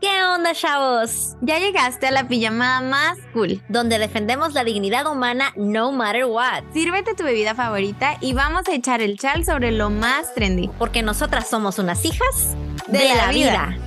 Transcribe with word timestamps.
¿Qué 0.00 0.22
onda, 0.22 0.52
chavos? 0.54 1.36
Ya 1.40 1.58
llegaste 1.58 2.06
a 2.06 2.10
la 2.10 2.28
pijamada 2.28 2.80
más 2.82 3.18
cool, 3.32 3.62
donde 3.68 3.98
defendemos 3.98 4.52
la 4.52 4.62
dignidad 4.62 5.10
humana 5.10 5.52
no 5.56 5.92
matter 5.92 6.26
what. 6.26 6.62
Sírvete 6.72 7.14
tu 7.14 7.24
bebida 7.24 7.54
favorita 7.54 8.18
y 8.20 8.34
vamos 8.34 8.68
a 8.68 8.74
echar 8.74 9.00
el 9.00 9.18
chal 9.18 9.44
sobre 9.44 9.72
lo 9.72 9.90
más 9.90 10.34
trendy. 10.34 10.68
Porque 10.78 11.02
nosotras 11.02 11.48
somos 11.48 11.78
unas 11.78 12.04
hijas 12.04 12.54
de, 12.88 13.14
la, 13.14 13.30
vida. 13.30 13.78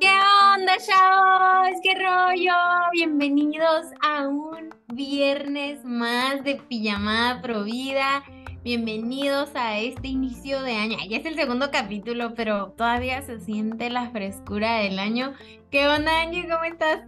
¿Qué 0.00 0.12
onda, 0.54 0.76
chavos? 0.78 1.78
¿Qué 1.82 1.94
rollo? 1.94 2.54
Bienvenidos 2.92 3.86
a 4.02 4.28
un 4.28 4.69
viernes 5.00 5.82
más 5.82 6.44
de 6.44 6.56
pijamada 6.56 7.40
provida. 7.40 8.22
Bienvenidos 8.62 9.48
a 9.54 9.78
este 9.78 10.08
inicio 10.08 10.60
de 10.60 10.74
año. 10.76 10.98
Ya 11.08 11.16
es 11.16 11.24
el 11.24 11.36
segundo 11.36 11.70
capítulo, 11.70 12.34
pero 12.34 12.72
todavía 12.72 13.22
se 13.22 13.40
siente 13.40 13.88
la 13.88 14.10
frescura 14.10 14.80
del 14.80 14.98
año. 14.98 15.32
¿Qué 15.70 15.88
onda, 15.88 16.20
Angie? 16.20 16.46
¿Cómo 16.46 16.64
estás? 16.64 17.00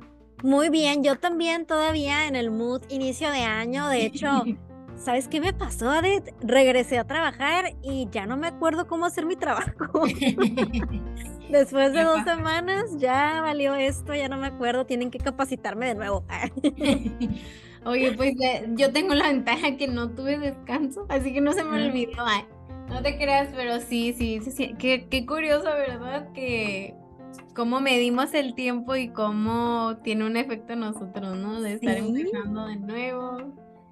Muy 0.43 0.71
bien, 0.71 1.05
yo 1.05 1.17
también 1.17 1.67
todavía 1.67 2.27
en 2.29 2.35
el 2.35 2.51
mood 2.51 2.81
inicio 2.89 3.31
de 3.31 3.41
año. 3.41 3.87
De 3.91 4.07
hecho, 4.07 4.43
¿sabes 4.97 5.29
qué 5.29 5.43
me 5.43 5.53
pasó, 5.53 5.91
Adit? 5.91 6.25
Regresé 6.41 6.99
a 6.99 7.07
trabajar 7.07 7.75
y 7.83 8.09
ya 8.11 8.25
no 8.25 8.39
me 8.39 8.47
acuerdo 8.47 8.87
cómo 8.87 9.05
hacer 9.05 9.27
mi 9.27 9.37
trabajo. 9.37 10.05
Después 11.51 11.93
de 11.93 12.05
dos 12.05 12.25
semanas 12.25 12.87
ya 12.97 13.43
valió 13.43 13.75
esto, 13.75 14.15
ya 14.15 14.31
no 14.31 14.39
me 14.39 14.47
acuerdo, 14.47 14.87
tienen 14.87 15.11
que 15.11 15.19
capacitarme 15.19 15.89
de 15.89 15.95
nuevo. 15.95 16.25
Oye, 17.85 18.13
pues 18.13 18.35
yo 18.77 18.93
tengo 18.93 19.15
la 19.15 19.29
ventaja 19.29 19.77
que 19.77 19.89
no 19.89 20.11
tuve 20.11 20.39
descanso, 20.39 21.07
así 21.09 21.33
que 21.33 21.41
no 21.41 21.53
se 21.53 21.65
me 21.65 21.85
olvidó. 21.85 22.13
no 22.89 23.03
te 23.03 23.17
creas, 23.17 23.49
pero 23.55 23.81
sí, 23.81 24.15
sí, 24.17 24.41
sí, 24.41 24.75
Qué, 24.79 25.09
qué 25.11 25.27
curioso, 25.27 25.65
¿verdad? 25.65 26.31
Que 26.33 26.95
cómo 27.55 27.81
medimos 27.81 28.35
el 28.35 28.55
tiempo 28.55 28.97
y 28.97 29.09
cómo 29.09 29.97
tiene 30.03 30.27
un 30.27 30.37
efecto 30.37 30.75
en 30.75 30.81
nosotros, 30.81 31.37
¿no? 31.37 31.61
De 31.61 31.75
estar 31.75 31.97
empezando 31.97 32.67
de 32.67 32.77
nuevo. 32.77 33.39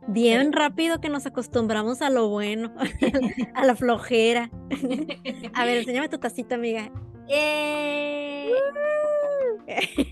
Bien 0.07 0.53
rápido 0.53 1.01
que 1.01 1.09
nos 1.09 1.27
acostumbramos 1.27 2.01
a 2.03 2.11
lo 2.11 2.29
bueno, 2.29 2.73
a 3.55 3.65
la 3.65 3.77
flojera. 3.77 4.51
A 5.55 5.65
ver, 5.65 5.79
enséñame 5.79 6.09
tu 6.09 6.19
tacita, 6.19 6.55
amiga. 6.55 6.91
¡Eh! 7.29 8.51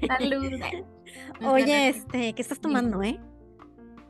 ¡Salud! 0.06 0.60
Oye, 1.42 1.88
este, 1.88 2.32
¿qué 2.34 2.42
estás 2.42 2.60
tomando, 2.60 3.02
eh? 3.02 3.18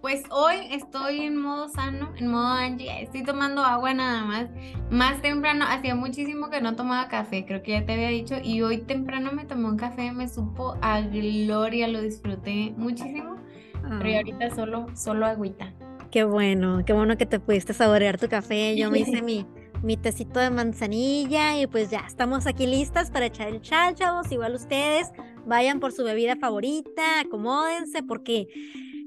Pues 0.01 0.23
hoy 0.31 0.57
estoy 0.71 1.21
en 1.23 1.37
modo 1.37 1.69
sano, 1.69 2.13
en 2.17 2.29
modo 2.29 2.47
Angie. 2.47 3.03
Estoy 3.03 3.25
tomando 3.25 3.63
agua 3.63 3.95
nada 3.95 4.25
más. 4.25 4.49
Más 4.91 5.21
temprano, 5.23 5.65
hacía 5.69 5.97
muchísimo 5.97 6.51
que 6.51 6.61
no 6.61 6.77
tomaba 6.77 7.09
café, 7.09 7.45
creo 7.45 7.63
que 7.63 7.73
ya 7.73 7.85
te 7.85 7.95
había 7.95 8.09
dicho. 8.09 8.37
Y 8.43 8.63
hoy 8.63 8.79
temprano 8.79 9.33
me 9.33 9.45
tomé 9.45 9.65
un 9.65 9.77
café, 9.77 10.13
me 10.13 10.29
supo 10.29 10.77
a 10.83 11.01
gloria, 11.01 11.89
lo 11.89 12.01
disfruté 12.01 12.73
muchísimo. 12.77 13.37
Pero 13.83 14.11
ah. 14.11 14.17
ahorita 14.19 14.55
solo, 14.55 14.87
solo 14.95 15.27
agüita. 15.27 15.73
Qué 16.13 16.23
bueno, 16.23 16.85
qué 16.87 16.93
bueno 16.93 17.17
que 17.19 17.27
te 17.27 17.41
pudiste 17.41 17.75
saborear 17.75 18.19
tu 18.19 18.29
café. 18.29 18.77
Yo 18.77 18.91
me 18.93 19.01
hice 19.01 19.21
mi, 19.21 19.47
mi 19.83 19.97
tecito 19.97 20.41
de 20.41 20.51
manzanilla 20.51 21.61
y 21.61 21.67
pues 21.67 21.91
ya 21.91 22.05
estamos 22.07 22.47
aquí 22.47 22.67
listas 22.67 23.11
para 23.11 23.27
echar 23.27 23.49
el 23.49 23.61
chal, 23.61 23.95
chavos. 23.95 24.31
Igual 24.33 24.55
ustedes 24.55 25.09
vayan 25.47 25.81
por 25.81 25.93
su 25.93 26.05
bebida 26.05 26.37
favorita, 26.37 27.21
acomódense 27.21 28.03
porque 28.03 28.49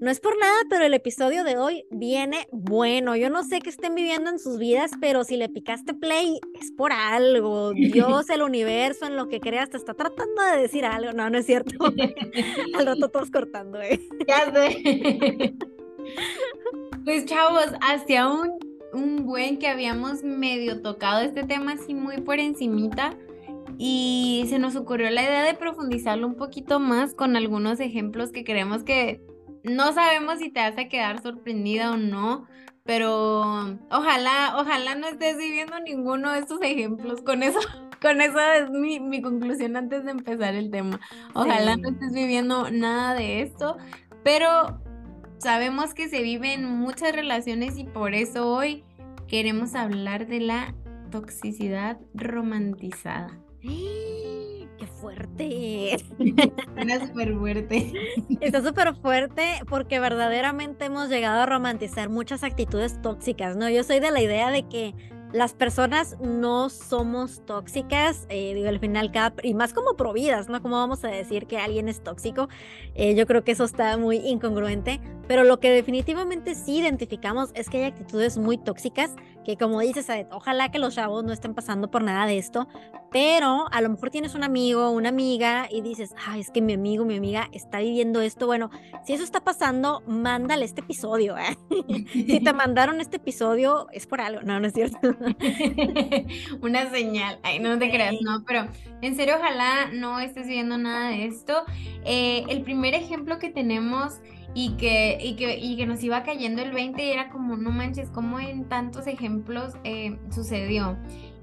no 0.02 0.10
es 0.10 0.20
por 0.20 0.36
nada, 0.40 0.58
pero 0.68 0.84
el 0.84 0.96
episodio 0.96 1.44
de 1.44 1.58
hoy 1.58 1.86
viene 1.92 2.48
bueno. 2.52 3.16
Yo 3.16 3.30
no 3.30 3.44
sé 3.44 3.60
qué 3.60 3.70
estén 3.70 3.94
viviendo 3.94 4.32
en 4.32 4.40
sus 4.40 4.58
vidas, 4.58 4.92
pero 5.00 5.24
si 5.24 5.38
le 5.38 5.48
picaste 5.48 5.94
play 5.94 6.40
es 6.60 6.72
por 6.72 6.92
algo. 6.92 7.72
Dios, 7.74 8.30
el 8.32 8.42
universo, 8.42 9.06
en 9.06 9.16
lo 9.16 9.28
que 9.28 9.40
creas, 9.40 9.70
te 9.70 9.78
está 9.78 9.94
tratando 9.94 10.42
de 10.42 10.60
decir 10.60 10.86
algo. 10.86 11.14
No, 11.14 11.30
no 11.30 11.38
es 11.38 11.46
cierto. 11.46 11.76
Al 12.76 12.86
rato 12.88 13.10
todos 13.10 13.30
cortando, 13.30 13.80
¿eh? 13.80 14.00
Ya 14.28 14.52
sé. 14.52 15.54
pues 17.06 17.26
chavos, 17.26 17.68
hacia 17.82 18.28
un, 18.28 18.58
un 18.94 19.26
buen 19.26 19.58
que 19.58 19.68
habíamos 19.68 20.24
medio 20.24 20.82
tocado 20.82 21.22
este 21.22 21.44
tema 21.44 21.74
así 21.74 21.94
muy 21.94 22.22
por 22.22 22.40
encimita 22.40 23.16
y 23.78 24.46
se 24.50 24.60
nos 24.60 24.76
ocurrió 24.76 25.10
la 25.10 25.24
idea 25.24 25.44
de 25.44 25.54
profundizarlo 25.54 26.28
un 26.28 26.36
poquito 26.36 26.80
más 26.80 27.14
con 27.14 27.36
algunos 27.36 27.80
ejemplos 27.80 28.32
que 28.32 28.44
creemos 28.44 28.84
que 28.84 29.22
no 29.64 29.94
sabemos 29.94 30.40
si 30.40 30.50
te 30.50 30.60
vas 30.60 30.78
a 30.78 30.88
quedar 30.88 31.22
sorprendida 31.22 31.92
o 31.92 31.98
no, 31.98 32.48
pero 32.84 33.78
ojalá, 33.92 34.56
ojalá 34.58 34.96
no 34.96 35.08
estés 35.08 35.38
viviendo 35.38 35.80
ninguno 35.80 36.32
de 36.32 36.40
estos 36.40 36.62
ejemplos. 36.62 37.22
Con 37.22 37.44
eso, 37.44 37.60
con 38.02 38.22
eso 38.22 38.40
es 38.40 38.70
mi, 38.72 39.22
conclusión 39.22 39.76
antes 39.76 40.04
de 40.04 40.12
empezar 40.12 40.56
el 40.56 40.72
tema. 40.72 41.00
Ojalá 41.34 41.78
no 41.78 41.90
estés 41.90 42.14
viviendo 42.14 42.72
nada 42.72 43.14
de 43.14 43.42
esto, 43.42 43.78
pero 44.24 44.82
sabemos 45.42 45.94
que 45.94 46.08
se 46.08 46.22
viven 46.22 46.66
muchas 46.66 47.14
relaciones 47.16 47.78
y 47.78 47.84
por 47.84 48.14
eso 48.14 48.48
hoy 48.48 48.84
queremos 49.28 49.74
hablar 49.74 50.28
de 50.28 50.40
la 50.40 50.76
toxicidad 51.10 51.98
romantizada. 52.14 53.40
¡Qué 53.62 54.88
fuerte! 55.00 55.96
Está 55.96 57.08
súper 57.08 57.36
fuerte. 57.36 57.94
Está 58.40 58.62
súper 58.64 58.96
fuerte 58.96 59.62
porque 59.68 60.00
verdaderamente 60.00 60.86
hemos 60.86 61.10
llegado 61.10 61.42
a 61.42 61.46
romantizar 61.48 62.10
muchas 62.10 62.44
actitudes 62.44 63.02
tóxicas, 63.02 63.56
¿no? 63.58 63.68
Yo 63.70 63.84
soy 63.84 64.00
de 64.00 64.12
la 64.12 64.22
idea 64.22 64.52
de 64.52 64.68
que 64.68 64.94
las 65.34 65.54
personas 65.54 66.18
no 66.20 66.70
somos 66.70 67.46
tóxicas, 67.46 68.26
eh, 68.30 68.54
digo, 68.54 68.68
al 68.68 68.80
final, 68.80 69.12
cada, 69.12 69.34
y 69.44 69.54
más 69.54 69.74
como 69.74 69.96
providas, 69.96 70.50
¿no? 70.50 70.62
¿Cómo 70.62 70.76
vamos 70.76 71.04
a 71.06 71.08
decir 71.08 71.48
que 71.48 71.58
alguien 71.58 71.88
es 71.88 72.04
tóxico? 72.04 72.50
Eh, 72.96 73.16
yo 73.16 73.26
creo 73.26 73.44
que 73.44 73.52
eso 73.54 73.64
está 73.64 73.98
muy 73.98 74.18
incongruente, 74.18 75.00
pero 75.28 75.44
lo 75.44 75.60
que 75.60 75.72
definitivamente 75.72 76.56
sí 76.56 76.80
identificamos 76.80 77.52
es 77.54 77.70
que 77.70 77.78
hay 77.78 77.84
actitudes 77.86 78.38
muy 78.38 78.58
tóxicas 78.58 79.12
que, 79.44 79.58
como 79.58 79.80
dices, 79.80 80.08
ojalá 80.32 80.72
que 80.72 80.80
los 80.80 80.96
chavos 80.96 81.24
no 81.24 81.34
estén 81.34 81.54
pasando 81.54 81.90
por 81.90 82.04
nada 82.04 82.26
de 82.26 82.38
esto, 82.38 82.68
pero 83.12 83.66
a 83.72 83.82
lo 83.82 83.90
mejor 83.90 84.10
tienes 84.10 84.36
un 84.36 84.44
amigo, 84.44 84.90
una 84.92 85.10
amiga 85.10 85.68
y 85.70 85.82
dices, 85.82 86.16
ay, 86.26 86.40
es 86.40 86.50
que 86.50 86.62
mi 86.62 86.74
amigo, 86.74 87.04
mi 87.04 87.18
amiga 87.18 87.50
está 87.52 87.80
viviendo 87.80 88.22
esto. 88.22 88.46
Bueno, 88.46 88.70
si 89.06 89.14
eso 89.14 89.24
está 89.24 89.42
pasando, 89.42 90.02
mándale 90.08 90.64
este 90.64 90.82
episodio. 90.82 91.36
¿eh? 91.38 91.58
si 92.14 92.40
te 92.40 92.54
mandaron 92.54 93.02
este 93.02 93.18
episodio, 93.18 93.88
es 93.92 94.08
por 94.08 94.22
algo, 94.22 94.42
no, 94.44 94.60
no 94.60 94.68
es 94.68 94.74
cierto. 94.74 95.00
Una 96.62 96.90
señal. 96.90 97.40
Ay, 97.44 97.60
no 97.60 97.78
te 97.78 97.90
creas, 97.90 98.16
no, 98.22 98.44
pero 98.46 98.68
en 99.02 99.16
serio, 99.16 99.36
ojalá 99.38 99.90
no 99.92 100.20
estés 100.20 100.48
viendo 100.48 100.78
nada 100.78 101.10
de 101.10 101.26
esto. 101.26 101.64
Eh, 102.06 102.46
el 102.48 102.62
primer 102.62 102.94
ejemplo 102.94 103.40
que 103.40 103.50
tenemos 103.50 104.22
y 104.54 104.76
que, 104.78 105.18
y 105.22 105.36
que, 105.36 105.58
y 105.58 105.78
que 105.78 105.86
nos 105.86 106.04
iba 106.04 106.24
cayendo 106.24 106.62
el 106.62 106.72
20 106.72 107.14
era 107.14 107.30
como, 107.30 107.58
no 107.58 107.72
manches, 107.72 108.10
como 108.10 108.40
en 108.40 108.66
tantos 108.66 109.08
ejemplos 109.08 109.74
eh, 109.84 110.18
sucedió. 110.30 110.98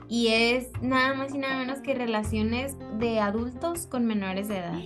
Y 0.08 0.28
es 0.28 0.70
nada 0.80 1.14
más 1.14 1.34
y 1.34 1.38
nada 1.38 1.58
menos 1.58 1.80
que 1.80 1.94
relaciones 1.94 2.76
de 2.98 3.20
adultos 3.20 3.86
con 3.86 4.06
menores 4.06 4.48
de 4.48 4.58
edad. 4.58 4.80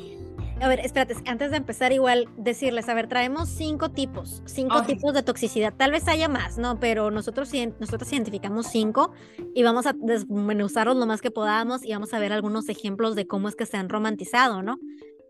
A 0.62 0.68
ver, 0.68 0.78
espérate, 0.78 1.16
antes 1.26 1.50
de 1.50 1.56
empezar 1.56 1.92
igual 1.92 2.28
decirles, 2.36 2.88
a 2.88 2.94
ver, 2.94 3.08
traemos 3.08 3.48
cinco 3.48 3.90
tipos, 3.90 4.42
cinco 4.46 4.82
tipos 4.84 5.12
de 5.12 5.24
toxicidad. 5.24 5.74
Tal 5.76 5.90
vez 5.90 6.06
haya 6.06 6.28
más, 6.28 6.56
¿no? 6.56 6.78
Pero 6.78 7.10
nosotros, 7.10 7.50
nosotros 7.80 8.12
identificamos 8.12 8.68
cinco 8.68 9.12
y 9.56 9.64
vamos 9.64 9.86
a 9.86 9.92
desmenuzarlos 9.92 10.96
lo 10.96 11.06
más 11.06 11.20
que 11.20 11.32
podamos 11.32 11.84
y 11.84 11.92
vamos 11.92 12.14
a 12.14 12.20
ver 12.20 12.32
algunos 12.32 12.68
ejemplos 12.68 13.16
de 13.16 13.26
cómo 13.26 13.48
es 13.48 13.56
que 13.56 13.66
se 13.66 13.76
han 13.76 13.88
romantizado, 13.88 14.62
¿no? 14.62 14.78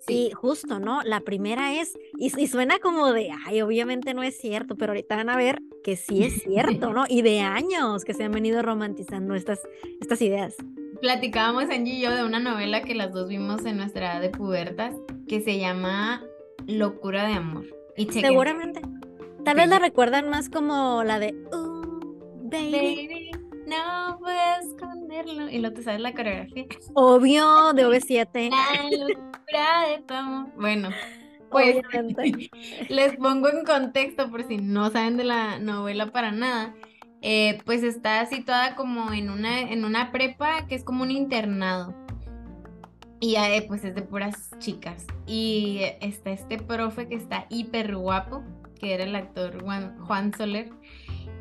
Sí, 0.06 0.30
justo, 0.34 0.80
¿no? 0.80 1.02
La 1.02 1.20
primera 1.20 1.80
es, 1.80 1.96
y, 2.18 2.30
suena 2.48 2.78
como 2.78 3.12
de, 3.12 3.30
ay, 3.46 3.62
obviamente 3.62 4.14
no 4.14 4.22
es 4.22 4.36
cierto, 4.36 4.76
pero 4.76 4.92
ahorita 4.92 5.16
van 5.16 5.30
a 5.30 5.36
ver 5.36 5.60
que 5.84 5.96
sí 5.96 6.24
es 6.24 6.42
cierto, 6.42 6.92
¿no? 6.92 7.04
Y 7.08 7.22
de 7.22 7.40
años 7.40 8.04
que 8.04 8.14
se 8.14 8.24
han 8.24 8.32
venido 8.32 8.62
romantizando 8.62 9.34
estas, 9.34 9.60
estas 10.00 10.20
ideas. 10.22 10.54
Platicábamos 11.00 11.64
Angie 11.64 11.94
y 11.94 12.00
yo 12.00 12.14
de 12.14 12.24
una 12.24 12.40
novela 12.40 12.82
que 12.82 12.94
las 12.94 13.12
dos 13.12 13.28
vimos 13.28 13.64
en 13.64 13.76
nuestra 13.76 14.12
edad 14.12 14.20
de 14.20 14.30
pubertas, 14.30 14.94
que 15.28 15.40
se 15.40 15.58
llama 15.58 16.24
Locura 16.66 17.26
de 17.26 17.34
Amor. 17.34 17.66
Y 17.96 18.06
Seguramente. 18.10 18.80
Tal 19.44 19.56
vez 19.56 19.68
la 19.68 19.80
recuerdan 19.80 20.30
más 20.30 20.48
como 20.48 21.02
la 21.02 21.18
de, 21.18 21.34
baby 22.52 23.21
no 23.66 24.18
puedo 24.18 24.38
esconderlo. 24.62 25.48
Y 25.48 25.58
lo 25.58 25.72
te 25.72 25.82
sabes 25.82 26.00
la 26.00 26.12
coreografía. 26.12 26.66
Obvio, 26.94 27.72
de 27.74 27.86
OV7. 27.86 28.50
Bueno, 30.56 30.90
pues 31.50 31.82
les 32.88 33.16
pongo 33.16 33.48
en 33.48 33.64
contexto 33.64 34.30
por 34.30 34.46
si 34.46 34.56
no 34.56 34.90
saben 34.90 35.16
de 35.16 35.24
la 35.24 35.58
novela 35.58 36.10
para 36.10 36.32
nada. 36.32 36.74
Eh, 37.24 37.60
pues 37.64 37.84
está 37.84 38.26
situada 38.26 38.74
como 38.74 39.12
en 39.12 39.30
una, 39.30 39.60
en 39.60 39.84
una 39.84 40.10
prepa 40.10 40.66
que 40.66 40.74
es 40.74 40.82
como 40.82 41.04
un 41.04 41.10
internado. 41.10 41.94
Y 43.20 43.36
eh, 43.36 43.64
pues 43.68 43.84
es 43.84 43.94
de 43.94 44.02
puras 44.02 44.50
chicas. 44.58 45.06
Y 45.26 45.82
está 46.00 46.30
este 46.30 46.58
profe 46.58 47.06
que 47.06 47.14
está 47.14 47.46
hiper 47.50 47.94
guapo, 47.94 48.42
que 48.80 48.94
era 48.94 49.04
el 49.04 49.14
actor 49.14 49.62
Juan, 49.62 49.96
Juan 50.00 50.34
Soler. 50.36 50.70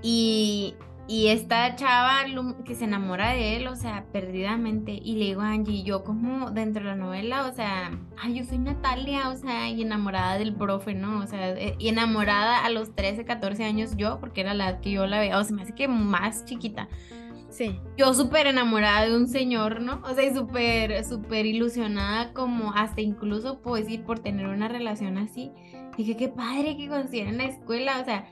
Y, 0.03 0.75
y 1.11 1.27
esta 1.27 1.75
chava 1.75 2.23
que 2.63 2.73
se 2.73 2.85
enamora 2.85 3.33
de 3.33 3.57
él, 3.57 3.67
o 3.67 3.75
sea, 3.75 4.05
perdidamente. 4.13 4.93
Y 4.93 5.17
le 5.17 5.25
digo 5.25 5.41
a 5.41 5.49
Angie, 5.49 5.83
yo 5.83 6.05
como 6.05 6.51
dentro 6.51 6.83
de 6.83 6.91
la 6.91 6.95
novela, 6.95 7.47
o 7.47 7.51
sea, 7.51 7.91
ay, 8.17 8.35
yo 8.35 8.45
soy 8.45 8.59
Natalia, 8.59 9.27
o 9.27 9.35
sea, 9.35 9.67
y 9.69 9.81
enamorada 9.81 10.37
del 10.37 10.55
profe, 10.55 10.93
¿no? 10.93 11.19
O 11.19 11.27
sea, 11.27 11.49
eh, 11.49 11.75
y 11.79 11.89
enamorada 11.89 12.63
a 12.63 12.69
los 12.69 12.95
13, 12.95 13.25
14 13.25 13.65
años 13.65 13.97
yo, 13.97 14.21
porque 14.21 14.39
era 14.39 14.53
la 14.53 14.79
que 14.79 14.91
yo 14.91 15.05
la 15.05 15.19
veía, 15.19 15.37
o 15.37 15.43
sea, 15.43 15.53
me 15.53 15.63
hace 15.63 15.75
que 15.75 15.89
más 15.89 16.45
chiquita. 16.45 16.87
Sí. 17.49 17.77
Yo 17.97 18.13
súper 18.13 18.47
enamorada 18.47 19.05
de 19.05 19.13
un 19.13 19.27
señor, 19.27 19.81
¿no? 19.81 20.01
O 20.05 20.13
sea, 20.13 20.23
y 20.23 20.33
súper, 20.33 21.03
súper 21.03 21.45
ilusionada, 21.45 22.31
como 22.31 22.71
hasta 22.73 23.01
incluso 23.01 23.59
puedo 23.59 23.75
decir 23.75 24.05
por 24.05 24.19
tener 24.19 24.47
una 24.47 24.69
relación 24.69 25.17
así. 25.17 25.51
Dije, 25.97 26.15
qué 26.15 26.29
padre 26.29 26.77
que 26.77 26.87
consideren 26.87 27.37
la 27.37 27.43
escuela, 27.43 27.99
o 27.99 28.05
sea, 28.05 28.29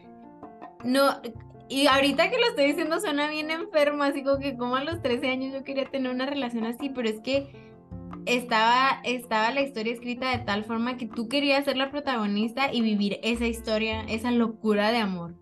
no, 0.85 1.17
y 1.69 1.87
ahorita 1.87 2.29
que 2.29 2.37
lo 2.37 2.47
estoy 2.47 2.65
diciendo 2.65 2.99
suena 2.99 3.29
bien 3.29 3.51
enfermo, 3.51 4.03
así 4.03 4.23
como 4.23 4.39
que 4.39 4.57
como 4.57 4.75
a 4.75 4.83
los 4.83 5.01
13 5.01 5.29
años 5.29 5.53
yo 5.53 5.63
quería 5.63 5.85
tener 5.85 6.11
una 6.11 6.25
relación 6.25 6.65
así, 6.65 6.89
pero 6.89 7.07
es 7.07 7.19
que 7.21 7.53
estaba, 8.25 9.01
estaba 9.03 9.51
la 9.51 9.61
historia 9.61 9.93
escrita 9.93 10.31
de 10.31 10.43
tal 10.43 10.63
forma 10.63 10.97
que 10.97 11.05
tú 11.05 11.29
querías 11.29 11.65
ser 11.65 11.77
la 11.77 11.91
protagonista 11.91 12.73
y 12.73 12.81
vivir 12.81 13.19
esa 13.21 13.45
historia, 13.45 14.01
esa 14.01 14.31
locura 14.31 14.91
de 14.91 14.97
amor. 14.97 15.35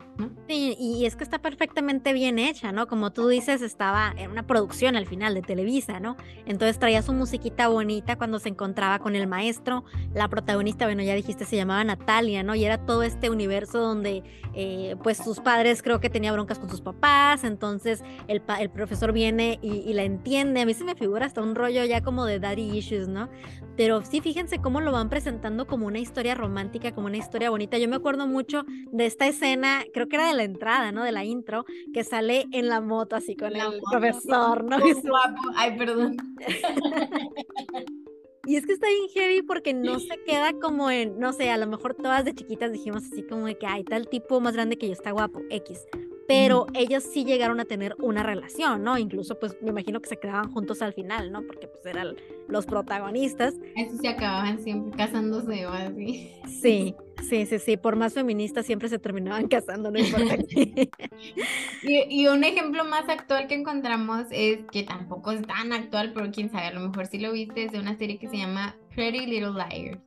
Y 0.48 1.06
es 1.06 1.16
que 1.16 1.24
está 1.24 1.40
perfectamente 1.40 2.14
bien 2.14 2.40
hecha, 2.40 2.72
¿no? 2.72 2.88
Como 2.88 3.12
tú 3.12 3.28
dices, 3.28 3.62
estaba 3.62 4.14
en 4.18 4.31
una 4.31 4.48
producción 4.48 4.96
al 4.96 5.06
final 5.06 5.34
de 5.34 5.42
Televisa, 5.42 6.00
¿no? 6.00 6.16
Entonces 6.46 6.80
traía 6.80 7.02
su 7.02 7.14
musiquita 7.14 7.68
bonita 7.68 8.18
cuando 8.18 8.40
se 8.40 8.50
encontraba 8.50 9.00
con 9.00 9.16
el 9.16 9.28
maestro. 9.28 9.84
La 10.14 10.28
protagonista, 10.30 10.86
bueno, 10.86 11.04
ya 11.04 11.14
dijiste, 11.16 11.46
se 11.46 11.58
llamaba 11.58 11.84
Natalia, 11.84 12.44
¿no? 12.44 12.56
Y 12.56 12.64
era 12.66 12.78
todo 12.86 13.04
este 13.04 13.30
universo 13.30 13.80
donde, 13.80 14.24
eh, 14.54 14.96
pues, 15.04 15.18
sus 15.18 15.40
padres 15.40 15.84
creo 15.84 16.00
que 16.00 16.10
tenía 16.10 16.31
broncas 16.31 16.60
con 16.60 16.69
sus 16.69 16.81
papás, 16.81 17.44
entonces 17.44 18.04
el, 18.28 18.42
el 18.60 18.69
profesor 18.69 19.12
viene 19.12 19.60
y, 19.62 19.80
y, 19.80 19.94
la 19.94 20.04
entiende. 20.04 20.62
A 20.62 20.66
mí 20.66 20.74
se 20.74 20.84
me 20.84 20.96
figura 20.96 21.25
hasta 21.25 21.42
un 21.42 21.56
rollo 21.56 21.84
ya 21.86 22.02
como 22.02 22.25
de 22.25 22.40
daddy 22.40 22.78
issues, 22.78 23.08
¿no? 23.08 23.30
Pero 23.75 24.04
sí, 24.04 24.22
fíjense 24.22 24.60
cómo 24.60 24.81
lo 24.81 24.92
van 24.92 25.10
presentando 25.10 25.68
como 25.68 25.86
una 25.86 26.00
historia 26.00 26.34
romántica, 26.34 26.94
como 26.94 27.08
una 27.08 27.18
historia 27.18 27.50
bonita. 27.50 27.78
Yo 27.78 27.88
me 27.88 27.96
acuerdo 27.96 28.25
mucho 28.28 28.64
de 28.92 29.06
esta 29.06 29.28
escena, 29.28 29.84
creo 29.94 30.06
que 30.07 30.15
era 30.15 30.27
de 30.27 30.33
la 30.33 30.44
entrada, 30.44 30.92
¿no? 30.92 31.04
De 31.04 31.12
la 31.12 31.24
intro, 31.25 31.65
que 31.94 32.04
sale 32.04 32.45
en 32.51 32.69
la 32.69 32.81
moto 32.81 33.15
así 33.15 33.36
con 33.36 33.56
el 33.56 33.81
profesor, 33.92 34.63
¿no? 34.63 34.77
Guapo. 34.80 35.42
Ay, 35.56 35.77
perdón. 35.77 36.18
Y 38.45 38.56
es 38.56 38.65
que 38.65 38.71
está 38.71 38.88
bien 38.88 39.09
heavy 39.13 39.42
porque 39.42 39.74
no 39.74 40.00
se 40.00 40.24
queda 40.25 40.54
como 40.54 40.89
en, 40.89 41.19
no 41.19 41.33
sé, 41.33 41.50
a 41.50 41.57
lo 41.57 41.68
mejor 41.68 41.95
todas 41.95 42.24
de 42.24 42.33
chiquitas 42.33 42.71
dijimos 42.71 43.04
así 43.04 43.21
como 43.21 43.45
de 43.45 43.57
que 43.57 43.68
hay 43.68 43.83
tal 43.83 44.07
tipo 44.07 44.39
más 44.39 44.54
grande 44.54 44.77
que 44.77 44.88
yo 44.88 44.94
está 44.94 45.12
guapo, 45.12 45.42
X 45.50 45.86
pero 46.27 46.68
ellos 46.74 47.04
sí 47.04 47.24
llegaron 47.24 47.59
a 47.59 47.65
tener 47.65 47.95
una 48.00 48.21
relación, 48.21 48.83
¿no? 48.83 48.98
Incluso, 48.98 49.39
pues 49.39 49.57
me 49.62 49.69
imagino 49.69 50.01
que 50.01 50.09
se 50.09 50.18
quedaban 50.18 50.51
juntos 50.51 50.81
al 50.81 50.94
final, 50.94 51.31
¿no? 51.31 51.42
Porque 51.44 51.68
pues 51.68 51.86
eran 51.86 52.15
los 52.50 52.65
protagonistas. 52.65 53.56
Eso 53.75 53.98
se 53.98 54.09
acababan 54.09 54.59
siempre 54.59 54.98
casándose 54.98 55.65
o 55.65 55.69
así. 55.71 56.33
Sí, 56.62 56.95
sí, 57.22 57.46
sí, 57.46 57.60
sí, 57.60 57.78
por 57.78 57.96
más 57.96 58.14
feministas 58.14 58.66
siempre 58.66 58.90
se 58.90 59.00
terminaban 59.00 59.48
casando, 59.50 59.92
no 59.92 60.00
importa 60.00 60.36
y, 61.84 62.22
y, 62.22 62.28
un 62.28 62.44
ejemplo 62.44 62.86
más 62.86 63.08
actual 63.10 63.48
que 63.48 63.56
encontramos 63.56 64.25
es 64.31 64.60
que 64.72 64.84
tampoco 64.84 65.31
es 65.31 65.42
tan 65.42 65.74
actual, 65.74 66.12
pero 66.14 66.31
quién 66.31 66.50
sabe, 66.50 66.68
a 66.68 66.74
lo 66.74 66.81
mejor 66.81 67.08
sí 67.08 67.19
lo 67.19 67.31
viste, 67.31 67.64
es 67.64 67.72
de 67.72 67.80
una 67.80 67.98
serie 67.98 68.18
que 68.18 68.30
se 68.30 68.38
llama 68.38 68.75
Pretty 68.96 69.25
Little 69.25 69.54
Liars. 69.54 70.00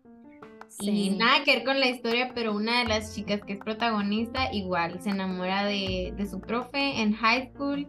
Y 0.78 1.10
nada 1.10 1.42
que 1.44 1.56
ver 1.56 1.64
con 1.64 1.80
la 1.80 1.88
historia, 1.88 2.30
pero 2.32 2.54
una 2.54 2.78
de 2.78 2.84
las 2.86 3.14
chicas 3.14 3.40
que 3.44 3.54
es 3.54 3.58
protagonista 3.58 4.52
igual 4.52 5.02
se 5.02 5.10
enamora 5.10 5.64
de, 5.64 6.14
de 6.16 6.26
su 6.26 6.40
profe 6.40 7.00
en 7.00 7.12
high 7.12 7.50
school 7.52 7.88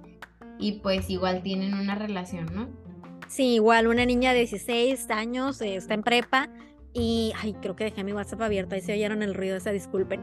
y 0.57 0.73
pues 0.79 1.09
igual 1.09 1.43
tienen 1.43 1.75
una 1.75 1.95
relación, 1.95 2.47
¿no? 2.53 2.69
Sí, 3.27 3.53
igual 3.53 3.87
una 3.87 4.05
niña 4.05 4.33
de 4.33 4.39
16 4.39 5.09
años 5.09 5.61
eh, 5.61 5.75
está 5.75 5.93
en 5.93 6.03
prepa 6.03 6.49
y, 6.93 7.33
ay, 7.41 7.53
creo 7.61 7.75
que 7.75 7.85
dejé 7.85 8.03
mi 8.03 8.13
WhatsApp 8.13 8.41
abierto, 8.41 8.75
ahí 8.75 8.81
se 8.81 8.93
oyeron 8.93 9.23
el 9.23 9.33
ruido, 9.33 9.55
esa 9.55 9.71
disculpen. 9.71 10.21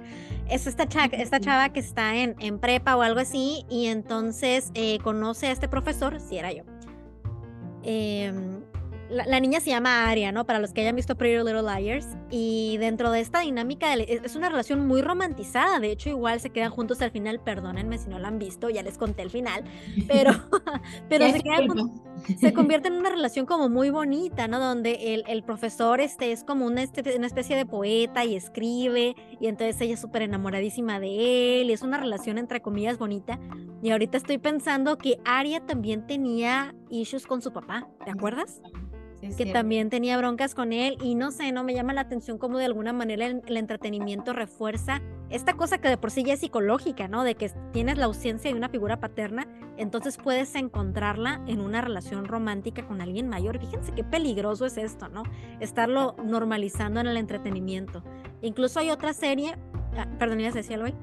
Es 0.48 0.66
esta, 0.66 0.86
chava, 0.86 1.06
esta 1.16 1.40
chava 1.40 1.70
que 1.70 1.80
está 1.80 2.16
en, 2.16 2.36
en 2.38 2.58
prepa 2.58 2.96
o 2.96 3.02
algo 3.02 3.20
así 3.20 3.64
y 3.70 3.86
entonces 3.86 4.70
eh, 4.74 4.98
conoce 5.00 5.46
a 5.46 5.52
este 5.52 5.68
profesor, 5.68 6.20
si 6.20 6.38
era 6.38 6.52
yo. 6.52 6.64
Eh, 7.84 8.32
la, 9.10 9.40
niña 9.40 9.60
se 9.60 9.70
llama 9.70 10.08
Aria, 10.08 10.32
¿no? 10.32 10.44
Para 10.44 10.58
los 10.58 10.72
que 10.72 10.82
hayan 10.82 10.94
visto 10.94 11.16
Pretty 11.16 11.38
Little 11.38 11.62
Liars. 11.62 12.06
Y 12.30 12.76
dentro 12.78 13.10
de 13.10 13.20
esta 13.20 13.40
dinámica 13.40 13.94
es 13.94 14.36
una 14.36 14.48
relación 14.48 14.86
muy 14.86 15.00
romantizada. 15.00 15.80
De 15.80 15.90
hecho, 15.90 16.10
igual 16.10 16.40
se 16.40 16.50
quedan 16.50 16.70
juntos 16.70 17.00
al 17.00 17.10
final. 17.10 17.40
Perdónenme 17.40 17.96
si 17.98 18.08
no 18.08 18.18
la 18.18 18.28
han 18.28 18.38
visto, 18.38 18.68
ya 18.68 18.82
les 18.82 18.98
conté 18.98 19.22
el 19.22 19.30
final. 19.30 19.64
Pero, 20.06 20.32
pero 21.08 21.26
se, 21.30 21.40
se 22.38 22.52
convierte 22.54 22.88
en 22.88 22.94
una 22.94 23.10
relación 23.10 23.46
como 23.46 23.68
muy 23.68 23.90
bonita, 23.90 24.48
¿no? 24.48 24.58
Donde 24.58 25.14
el, 25.14 25.24
el 25.26 25.42
profesor 25.42 26.00
este, 26.00 26.32
es 26.32 26.44
como 26.44 26.66
una, 26.66 26.82
este, 26.82 27.16
una 27.16 27.26
especie 27.26 27.56
de 27.56 27.66
poeta 27.66 28.24
y 28.24 28.36
escribe. 28.36 29.14
Y 29.40 29.46
entonces 29.46 29.80
ella 29.80 29.94
es 29.94 30.00
súper 30.00 30.22
enamoradísima 30.22 31.00
de 31.00 31.60
él. 31.60 31.70
Y 31.70 31.72
es 31.72 31.82
una 31.82 31.98
relación 31.98 32.38
entre 32.38 32.60
comillas 32.60 32.98
bonita. 32.98 33.38
Y 33.82 33.90
ahorita 33.90 34.16
estoy 34.16 34.38
pensando 34.38 34.98
que 34.98 35.18
Aria 35.24 35.60
también 35.60 36.06
tenía 36.06 36.74
issues 36.90 37.26
con 37.26 37.42
su 37.42 37.52
papá. 37.52 37.88
¿Te 38.04 38.10
acuerdas? 38.10 38.60
Que 39.20 39.46
también 39.46 39.90
tenía 39.90 40.16
broncas 40.16 40.54
con 40.54 40.72
él 40.72 40.96
y 41.02 41.14
no 41.14 41.30
sé, 41.30 41.50
no 41.52 41.64
me 41.64 41.74
llama 41.74 41.92
la 41.92 42.02
atención 42.02 42.38
como 42.38 42.58
de 42.58 42.64
alguna 42.64 42.92
manera 42.92 43.26
el, 43.26 43.56
entretenimiento 43.56 44.32
refuerza 44.32 45.00
esta 45.30 45.54
cosa 45.54 45.78
que 45.78 45.88
de 45.88 45.96
por 45.96 46.10
sí 46.10 46.22
ya 46.24 46.34
es 46.34 46.40
psicológica, 46.40 47.08
¿no? 47.08 47.24
De 47.24 47.34
que 47.34 47.50
tienes 47.72 47.98
la 47.98 48.06
ausencia 48.06 48.50
de 48.50 48.56
una 48.56 48.68
figura 48.68 48.98
paterna, 48.98 49.46
entonces 49.76 50.16
puedes 50.16 50.54
encontrarla 50.54 51.42
en 51.46 51.60
una 51.60 51.80
relación 51.80 52.24
romántica 52.24 52.86
con 52.86 53.00
alguien 53.00 53.28
mayor. 53.28 53.58
Fíjense 53.58 53.92
qué 53.92 54.04
peligroso 54.04 54.64
es 54.64 54.78
esto, 54.78 55.08
¿no? 55.08 55.24
Estarlo 55.60 56.16
normalizando 56.24 57.00
en 57.00 57.08
el 57.08 57.16
entretenimiento. 57.18 58.02
Incluso 58.40 58.80
hay 58.80 58.90
otra 58.90 59.12
serie, 59.12 59.56
ah, 59.96 60.06
perdón, 60.18 60.38
¿ya 60.38 60.50
decía 60.50 60.76
algo 60.76 60.86
ahí? 60.86 60.94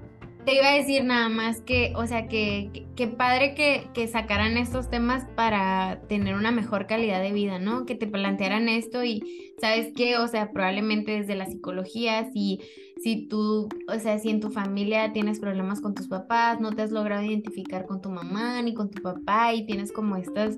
Te 0.46 0.54
iba 0.54 0.68
a 0.68 0.76
decir 0.76 1.04
nada 1.04 1.28
más 1.28 1.62
que, 1.62 1.94
o 1.96 2.06
sea, 2.06 2.28
que, 2.28 2.88
padre 3.18 3.56
que, 3.56 3.88
que, 3.96 4.08
sacaran 4.08 4.58
estos 4.58 4.90
temas 4.90 5.26
para 5.36 6.02
tener 6.08 6.36
una 6.36 6.52
mejor 6.52 6.86
calidad 6.86 7.22
de 7.22 7.32
vida, 7.32 7.58
¿no? 7.58 7.86
Que 7.86 7.96
te 7.96 8.06
plantearan 8.06 8.70
esto 8.70 9.04
y, 9.04 9.54
¿sabes 9.60 9.92
qué? 9.96 10.18
O 10.18 10.28
sea, 10.28 10.52
probablemente 10.52 11.14
desde 11.14 11.36
la 11.36 11.48
psicología, 11.48 12.30
si, 12.32 12.60
si 13.02 13.28
tú, 13.28 13.70
o 13.88 14.00
sea, 14.00 14.20
si 14.20 14.30
en 14.30 14.40
tu 14.40 14.52
familia 14.52 15.14
tienes 15.14 15.40
problemas 15.40 15.82
con 15.82 15.96
tus 15.96 16.08
papás, 16.08 16.60
no 16.60 16.72
te 16.72 16.84
has 16.84 16.92
logrado 16.92 17.24
identificar 17.24 17.88
con 17.88 18.02
tu 18.02 18.10
mamá 18.10 18.62
ni 18.62 18.76
con 18.76 18.92
tu 18.92 19.02
papá 19.02 19.54
y 19.54 19.66
tienes 19.66 19.92
como 19.92 20.16
estas 20.16 20.58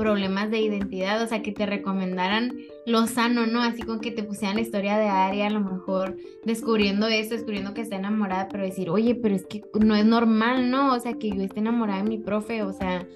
problemas 0.00 0.50
de 0.50 0.60
identidad, 0.60 1.22
o 1.22 1.26
sea, 1.26 1.42
que 1.42 1.52
te 1.52 1.66
recomendaran 1.66 2.56
lo 2.86 3.06
sano, 3.06 3.46
¿no? 3.46 3.60
Así 3.60 3.82
con 3.82 4.00
que 4.00 4.10
te 4.10 4.22
pusieran 4.22 4.56
la 4.56 4.62
historia 4.62 4.96
de 4.96 5.08
Aria, 5.08 5.48
a 5.48 5.50
lo 5.50 5.60
mejor 5.60 6.16
descubriendo 6.42 7.06
esto, 7.06 7.34
descubriendo 7.34 7.74
que 7.74 7.82
está 7.82 7.96
enamorada, 7.96 8.48
pero 8.48 8.64
decir, 8.64 8.88
oye, 8.88 9.14
pero 9.14 9.34
es 9.34 9.44
que 9.44 9.62
no 9.78 9.94
es 9.94 10.06
normal, 10.06 10.70
¿no? 10.70 10.94
O 10.94 11.00
sea, 11.00 11.12
que 11.12 11.28
yo 11.28 11.42
esté 11.42 11.60
enamorada 11.60 12.02
de 12.02 12.08
mi 12.08 12.16
profe, 12.16 12.62
o 12.62 12.72
sea, 12.72 13.06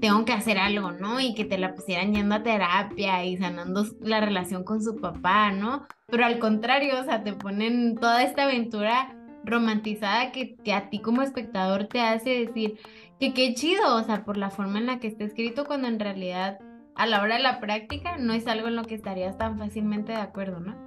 tengo 0.00 0.24
que 0.24 0.32
hacer 0.32 0.58
algo, 0.58 0.90
¿no? 0.90 1.20
Y 1.20 1.34
que 1.34 1.44
te 1.44 1.56
la 1.56 1.76
pusieran 1.76 2.12
yendo 2.12 2.34
a 2.34 2.42
terapia 2.42 3.24
y 3.24 3.36
sanando 3.36 3.86
la 4.00 4.20
relación 4.20 4.64
con 4.64 4.82
su 4.82 4.96
papá, 4.96 5.52
¿no? 5.52 5.86
Pero 6.08 6.24
al 6.24 6.40
contrario, 6.40 7.00
o 7.00 7.04
sea, 7.04 7.22
te 7.22 7.32
ponen 7.32 7.94
toda 7.94 8.24
esta 8.24 8.42
aventura 8.42 9.14
romantizada 9.44 10.32
que, 10.32 10.56
que 10.56 10.72
a 10.72 10.90
ti 10.90 10.98
como 10.98 11.22
espectador 11.22 11.84
te 11.84 12.00
hace 12.00 12.46
decir, 12.46 12.78
que 13.20 13.34
qué 13.34 13.54
chido, 13.54 13.96
o 13.96 14.02
sea, 14.02 14.24
por 14.24 14.36
la 14.36 14.50
forma 14.50 14.78
en 14.78 14.86
la 14.86 14.98
que 14.98 15.08
está 15.08 15.24
escrito, 15.24 15.64
cuando 15.64 15.88
en 15.88 16.00
realidad 16.00 16.58
a 16.94 17.06
la 17.06 17.22
hora 17.22 17.36
de 17.36 17.42
la 17.42 17.60
práctica 17.60 18.16
no 18.18 18.32
es 18.32 18.46
algo 18.46 18.68
en 18.68 18.76
lo 18.76 18.84
que 18.84 18.94
estarías 18.94 19.36
tan 19.38 19.58
fácilmente 19.58 20.12
de 20.12 20.18
acuerdo, 20.18 20.60
¿no? 20.60 20.84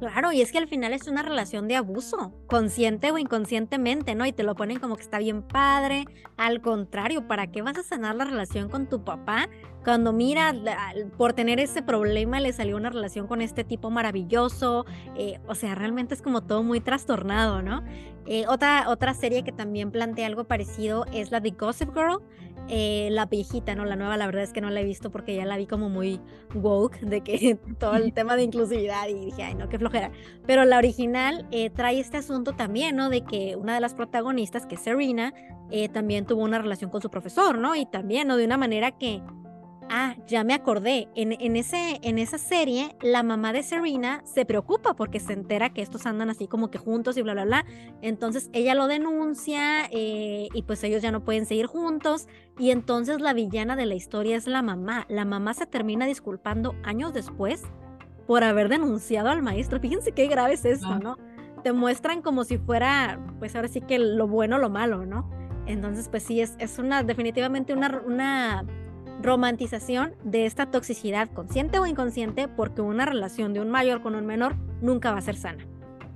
Claro, 0.00 0.32
y 0.32 0.42
es 0.42 0.50
que 0.50 0.58
al 0.58 0.68
final 0.68 0.92
es 0.92 1.06
una 1.06 1.22
relación 1.22 1.68
de 1.68 1.76
abuso, 1.76 2.34
consciente 2.46 3.12
o 3.12 3.18
inconscientemente, 3.18 4.14
¿no? 4.14 4.26
Y 4.26 4.32
te 4.32 4.42
lo 4.42 4.54
ponen 4.54 4.80
como 4.80 4.96
que 4.96 5.02
está 5.02 5.18
bien 5.18 5.42
padre. 5.42 6.04
Al 6.36 6.60
contrario, 6.60 7.26
¿para 7.28 7.46
qué 7.46 7.62
vas 7.62 7.78
a 7.78 7.82
sanar 7.84 8.16
la 8.16 8.24
relación 8.24 8.68
con 8.68 8.88
tu 8.88 9.04
papá 9.04 9.48
cuando 9.84 10.12
mira, 10.12 10.54
por 11.16 11.34
tener 11.34 11.60
ese 11.60 11.82
problema 11.82 12.40
le 12.40 12.52
salió 12.52 12.76
una 12.76 12.90
relación 12.90 13.26
con 13.26 13.40
este 13.40 13.64
tipo 13.64 13.90
maravilloso? 13.90 14.86
Eh, 15.16 15.38
o 15.46 15.54
sea, 15.54 15.74
realmente 15.74 16.14
es 16.14 16.22
como 16.22 16.42
todo 16.42 16.62
muy 16.62 16.80
trastornado, 16.80 17.62
¿no? 17.62 17.82
Eh, 18.26 18.46
otra, 18.48 18.86
otra 18.88 19.12
serie 19.14 19.44
que 19.44 19.52
también 19.52 19.90
plantea 19.90 20.26
algo 20.26 20.44
parecido 20.44 21.04
es 21.12 21.30
la 21.30 21.40
de 21.40 21.50
Gossip 21.50 21.94
Girl. 21.94 22.22
Eh, 22.68 23.08
la 23.10 23.26
viejita, 23.26 23.74
¿no? 23.74 23.84
La 23.84 23.94
nueva, 23.94 24.16
la 24.16 24.24
verdad 24.24 24.42
es 24.42 24.54
que 24.54 24.62
no 24.62 24.70
la 24.70 24.80
he 24.80 24.84
visto 24.84 25.10
porque 25.10 25.36
ya 25.36 25.44
la 25.44 25.58
vi 25.58 25.66
como 25.66 25.90
muy 25.90 26.18
woke 26.54 26.98
de 27.00 27.20
que 27.20 27.58
todo 27.78 27.96
el 27.96 28.14
tema 28.14 28.36
de 28.36 28.44
inclusividad 28.44 29.06
y 29.08 29.26
dije, 29.26 29.42
ay, 29.42 29.54
no, 29.54 29.68
qué 29.68 29.78
flojera. 29.78 30.10
Pero 30.46 30.64
la 30.64 30.78
original 30.78 31.46
eh, 31.50 31.68
trae 31.68 32.00
este 32.00 32.16
asunto 32.16 32.52
también, 32.52 32.96
¿no? 32.96 33.10
De 33.10 33.20
que 33.22 33.56
una 33.56 33.74
de 33.74 33.80
las 33.80 33.94
protagonistas, 33.94 34.64
que 34.64 34.76
es 34.76 34.80
Serena, 34.80 35.34
eh, 35.70 35.90
también 35.90 36.24
tuvo 36.24 36.42
una 36.42 36.58
relación 36.58 36.90
con 36.90 37.02
su 37.02 37.10
profesor, 37.10 37.58
¿no? 37.58 37.76
Y 37.76 37.84
también, 37.84 38.28
¿no? 38.28 38.38
De 38.38 38.46
una 38.46 38.56
manera 38.56 38.92
que 38.92 39.20
Ah, 39.90 40.16
ya 40.26 40.44
me 40.44 40.54
acordé. 40.54 41.08
En, 41.14 41.32
en, 41.32 41.56
ese, 41.56 42.00
en 42.02 42.18
esa 42.18 42.38
serie, 42.38 42.96
la 43.02 43.22
mamá 43.22 43.52
de 43.52 43.62
Serena 43.62 44.22
se 44.24 44.44
preocupa 44.44 44.94
porque 44.94 45.20
se 45.20 45.32
entera 45.32 45.70
que 45.70 45.82
estos 45.82 46.06
andan 46.06 46.30
así 46.30 46.46
como 46.46 46.70
que 46.70 46.78
juntos 46.78 47.16
y 47.16 47.22
bla, 47.22 47.34
bla, 47.34 47.44
bla. 47.44 47.66
Entonces 48.02 48.50
ella 48.52 48.74
lo 48.74 48.86
denuncia 48.86 49.86
eh, 49.90 50.48
y 50.52 50.62
pues 50.62 50.82
ellos 50.84 51.02
ya 51.02 51.10
no 51.10 51.24
pueden 51.24 51.46
seguir 51.46 51.66
juntos. 51.66 52.28
Y 52.58 52.70
entonces 52.70 53.20
la 53.20 53.34
villana 53.34 53.76
de 53.76 53.86
la 53.86 53.94
historia 53.94 54.36
es 54.36 54.46
la 54.46 54.62
mamá. 54.62 55.06
La 55.08 55.24
mamá 55.24 55.54
se 55.54 55.66
termina 55.66 56.06
disculpando 56.06 56.74
años 56.82 57.12
después 57.12 57.62
por 58.26 58.42
haber 58.42 58.68
denunciado 58.68 59.28
al 59.28 59.42
maestro. 59.42 59.80
Fíjense 59.80 60.12
qué 60.12 60.26
grave 60.26 60.54
es 60.54 60.64
esto, 60.64 60.98
¿no? 60.98 61.18
Te 61.62 61.72
muestran 61.72 62.20
como 62.20 62.44
si 62.44 62.58
fuera, 62.58 63.18
pues 63.38 63.54
ahora 63.56 63.68
sí 63.68 63.80
que 63.80 63.98
lo 63.98 64.28
bueno 64.28 64.56
o 64.56 64.58
lo 64.58 64.70
malo, 64.70 65.06
¿no? 65.06 65.30
Entonces, 65.66 66.08
pues 66.10 66.22
sí, 66.22 66.40
es, 66.40 66.56
es 66.58 66.78
una, 66.78 67.02
definitivamente 67.02 67.72
una, 67.72 68.02
una 68.06 68.64
romantización 69.22 70.14
de 70.24 70.46
esta 70.46 70.70
toxicidad 70.70 71.30
consciente 71.30 71.78
o 71.78 71.86
inconsciente 71.86 72.48
porque 72.48 72.82
una 72.82 73.06
relación 73.06 73.52
de 73.52 73.60
un 73.60 73.70
mayor 73.70 74.02
con 74.02 74.14
un 74.14 74.26
menor 74.26 74.56
nunca 74.80 75.12
va 75.12 75.18
a 75.18 75.22
ser 75.22 75.36
sana. 75.36 75.66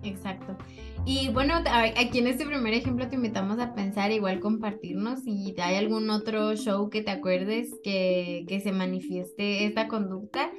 Exacto. 0.03 0.57
Y 1.05 1.31
bueno, 1.31 1.55
aquí 1.97 2.19
en 2.19 2.27
este 2.27 2.45
primer 2.45 2.75
ejemplo 2.75 3.09
te 3.09 3.17
invitamos 3.17 3.59
a 3.59 3.75
pensar, 3.75 4.13
igual 4.13 4.41
compartirnos 4.41 5.21
si 5.21 5.55
hay 5.59 5.77
algún 5.77 6.11
otro 6.11 6.55
show 6.55 6.91
que 6.91 7.03
te 7.03 7.11
acuerdes 7.11 7.71
que, 7.83 8.45
que 8.47 8.61
se 8.61 8.73
manifieste 8.73 9.65
esta 9.65 9.89
conducta 9.89 10.51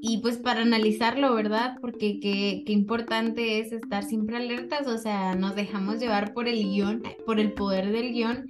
y 0.00 0.18
pues 0.18 0.36
para 0.36 0.60
analizarlo, 0.60 1.34
¿verdad? 1.34 1.76
Porque 1.80 2.20
qué, 2.20 2.62
qué, 2.64 2.72
importante 2.72 3.58
es 3.58 3.72
estar 3.72 4.04
siempre 4.04 4.36
alertas, 4.36 4.86
o 4.86 4.98
sea, 4.98 5.34
nos 5.34 5.56
dejamos 5.56 5.98
llevar 5.98 6.34
por 6.34 6.46
el 6.46 6.62
guion, 6.62 7.02
por 7.24 7.40
el 7.40 7.52
poder 7.52 7.90
del 7.90 8.12
guion 8.12 8.46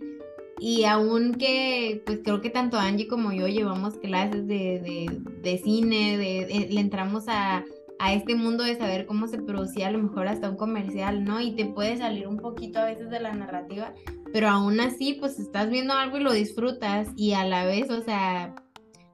y 0.58 0.84
aunque, 0.84 2.02
pues 2.06 2.20
creo 2.24 2.40
que 2.40 2.50
tanto 2.50 2.78
Angie 2.78 3.08
como 3.08 3.32
yo 3.32 3.46
llevamos 3.46 3.94
clases 3.98 4.46
de, 4.46 5.20
de, 5.42 5.58
cine, 5.58 6.16
de, 6.16 6.68
le 6.70 6.80
entramos 6.80 7.24
a, 7.28 7.62
a, 7.98 8.12
este 8.14 8.36
mundo 8.36 8.64
de 8.64 8.76
saber 8.76 9.04
cómo 9.06 9.28
se 9.28 9.38
producía 9.38 9.88
a 9.88 9.90
lo 9.90 9.98
mejor 9.98 10.28
hasta 10.28 10.48
un 10.48 10.56
comercial, 10.56 11.24
¿no? 11.24 11.40
Y 11.40 11.52
te 11.52 11.66
puede 11.66 11.98
salir 11.98 12.26
un 12.26 12.38
poquito 12.38 12.78
a 12.78 12.86
veces 12.86 13.10
de 13.10 13.20
la 13.20 13.34
narrativa, 13.34 13.92
pero 14.32 14.48
aún 14.48 14.80
así, 14.80 15.14
pues 15.20 15.38
estás 15.38 15.68
viendo 15.68 15.92
algo 15.92 16.16
y 16.16 16.22
lo 16.22 16.32
disfrutas 16.32 17.08
y 17.16 17.34
a 17.34 17.44
la 17.44 17.66
vez, 17.66 17.90
o 17.90 18.02
sea, 18.02 18.54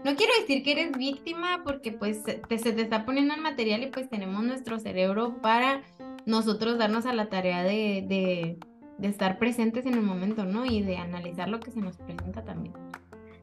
no 0.05 0.15
quiero 0.15 0.33
decir 0.41 0.63
que 0.63 0.73
eres 0.73 0.93
víctima 0.97 1.63
porque 1.65 1.93
pues 1.93 2.23
se 2.23 2.73
te 2.73 2.83
está 2.83 3.05
poniendo 3.05 3.35
el 3.35 3.41
material 3.41 3.83
y 3.83 3.87
pues 3.87 4.09
tenemos 4.09 4.45
nuestro 4.45 4.79
cerebro 4.79 5.41
para 5.43 5.83
nosotros 6.25 6.79
darnos 6.79 7.07
a 7.07 7.13
la 7.13 7.29
tarea 7.29 7.65
de 7.65 8.05
de 8.09 8.59
estar 9.09 9.39
presentes 9.39 9.87
en 9.87 9.95
el 9.95 10.03
momento, 10.03 10.45
¿no? 10.45 10.65
Y 10.65 10.83
de 10.83 10.97
analizar 10.97 11.49
lo 11.49 11.61
que 11.61 11.71
se 11.71 11.81
nos 11.81 11.97
presenta 11.97 12.45
también. 12.45 12.75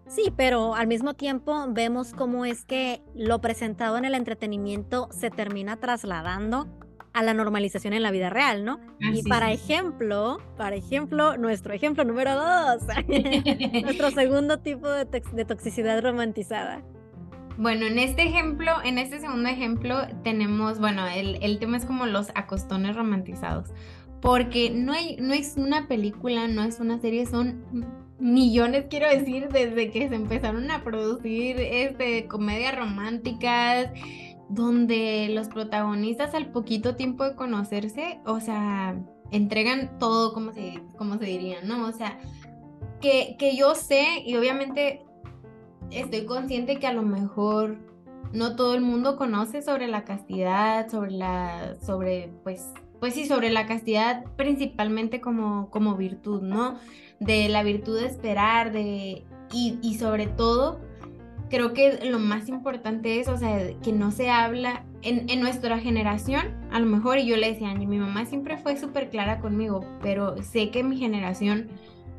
Sí, 0.08 0.34
pero 0.36 0.74
al 0.74 0.88
mismo 0.88 1.14
tiempo 1.14 1.68
vemos 1.70 2.14
cómo 2.14 2.44
es 2.44 2.66
que 2.66 3.02
lo 3.14 3.42
presentado 3.42 3.98
en 3.98 4.06
el 4.06 4.16
entretenimiento 4.16 5.08
se 5.12 5.30
termina 5.30 5.78
trasladando 5.78 6.68
a 7.14 7.22
la 7.22 7.34
normalización 7.34 7.94
en 7.94 8.04
la 8.04 8.12
vida 8.12 8.30
real, 8.30 8.66
¿no? 8.66 8.80
y 9.00 9.24
para 9.24 9.52
ejemplo, 9.52 10.40
para 10.58 10.76
ejemplo, 10.76 11.38
nuestro 11.38 11.74
ejemplo 11.74 12.04
número 12.06 12.36
dos, 12.36 12.84
nuestro 13.84 14.12
segundo 14.16 14.60
tipo 14.60 14.90
de, 14.90 15.06
de 15.06 15.46
toxicidad 15.46 16.02
romantizada. 16.02 16.82
Bueno, 17.58 17.88
en 17.88 18.00
este 18.00 18.24
ejemplo, 18.24 18.72
en 18.86 18.98
este 18.98 19.20
segundo 19.20 19.50
ejemplo 19.50 20.08
tenemos, 20.24 20.80
bueno, 20.80 21.06
el, 21.08 21.38
el 21.44 21.60
tema 21.60 21.78
es 21.78 21.86
como 21.86 22.06
los 22.06 22.30
acostones 22.34 22.96
romantizados 22.96 23.74
porque 24.22 24.70
no, 24.70 24.94
hay, 24.94 25.18
no 25.18 25.34
es 25.34 25.56
una 25.58 25.88
película, 25.88 26.48
no 26.48 26.64
es 26.64 26.80
una 26.80 27.00
serie, 27.00 27.26
son 27.26 27.64
millones, 28.20 28.86
quiero 28.90 29.08
decir, 29.08 29.50
desde 29.50 29.92
que 29.92 30.10
se 30.10 30.16
empezaron 30.16 30.70
a 30.72 30.84
producir 30.84 31.58
este, 31.60 32.28
comedias 32.28 32.78
románticas, 32.78 33.92
donde 34.50 35.30
los 35.30 35.48
protagonistas 35.48 36.34
al 36.34 36.52
poquito 36.52 36.96
tiempo 36.96 37.24
de 37.24 37.36
conocerse, 37.36 38.20
o 38.26 38.40
sea, 38.40 39.00
entregan 39.32 39.98
todo, 40.00 40.34
como 40.34 40.52
se, 40.52 40.82
como 40.98 41.18
se 41.18 41.26
diría, 41.26 41.62
¿no? 41.64 41.88
O 41.88 41.92
sea, 41.92 42.20
que, 43.00 43.36
que 43.38 43.56
yo 43.56 43.76
sé 43.76 44.24
y 44.26 44.36
obviamente 44.36 45.06
estoy 45.92 46.26
consciente 46.26 46.78
que 46.78 46.88
a 46.88 46.94
lo 46.94 47.04
mejor 47.04 47.78
no 48.34 48.56
todo 48.56 48.76
el 48.76 48.82
mundo 48.82 49.18
conoce 49.18 49.62
sobre 49.62 49.88
la 49.88 50.04
castidad, 50.04 50.90
sobre 50.90 51.12
la, 51.12 51.76
sobre, 51.82 52.32
pues, 52.44 52.74
pues 53.00 53.14
sí, 53.14 53.26
sobre 53.26 53.50
la 53.50 53.66
castidad 53.66 54.26
principalmente 54.36 55.22
como, 55.22 55.70
como 55.70 55.96
virtud, 55.96 56.42
¿no? 56.42 56.78
De 57.20 57.50
la 57.50 57.64
virtud 57.64 58.00
de 58.00 58.08
esperar, 58.08 58.72
de, 58.72 59.24
y, 59.52 59.96
sobre 59.96 60.28
todo, 60.28 60.80
creo 61.50 61.74
que 61.74 62.06
lo 62.06 62.20
más 62.20 62.50
importante 62.50 63.20
es, 63.20 63.28
o 63.28 63.38
sea, 63.38 63.60
que 63.82 63.92
no 63.92 64.12
se 64.12 64.30
habla 64.30 64.86
en, 65.02 65.30
en 65.30 65.40
nuestra 65.40 65.80
generación, 65.80 66.56
a 66.72 66.80
lo 66.80 66.86
mejor, 66.86 67.18
y 67.18 67.26
yo 67.26 67.36
le 67.38 67.52
decía, 67.52 67.74
mi 67.74 67.98
mamá 67.98 68.26
siempre 68.26 68.58
fue 68.58 68.78
súper 68.78 69.10
clara 69.10 69.40
conmigo, 69.40 69.86
pero 70.02 70.42
sé 70.44 70.70
que 70.70 70.84
mi 70.84 70.98
generación 70.98 71.70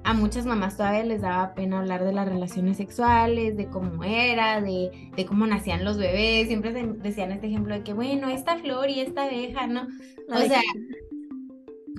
a 0.04 0.14
muchas 0.14 0.46
mamás 0.46 0.76
todavía 0.76 1.04
les 1.04 1.22
daba 1.22 1.54
pena 1.54 1.80
hablar 1.80 2.04
de 2.04 2.12
las 2.12 2.28
relaciones 2.28 2.76
sexuales, 2.76 3.56
de 3.56 3.68
cómo 3.68 4.02
era, 4.04 4.60
de, 4.60 5.10
de 5.14 5.26
cómo 5.26 5.46
nacían 5.46 5.84
los 5.84 5.98
bebés. 5.98 6.48
Siempre 6.48 6.72
decían 6.72 7.32
este 7.32 7.48
ejemplo 7.48 7.74
de 7.74 7.82
que, 7.82 7.92
bueno, 7.92 8.28
esta 8.28 8.58
flor 8.58 8.88
y 8.88 9.00
esta 9.00 9.24
abeja, 9.24 9.66
¿no? 9.66 9.86
o 10.28 10.38
sea, 10.38 10.62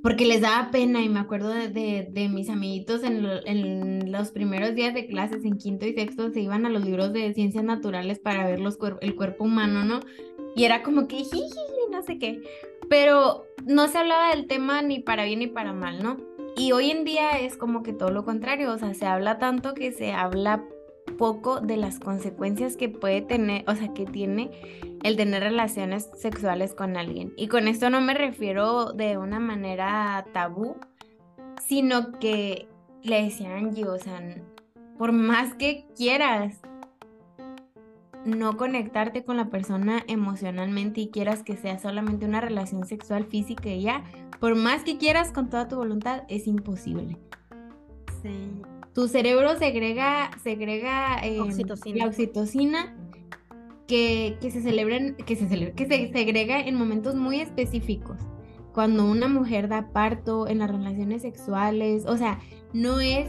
porque 0.01 0.25
les 0.25 0.41
daba 0.41 0.71
pena 0.71 1.01
y 1.03 1.09
me 1.09 1.19
acuerdo 1.19 1.49
de, 1.49 1.69
de, 2.09 2.29
mis 2.29 2.49
amiguitos 2.49 3.03
en, 3.03 3.23
en, 3.45 4.11
los 4.11 4.31
primeros 4.31 4.73
días 4.73 4.93
de 4.93 5.05
clases, 5.05 5.45
en 5.45 5.57
quinto 5.57 5.85
y 5.85 5.93
sexto, 5.93 6.31
se 6.31 6.41
iban 6.41 6.65
a 6.65 6.69
los 6.69 6.83
libros 6.83 7.13
de 7.13 7.33
ciencias 7.33 7.63
naturales 7.63 8.19
para 8.19 8.47
ver 8.47 8.59
los 8.59 8.79
el 9.01 9.15
cuerpo 9.15 9.43
humano, 9.43 9.83
¿no? 9.83 9.99
Y 10.55 10.63
era 10.63 10.81
como 10.81 11.07
que, 11.07 11.17
jiji, 11.17 11.39
no 11.91 12.01
sé 12.01 12.17
qué. 12.17 12.41
Pero 12.89 13.45
no 13.65 13.87
se 13.87 13.99
hablaba 13.99 14.35
del 14.35 14.47
tema 14.47 14.81
ni 14.81 14.99
para 14.99 15.23
bien 15.23 15.39
ni 15.39 15.47
para 15.47 15.71
mal, 15.71 16.01
¿no? 16.01 16.17
Y 16.57 16.71
hoy 16.73 16.91
en 16.91 17.05
día 17.05 17.39
es 17.39 17.57
como 17.57 17.83
que 17.83 17.93
todo 17.93 18.11
lo 18.11 18.25
contrario, 18.25 18.71
o 18.71 18.77
sea, 18.77 18.93
se 18.93 19.05
habla 19.05 19.39
tanto 19.39 19.73
que 19.73 19.91
se 19.91 20.11
habla 20.11 20.63
poco 21.17 21.61
de 21.61 21.77
las 21.77 21.99
consecuencias 21.99 22.77
que 22.77 22.89
puede 22.89 23.21
tener, 23.21 23.63
o 23.67 23.75
sea, 23.75 23.93
que 23.93 24.05
tiene 24.05 24.51
el 25.03 25.17
tener 25.17 25.43
relaciones 25.43 26.09
sexuales 26.15 26.73
con 26.73 26.97
alguien. 26.97 27.33
Y 27.37 27.47
con 27.47 27.67
esto 27.67 27.89
no 27.89 28.01
me 28.01 28.13
refiero 28.13 28.93
de 28.93 29.17
una 29.17 29.39
manera 29.39 30.25
tabú, 30.33 30.75
sino 31.67 32.11
que 32.19 32.67
le 33.03 33.23
decía 33.23 33.55
Angie, 33.55 33.87
o 33.87 33.97
sea, 33.97 34.21
por 34.97 35.11
más 35.11 35.55
que 35.55 35.85
quieras 35.95 36.59
no 38.25 38.57
conectarte 38.57 39.23
con 39.23 39.37
la 39.37 39.49
persona 39.49 40.03
emocionalmente 40.07 41.01
y 41.01 41.09
quieras 41.09 41.43
que 41.43 41.57
sea 41.57 41.79
solamente 41.79 42.25
una 42.25 42.41
relación 42.41 42.85
sexual 42.85 43.25
física 43.25 43.69
y 43.69 43.81
ya, 43.81 44.03
por 44.39 44.55
más 44.55 44.83
que 44.83 44.97
quieras 44.97 45.31
con 45.31 45.49
toda 45.49 45.67
tu 45.67 45.77
voluntad, 45.77 46.23
es 46.27 46.47
imposible. 46.47 47.17
Sí. 48.21 48.61
Tu 48.93 49.07
cerebro 49.07 49.57
segrega, 49.57 50.31
segrega 50.43 51.19
em, 51.23 51.37
la 51.95 52.05
oxitocina 52.05 52.95
que, 53.87 54.37
que 54.41 54.51
se 54.51 54.61
celebran, 54.61 55.15
que 55.15 55.35
se 55.35 55.73
que 55.73 55.85
se 55.85 56.11
segrega 56.11 56.59
en 56.59 56.75
momentos 56.75 57.15
muy 57.15 57.39
específicos. 57.39 58.17
Cuando 58.73 59.05
una 59.05 59.27
mujer 59.27 59.67
da 59.67 59.91
parto, 59.91 60.47
en 60.47 60.59
las 60.59 60.69
relaciones 60.69 61.23
sexuales, 61.23 62.05
o 62.05 62.17
sea, 62.17 62.39
no 62.73 62.99
es 63.01 63.27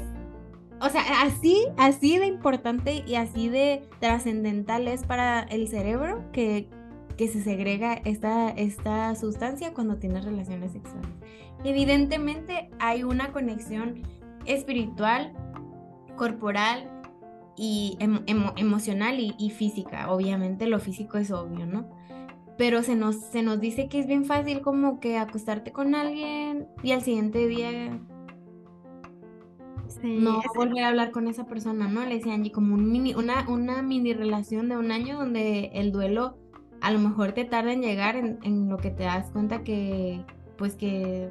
o 0.83 0.89
sea, 0.89 1.23
así, 1.23 1.65
así 1.79 2.19
de 2.19 2.27
importante 2.27 3.05
y 3.07 3.15
así 3.15 3.49
de 3.49 3.89
trascendental 4.01 4.89
es 4.89 5.05
para 5.05 5.41
el 5.43 5.69
cerebro 5.69 6.25
que, 6.33 6.69
que 7.17 7.29
se 7.29 7.41
segrega 7.41 7.95
esta, 8.05 8.51
esta 8.51 9.15
sustancia 9.15 9.73
cuando 9.75 9.97
tienes 9.97 10.25
relaciones 10.25 10.73
sexuales. 10.73 11.09
Evidentemente 11.63 12.69
hay 12.81 13.05
una 13.05 13.33
conexión 13.33 14.03
espiritual, 14.45 15.33
corporal 16.17 16.91
y 17.57 17.97
emocional 18.57 19.21
y, 19.21 19.51
física. 19.51 20.11
Obviamente 20.11 20.67
lo 20.67 20.81
físico 20.81 21.17
es 21.17 21.31
obvio, 21.31 21.65
¿no? 21.65 21.89
Pero 22.59 22.83
se 22.83 22.97
nos, 22.97 23.17
se 23.17 23.43
nos 23.43 23.61
dice 23.61 23.89
que 23.89 24.01
es 24.01 24.09
bien 24.09 24.25
fácil 24.25 24.63
como 24.63 24.99
que 24.99 25.17
acostarte 25.17 25.71
con 25.71 25.95
alguien 25.95 26.67
y 26.83 26.91
al 26.91 27.03
siguiente 27.03 27.47
día 27.47 28.01
no 30.03 30.41
volver 30.55 30.85
a 30.85 30.89
hablar 30.89 31.11
con 31.11 31.29
esa 31.29 31.47
persona, 31.47 31.89
¿no? 31.89 32.05
Le 32.05 32.17
decía 32.17 32.35
Angie, 32.35 32.53
como 32.53 32.75
un 32.75 32.91
mini, 32.91 33.15
una, 33.15 33.49
una 33.49 33.83
mini 33.83 34.13
relación 34.15 34.69
de 34.69 34.77
un 34.77 34.91
año 34.91 35.19
donde 35.19 35.71
el 35.75 35.93
duelo 35.93 36.37
a 36.81 36.91
lo 36.91 36.99
mejor 36.99 37.33
te 37.33 37.45
tarda 37.45 37.73
en 37.73 37.83
llegar 37.83 38.17
en, 38.17 38.69
lo 38.69 38.77
que 38.77 38.91
te 38.91 39.05
das 39.05 39.31
cuenta 39.31 39.63
que, 39.63 40.25
pues 40.59 40.75
que 40.75 41.31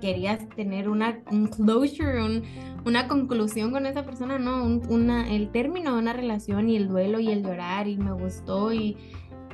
querías 0.00 0.46
tener 0.50 0.90
una 0.90 1.20
un 1.30 1.46
closure, 1.46 2.42
una 2.84 3.08
conclusión 3.08 3.70
con 3.70 3.86
esa 3.86 4.04
persona, 4.04 4.38
¿no? 4.38 4.64
una, 4.90 5.30
el 5.34 5.50
término 5.50 5.94
de 5.94 5.98
una 5.98 6.12
relación 6.12 6.68
y 6.68 6.76
el 6.76 6.88
duelo 6.88 7.18
y 7.20 7.30
el 7.30 7.42
llorar 7.42 7.88
y 7.88 7.96
me 7.96 8.12
gustó 8.12 8.72
y 8.72 8.96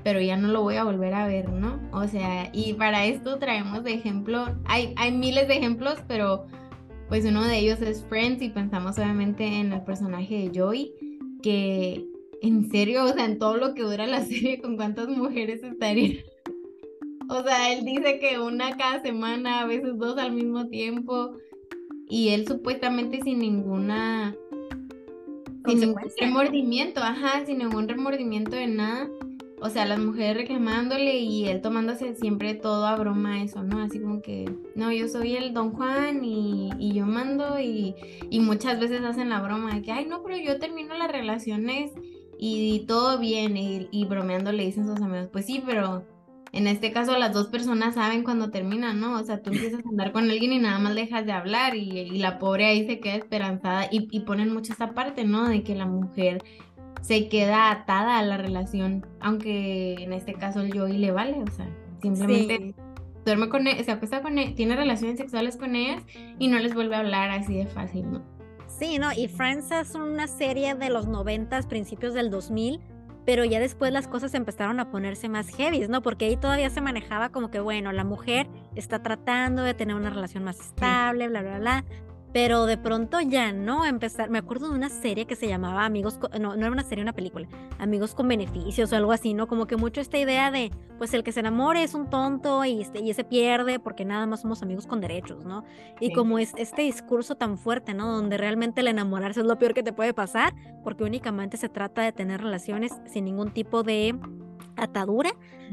pero 0.03 0.21
ya 0.21 0.37
no 0.37 0.49
lo 0.49 0.63
voy 0.63 0.77
a 0.77 0.85
volver 0.85 1.15
a 1.15 1.27
ver, 1.27 1.51
¿no? 1.51 1.79
O 1.93 2.07
sea, 2.07 2.51
y 2.53 2.75
para 2.75 3.05
esto 3.05 3.39
traemos 3.39 3.85
de 3.85 3.95
ejemplo, 3.95 4.47
hay, 4.65 4.95
hay 4.97 5.13
miles 5.13 5.47
de 5.49 5.59
ejemplos, 5.59 5.99
pero 6.07 6.47
pues 7.11 7.25
uno 7.25 7.45
de 7.45 7.59
ellos 7.59 7.83
es 7.83 8.05
Friends 8.09 8.41
y 8.41 8.51
pensamos 8.51 8.97
obviamente 8.97 9.45
en 9.45 9.73
el 9.73 9.83
personaje 9.83 10.49
de 10.49 10.59
Joey, 10.59 10.95
que 11.43 12.07
en 12.41 12.71
serio, 12.71 13.05
o 13.05 13.09
sea, 13.09 13.25
en 13.25 13.41
todo 13.41 13.57
lo 13.57 13.75
que 13.75 13.83
dura 13.83 14.07
la 14.07 14.25
serie, 14.25 14.63
¿con 14.63 14.77
cuántas 14.77 15.09
mujeres 15.09 15.63
estaría? 15.63 16.25
O 17.33 17.45
sea, 17.45 17.73
él 17.73 17.85
dice 17.85 18.19
que 18.19 18.41
una 18.41 18.77
cada 18.77 19.03
semana, 19.03 19.61
a 19.61 19.65
veces 19.65 19.97
dos 19.99 20.19
al 20.19 20.33
mismo 20.33 20.67
tiempo, 20.67 21.37
y 22.09 22.31
él 22.31 22.45
supuestamente 22.45 23.21
sin 23.23 23.39
ninguna 23.39 24.35
sin 25.65 25.79
ningún 25.79 26.11
remordimiento, 26.19 27.01
ajá, 27.01 27.47
sin 27.47 27.59
ningún 27.59 27.87
remordimiento 27.87 28.57
de 28.57 28.67
nada. 28.67 29.09
O 29.63 29.69
sea, 29.69 29.85
las 29.85 29.99
mujeres 29.99 30.37
reclamándole 30.37 31.19
y 31.19 31.47
él 31.47 31.61
tomándose 31.61 32.15
siempre 32.15 32.55
todo 32.55 32.87
a 32.87 32.97
broma 32.97 33.43
eso, 33.43 33.63
¿no? 33.63 33.83
Así 33.83 34.01
como 34.01 34.23
que, 34.23 34.51
no, 34.75 34.91
yo 34.91 35.07
soy 35.07 35.37
el 35.37 35.53
don 35.53 35.73
Juan 35.73 36.25
y, 36.25 36.71
y 36.79 36.95
yo 36.95 37.05
mando 37.05 37.61
y, 37.61 37.95
y, 38.31 38.41
muchas 38.41 38.81
veces 38.81 39.03
hacen 39.03 39.29
la 39.29 39.43
broma 39.43 39.75
de 39.75 39.83
que, 39.83 39.93
ay, 39.93 40.07
no, 40.07 40.23
pero 40.23 40.39
yo 40.39 40.59
termino 40.59 40.95
las 40.97 41.13
relaciones 41.13 41.93
y, 42.39 42.87
todo 42.87 43.19
bien 43.19 43.57
y, 43.59 43.89
y 43.91 44.07
bromeando 44.07 44.51
le 44.51 44.65
dicen 44.65 44.87
sus 44.87 45.01
amigos, 45.03 45.29
pues 45.31 45.45
sí, 45.45 45.63
pero 45.65 46.07
en 46.53 46.67
este 46.67 46.91
caso 46.93 47.17
las 47.17 47.33
dos 47.33 47.47
personas 47.49 47.95
saben 47.95 48.25
cuando 48.25 48.51
terminan, 48.51 48.99
¿no? 48.99 49.19
O 49.19 49.25
sea, 49.25 49.43
tú 49.43 49.51
empiezas 49.51 49.85
a 49.85 49.89
andar 49.89 50.13
con 50.13 50.29
alguien 50.29 50.53
y 50.53 50.59
nada 50.59 50.79
más 50.79 50.95
dejas 50.95 51.25
de 51.25 51.33
hablar 51.33 51.77
y, 51.77 52.19
la 52.19 52.39
pobre 52.39 52.67
ahí 52.67 52.87
se 52.87 52.99
queda 52.99 53.15
esperanzada 53.15 53.87
y, 53.91 54.09
y, 54.11 54.21
ponen 54.21 54.53
mucho 54.53 54.73
esta 54.73 54.93
parte, 54.93 55.25
¿no? 55.25 55.49
De 55.49 55.63
que 55.63 55.75
la 55.77 55.87
mujer 55.87 56.43
se 57.01 57.29
queda 57.29 57.71
atada 57.71 58.19
a 58.19 58.23
la 58.23 58.37
relación, 58.37 59.07
aunque 59.21 59.95
en 59.95 60.13
este 60.13 60.35
caso 60.35 60.61
el 60.61 60.77
Joey 60.77 60.99
le 60.99 61.13
vale, 61.13 61.43
o 61.43 61.51
sea, 61.51 61.69
simplemente 62.03 62.75
duerme 63.25 63.49
con 63.49 63.67
él, 63.67 63.79
e, 63.79 63.85
se 63.85 63.91
acuesta 63.91 64.23
con 64.23 64.39
él, 64.39 64.55
tiene 64.55 64.77
relaciones 64.77 65.19
sexuales 65.19 65.57
con 65.57 65.77
ellas 65.77 66.03
y 66.39 66.49
no 66.49 66.59
les 66.59 66.75
vuelve 66.75 66.97
a 66.97 67.01
hablar 67.01 67.31
así 67.31 67.57
de 67.57 67.67
fácil, 67.67 68.11
¿no? 68.11 68.23
Sí, 68.67 68.99
¿no? 68.99 69.13
Y 69.13 69.29
Friends 69.29 69.71
es 69.73 69.95
una 69.95 70.27
serie 70.27 70.75
de 70.75 70.91
los 70.91 71.07
noventas, 71.07 71.67
principios 71.67 72.15
del 72.15 72.31
2000 72.31 72.81
pero 73.25 73.45
ya 73.45 73.61
después 73.61 73.93
las 73.93 74.09
cosas 74.09 74.35
empezaron 74.35 74.81
a 74.81 74.91
ponerse 74.91 75.29
más 75.29 75.49
heavy, 75.55 75.87
¿no? 75.89 76.03
Porque 76.03 76.25
ahí 76.25 76.37
todavía 76.37 76.71
se 76.71 76.81
manejaba 76.81 77.29
como 77.29 77.51
que, 77.51 77.61
bueno, 77.61 77.93
la 77.93 78.05
mujer 78.05 78.49
está 78.75 79.03
tratando 79.03 79.63
de 79.63 79.75
tener 79.75 79.95
una 79.95 80.11
relación 80.11 80.45
más 80.45 80.59
estable, 80.59 81.29
bla, 81.29 81.43
bla, 81.43 81.59
bla, 81.59 81.85
pero 82.33 82.67
de 82.67 82.77
pronto 82.77 83.21
ya 83.21 83.53
no 83.53 83.85
empezar. 83.85 84.31
Me 84.31 84.39
acuerdo 84.39 84.69
de 84.69 84.75
una 84.75 84.89
serie 84.89 85.27
que 85.27 85.37
se 85.37 85.49
llamaba 85.49 85.85
Amigos, 85.85 86.19
no, 86.39 86.57
no 86.57 86.63
era 86.63 86.71
una 86.71 86.85
serie, 86.85 87.03
una 87.03 87.13
película, 87.13 87.49
Amigos 87.79 88.15
con 88.15 88.29
Beneficios 88.29 88.93
o 88.93 88.97
algo 88.97 89.13
así, 89.13 89.35
¿no? 89.35 89.47
Como 89.47 89.67
que 89.67 89.77
mucho 89.77 90.01
esta 90.01 90.19
idea 90.19 90.51
de, 90.51 90.71
pues 90.99 91.13
el 91.15 91.25
que 91.25 91.33
se 91.33 91.41
enamore 91.41 91.83
es 91.83 91.95
un 91.95 92.09
tonto 92.09 92.65
y, 92.65 92.83
este, 92.83 93.01
y 93.01 93.13
se 93.15 93.25
pierde 93.25 93.79
porque 93.79 94.05
nada 94.05 94.27
más 94.27 94.43
somos 94.43 94.63
amigos 94.63 94.87
con 94.87 95.01
derechos, 95.01 95.45
¿no? 95.45 95.65
Y 96.01 96.13
como 96.13 96.39
es 96.39 96.53
este 96.57 96.83
discurso 96.83 97.35
tan 97.35 97.59
fuerte, 97.59 97.95
¿no? 97.95 98.15
Donde 98.15 98.37
realmente 98.37 98.81
el 98.81 98.89
enamorarse 98.89 99.41
es 99.41 99.47
lo 99.47 99.59
peor 99.59 99.75
que 99.75 99.83
te 99.83 99.93
puede 99.93 100.15
pasar 100.15 100.55
porque 100.85 101.05
únicamente 101.05 101.57
se 101.57 101.69
trata 101.69 102.03
de 102.03 102.13
tener 102.13 102.41
relaciones 102.41 102.93
sin 103.07 103.25
ningún 103.25 103.53
tipo 103.53 103.83
de 103.83 104.15
atadura, 104.81 105.31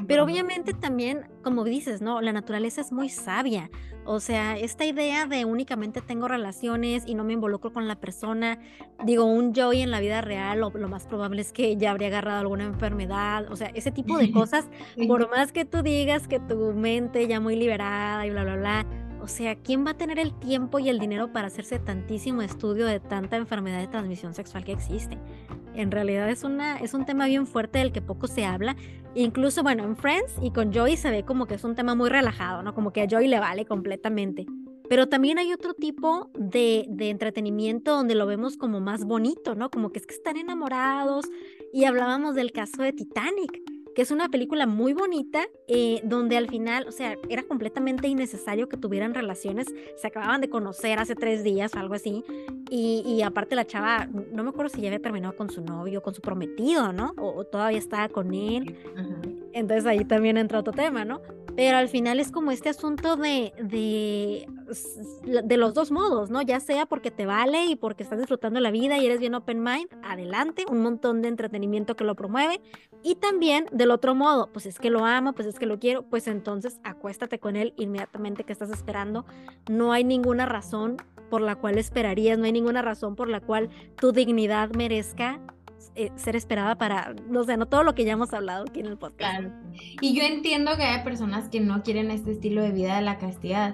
pero 0.08 0.24
obviamente 0.24 0.74
también, 0.74 1.28
como 1.44 1.64
dices, 1.64 2.02
¿no? 2.02 2.22
La 2.22 2.34
naturaleza 2.34 2.82
es 2.82 2.92
muy 2.92 3.10
sabia. 3.10 3.70
O 4.06 4.22
sea, 4.22 4.58
esta 4.58 4.86
idea 4.86 5.26
de 5.26 5.44
únicamente 5.44 6.02
tengo 6.02 6.30
relaciones 6.30 7.04
y 7.06 7.14
no 7.14 7.26
me 7.26 7.34
involucro 7.34 7.74
con 7.74 7.90
la 7.90 7.96
persona, 7.96 8.58
digo, 9.04 9.26
un 9.26 9.54
Joey 9.54 9.82
en 9.82 9.92
la 9.92 10.00
vida 10.00 10.22
real, 10.22 10.62
lo, 10.62 10.70
lo 10.70 10.88
más 10.88 11.08
probable 11.08 11.42
es 11.42 11.52
que 11.52 11.76
ya 11.76 11.92
habría 11.92 12.08
agarrado 12.08 12.40
alguna 12.40 12.64
enfermedad, 12.64 13.52
o 13.52 13.58
sea, 13.58 13.68
ese 13.74 13.92
tipo 13.92 14.18
de 14.18 14.32
cosas, 14.32 14.70
por 15.08 15.30
más 15.30 15.52
que 15.52 15.66
tú 15.66 15.82
digas 15.82 16.28
que 16.30 16.40
tu 16.40 16.74
mente 16.74 17.28
ya 17.28 17.42
muy 17.42 17.58
liberada 17.58 18.26
y 18.26 18.30
bla, 18.30 18.44
bla, 18.46 18.56
bla, 18.56 18.86
o 19.22 19.28
sea, 19.28 19.56
¿quién 19.56 19.86
va 19.86 19.92
a 19.92 19.98
tener 19.98 20.20
el 20.20 20.34
tiempo 20.40 20.80
y 20.80 20.88
el 20.88 21.00
dinero 21.00 21.34
para 21.34 21.48
hacerse 21.48 21.80
tantísimo 21.80 22.42
estudio 22.42 22.86
de 22.86 23.02
tanta 23.02 23.36
enfermedad 23.36 23.80
de 23.80 23.88
transmisión 23.88 24.34
sexual 24.34 24.64
que 24.64 24.72
existe? 24.72 25.18
En 25.78 25.92
realidad 25.92 26.28
es, 26.32 26.44
una, 26.44 26.80
es 26.80 26.96
un 26.96 27.06
tema 27.06 27.28
bien 27.28 27.46
fuerte 27.46 27.78
del 27.78 27.92
que 27.92 28.02
poco 28.02 28.26
se 28.26 28.46
habla. 28.46 28.76
Incluso, 29.14 29.62
bueno, 29.62 29.84
en 29.84 29.96
Friends 29.96 30.34
y 30.42 30.50
con 30.50 30.74
Joey 30.74 30.98
se 30.98 31.12
ve 31.12 31.24
como 31.24 31.46
que 31.46 31.54
es 31.54 31.64
un 31.64 31.76
tema 31.76 31.94
muy 31.94 32.10
relajado, 32.10 32.64
¿no? 32.64 32.74
Como 32.74 32.92
que 32.92 33.04
a 33.04 33.08
Joey 33.08 33.28
le 33.28 33.40
vale 33.40 33.64
completamente. 33.66 34.48
Pero 34.90 35.08
también 35.08 35.38
hay 35.38 35.54
otro 35.54 35.76
tipo 35.76 36.32
de, 36.34 36.88
de, 36.90 37.12
entretenimiento 37.12 37.96
donde 37.96 38.16
lo 38.16 38.26
vemos 38.26 38.58
como 38.58 38.80
más 38.80 39.06
bonito, 39.06 39.54
¿no? 39.54 39.70
Como 39.70 39.92
que 39.92 40.00
es 40.00 40.08
que 40.08 40.16
están 40.16 40.38
enamorados. 40.38 41.28
Y 41.72 41.84
hablábamos 41.84 42.34
del 42.34 42.52
caso 42.52 42.82
de 42.82 42.94
Titanic 42.94 43.62
que 43.98 44.04
es 44.04 44.12
una 44.12 44.30
película 44.30 44.68
muy 44.68 44.94
bonita, 44.94 45.48
eh, 45.68 46.02
donde 46.04 46.38
al 46.38 46.48
final, 46.48 46.86
o 46.88 46.92
sea, 46.92 47.18
era 47.30 47.42
completamente 47.42 48.08
innecesario 48.08 48.70
que 48.70 48.78
tuvieran 48.78 49.16
relaciones, 49.16 49.66
se 49.96 50.06
acababan 50.06 50.40
de 50.40 50.52
conocer 50.52 51.00
hace 51.00 51.16
tres 51.16 51.44
días 51.44 51.74
o 51.74 51.80
algo 51.80 51.96
así, 51.96 52.24
y, 52.70 53.02
y 53.08 53.24
aparte 53.24 53.56
la 53.56 53.66
chava, 53.66 54.06
no 54.06 54.44
me 54.44 54.50
acuerdo 54.50 54.70
si 54.70 54.82
ya 54.82 54.90
había 54.90 55.02
terminado 55.02 55.36
con 55.36 55.50
su 55.50 55.62
novio, 55.62 56.04
con 56.04 56.14
su 56.14 56.22
prometido, 56.22 56.94
¿no? 56.94 57.16
O, 57.18 57.44
todavía 57.46 57.80
estaba 57.80 58.08
con 58.08 58.36
él. 58.36 58.76
Entonces 59.54 59.88
ahí 59.88 60.06
también 60.06 60.38
entra 60.38 60.60
otro 60.60 60.74
tema, 60.74 61.04
¿no? 61.04 61.20
Pero 61.58 61.78
al 61.78 61.90
final 61.90 62.20
es 62.20 62.32
como 62.32 62.52
este 62.52 62.70
asunto 62.70 63.16
de, 63.16 63.52
de, 63.60 64.48
de 65.44 65.58
los 65.58 65.74
dos 65.74 65.90
modos, 65.90 66.30
¿no? 66.30 66.44
Ya 66.44 66.60
sea 66.60 66.86
porque 66.86 67.10
te 67.10 67.26
vale 67.26 67.66
y 67.66 67.76
porque 67.76 68.04
estás 68.04 68.20
disfrutando 68.20 68.60
la 68.60 68.70
vida 68.70 69.00
y 69.00 69.08
eres 69.08 69.20
bien 69.20 69.34
open 69.34 69.64
mind, 69.64 69.90
adelante, 70.04 70.66
un 70.70 70.84
montón 70.84 71.24
de 71.24 71.30
entretenimiento 71.30 71.96
que 71.96 72.04
lo 72.04 72.14
promueve. 72.16 72.62
Y 73.02 73.16
también 73.16 73.66
del 73.72 73.90
otro 73.90 74.14
modo, 74.14 74.52
pues 74.54 74.68
es 74.68 74.78
que 74.78 74.92
lo 74.92 75.04
amo, 75.04 75.34
pues 75.34 75.48
es 75.48 75.58
que 75.58 75.66
lo 75.66 75.80
quiero, 75.80 76.04
pues 76.04 76.28
entonces 76.28 76.80
acuéstate 76.84 77.40
con 77.40 77.56
él 77.56 77.74
inmediatamente 77.76 78.44
que 78.44 78.54
estás 78.54 78.70
esperando. 78.70 79.26
No 79.68 79.94
hay 79.94 80.04
ninguna 80.04 80.46
razón 80.46 80.98
por 81.32 81.42
la 81.42 81.56
cual 81.56 81.80
esperarías, 81.80 82.38
no 82.38 82.46
hay 82.46 82.52
ninguna 82.52 82.84
razón 82.84 83.16
por 83.16 83.30
la 83.30 83.42
cual 83.42 83.72
tu 84.00 84.12
dignidad 84.12 84.70
merezca 84.76 85.42
eh, 85.98 86.12
ser 86.16 86.36
esperada 86.36 86.78
para, 86.78 87.16
no 87.28 87.44
sé, 87.44 87.58
no 87.58 87.66
todo 87.66 87.84
lo 87.84 87.96
que 87.96 88.06
ya 88.06 88.14
hemos 88.14 88.32
hablado 88.34 88.66
aquí 88.70 88.80
en 88.80 88.86
el 88.86 88.98
podcast. 88.98 89.48
Y 90.00 90.14
yo 90.14 90.24
entiendo 90.24 90.78
que 90.78 90.84
hay 90.84 91.04
personas 91.04 91.50
que 91.50 91.60
no 91.60 91.82
quieren 91.82 92.12
este 92.12 92.32
estilo 92.32 92.62
de 92.62 92.72
vida 92.72 92.96
de 92.96 93.02
la 93.02 93.18
castidad, 93.18 93.74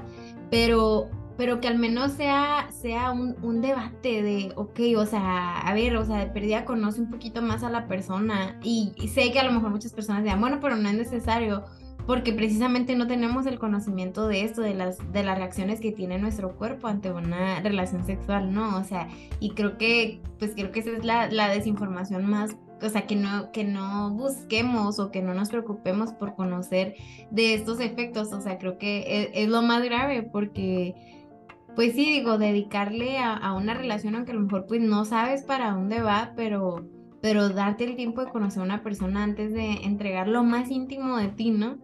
pero 0.50 1.10
pero 1.38 1.60
que 1.60 1.68
al 1.68 1.80
menos 1.80 2.12
sea, 2.12 2.70
sea 2.72 3.12
un, 3.12 3.36
un, 3.42 3.60
debate 3.60 4.22
de, 4.22 4.54
ok, 4.56 4.80
o 4.98 5.06
sea, 5.06 5.58
a 5.58 5.74
ver, 5.74 5.98
o 5.98 6.06
sea, 6.06 6.20
de 6.20 6.28
perdida 6.28 6.64
conoce 6.64 7.02
un 7.02 7.10
poquito 7.10 7.42
más 7.42 7.64
a 7.64 7.70
la 7.70 7.88
persona 7.88 8.60
y, 8.64 8.94
y, 8.96 9.08
sé 9.08 9.32
que 9.32 9.40
a 9.40 9.44
lo 9.44 9.52
mejor 9.52 9.72
muchas 9.72 9.94
personas 9.94 10.24
digan, 10.24 10.40
bueno, 10.40 10.60
pero 10.62 10.76
no 10.76 10.88
es 10.88 10.96
necesario, 10.96 11.64
porque 12.06 12.34
precisamente 12.34 12.96
no 12.96 13.08
tenemos 13.08 13.46
el 13.46 13.60
conocimiento 13.60 14.28
de 14.28 14.42
esto, 14.42 14.62
de 14.62 14.74
las, 14.74 15.00
de 15.14 15.24
las 15.24 15.38
reacciones 15.38 15.80
que 15.80 15.92
tiene 15.92 16.18
nuestro 16.18 16.56
cuerpo 16.56 16.88
ante 16.88 17.12
una 17.12 17.62
relación 17.62 18.06
sexual, 18.06 18.54
¿no? 18.54 18.78
O 18.78 18.84
sea, 18.84 19.08
y 19.40 19.52
creo 19.52 19.78
que, 19.78 20.22
pues 20.38 20.52
creo 20.56 20.72
que 20.72 20.82
esa 20.82 20.92
es 20.92 21.06
la, 21.06 21.30
la 21.32 21.48
desinformación 21.48 22.26
más, 22.26 22.58
o 22.82 22.90
sea, 22.90 23.08
que 23.08 23.16
no, 23.16 23.52
que 23.52 23.64
no 23.64 24.12
busquemos 24.12 25.00
o 25.00 25.12
que 25.12 25.22
no 25.22 25.34
nos 25.34 25.50
preocupemos 25.50 26.12
por 26.12 26.36
conocer 26.36 26.96
de 27.32 27.54
estos 27.54 27.80
efectos, 27.80 28.34
o 28.34 28.42
sea, 28.42 28.58
creo 28.58 28.78
que 28.78 29.06
es, 29.08 29.30
es 29.34 29.50
lo 29.50 29.62
más 29.62 29.82
grave 29.84 30.24
porque, 30.24 30.96
pues 31.76 31.94
sí, 31.94 32.06
digo, 32.12 32.38
dedicarle 32.38 33.18
a, 33.20 33.34
a, 33.34 33.54
una 33.54 33.76
relación, 33.76 34.16
aunque 34.16 34.32
a 34.32 34.36
lo 34.36 34.42
mejor 34.42 34.66
pues 34.68 34.82
no 34.82 35.06
sabes 35.06 35.44
para 35.44 35.72
dónde 35.72 36.02
va, 36.02 36.34
pero 36.36 36.86
pero 37.22 37.48
darte 37.48 37.86
el 37.86 37.96
tiempo 37.96 38.20
de 38.20 38.30
conocer 38.30 38.60
a 38.60 38.66
una 38.66 38.84
persona 38.84 39.24
antes 39.24 39.54
de 39.54 39.86
entregar 39.86 40.28
lo 40.28 40.44
más 40.44 40.70
íntimo 40.70 41.16
de 41.16 41.30
ti, 41.30 41.52
¿no? 41.52 41.78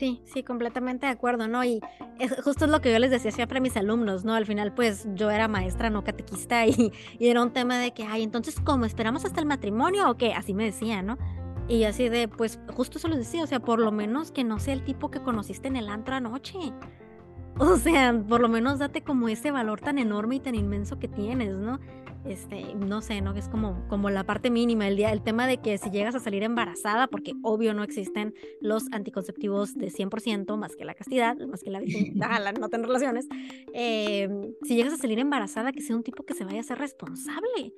Sí, 0.00 0.22
sí, 0.24 0.42
completamente 0.42 1.04
de 1.04 1.12
acuerdo, 1.12 1.46
¿no? 1.46 1.62
Y 1.62 1.78
es, 2.18 2.32
justo 2.42 2.64
es 2.64 2.70
lo 2.70 2.80
que 2.80 2.90
yo 2.90 2.98
les 2.98 3.10
decía 3.10 3.30
siempre 3.30 3.58
a 3.58 3.60
mis 3.60 3.76
alumnos, 3.76 4.24
¿no? 4.24 4.32
Al 4.32 4.46
final, 4.46 4.72
pues 4.72 5.06
yo 5.14 5.30
era 5.30 5.46
maestra, 5.46 5.90
no 5.90 6.02
catequista, 6.04 6.66
y, 6.66 6.90
y 7.18 7.28
era 7.28 7.42
un 7.42 7.52
tema 7.52 7.78
de 7.78 7.92
que, 7.92 8.04
ay, 8.04 8.22
entonces, 8.22 8.58
¿cómo? 8.64 8.86
¿Esperamos 8.86 9.26
hasta 9.26 9.40
el 9.40 9.46
matrimonio 9.46 10.08
o 10.08 10.16
qué? 10.16 10.32
Así 10.32 10.54
me 10.54 10.64
decía, 10.64 11.02
¿no? 11.02 11.18
Y 11.68 11.84
así 11.84 12.08
de, 12.08 12.28
pues 12.28 12.58
justo 12.72 12.96
eso 12.96 13.08
les 13.08 13.18
decía, 13.18 13.44
o 13.44 13.46
sea, 13.46 13.60
por 13.60 13.78
lo 13.78 13.92
menos 13.92 14.32
que 14.32 14.42
no 14.42 14.58
sea 14.58 14.72
el 14.72 14.84
tipo 14.84 15.10
que 15.10 15.20
conociste 15.20 15.68
en 15.68 15.76
el 15.76 15.90
antro 15.90 16.14
anoche. 16.14 16.56
O 17.58 17.76
sea, 17.76 18.18
por 18.26 18.40
lo 18.40 18.48
menos 18.48 18.78
date 18.78 19.02
como 19.02 19.28
ese 19.28 19.50
valor 19.50 19.82
tan 19.82 19.98
enorme 19.98 20.36
y 20.36 20.40
tan 20.40 20.54
inmenso 20.54 20.98
que 20.98 21.08
tienes, 21.08 21.54
¿no? 21.54 21.78
Este, 22.24 22.74
no 22.74 23.00
sé, 23.00 23.20
¿no? 23.20 23.32
Que 23.32 23.40
es 23.40 23.48
como, 23.48 23.86
como 23.88 24.10
la 24.10 24.24
parte 24.24 24.50
mínima, 24.50 24.86
el, 24.86 24.96
día, 24.96 25.12
el 25.12 25.22
tema 25.22 25.46
de 25.46 25.58
que 25.58 25.78
si 25.78 25.90
llegas 25.90 26.14
a 26.14 26.20
salir 26.20 26.42
embarazada, 26.42 27.06
porque 27.06 27.32
obvio 27.42 27.72
no 27.74 27.82
existen 27.82 28.34
los 28.60 28.84
anticonceptivos 28.92 29.74
de 29.74 29.90
100%, 29.90 30.56
más 30.56 30.76
que 30.76 30.84
la 30.84 30.94
castidad, 30.94 31.36
más 31.48 31.62
que 31.62 31.70
la, 31.70 31.80
la 32.40 32.52
no 32.52 32.68
tener 32.68 32.86
relaciones, 32.86 33.26
eh, 33.72 34.28
si 34.62 34.76
llegas 34.76 34.92
a 34.92 34.98
salir 34.98 35.18
embarazada, 35.18 35.72
que 35.72 35.80
sea 35.80 35.96
un 35.96 36.02
tipo 36.02 36.24
que 36.24 36.34
se 36.34 36.44
vaya 36.44 36.60
a 36.60 36.64
ser 36.64 36.78
responsable. 36.78 37.74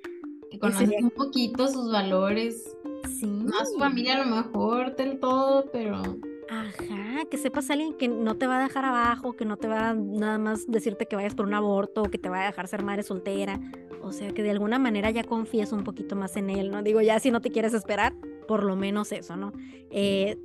Que 0.51 0.59
conozca 0.59 0.83
un 1.01 1.09
poquito 1.09 1.67
sus 1.67 1.91
valores. 1.91 2.77
Sí. 3.19 3.25
No 3.25 3.57
a 3.57 3.65
su 3.65 3.77
familia 3.79 4.21
a 4.21 4.25
lo 4.25 4.35
mejor 4.35 4.95
del 4.95 5.19
todo, 5.19 5.69
pero... 5.71 6.01
Ajá, 6.49 7.25
que 7.31 7.37
sepas 7.37 7.69
a 7.69 7.73
alguien 7.73 7.93
que 7.93 8.07
no 8.07 8.35
te 8.35 8.47
va 8.47 8.59
a 8.59 8.63
dejar 8.63 8.85
abajo, 8.85 9.33
que 9.33 9.45
no 9.45 9.57
te 9.57 9.67
va 9.67 9.89
a 9.89 9.93
nada 9.95 10.37
más 10.37 10.67
decirte 10.67 11.07
que 11.07 11.15
vayas 11.15 11.33
por 11.33 11.47
un 11.47 11.53
aborto, 11.53 12.03
que 12.03 12.17
te 12.17 12.29
va 12.29 12.43
a 12.43 12.45
dejar 12.45 12.67
ser 12.67 12.83
madre 12.83 13.01
soltera. 13.01 13.59
O 14.03 14.11
sea, 14.11 14.31
que 14.33 14.43
de 14.43 14.51
alguna 14.51 14.79
manera 14.79 15.09
ya 15.09 15.23
confíes 15.23 15.71
un 15.71 15.83
poquito 15.83 16.15
más 16.15 16.35
en 16.35 16.49
él, 16.49 16.71
¿no? 16.71 16.83
Digo, 16.83 17.01
ya 17.01 17.19
si 17.19 17.31
no 17.31 17.41
te 17.41 17.49
quieres 17.49 17.73
esperar, 17.73 18.13
por 18.47 18.63
lo 18.63 18.75
menos 18.75 19.11
eso, 19.11 19.35
¿no? 19.37 19.53
Eh, 19.89 20.37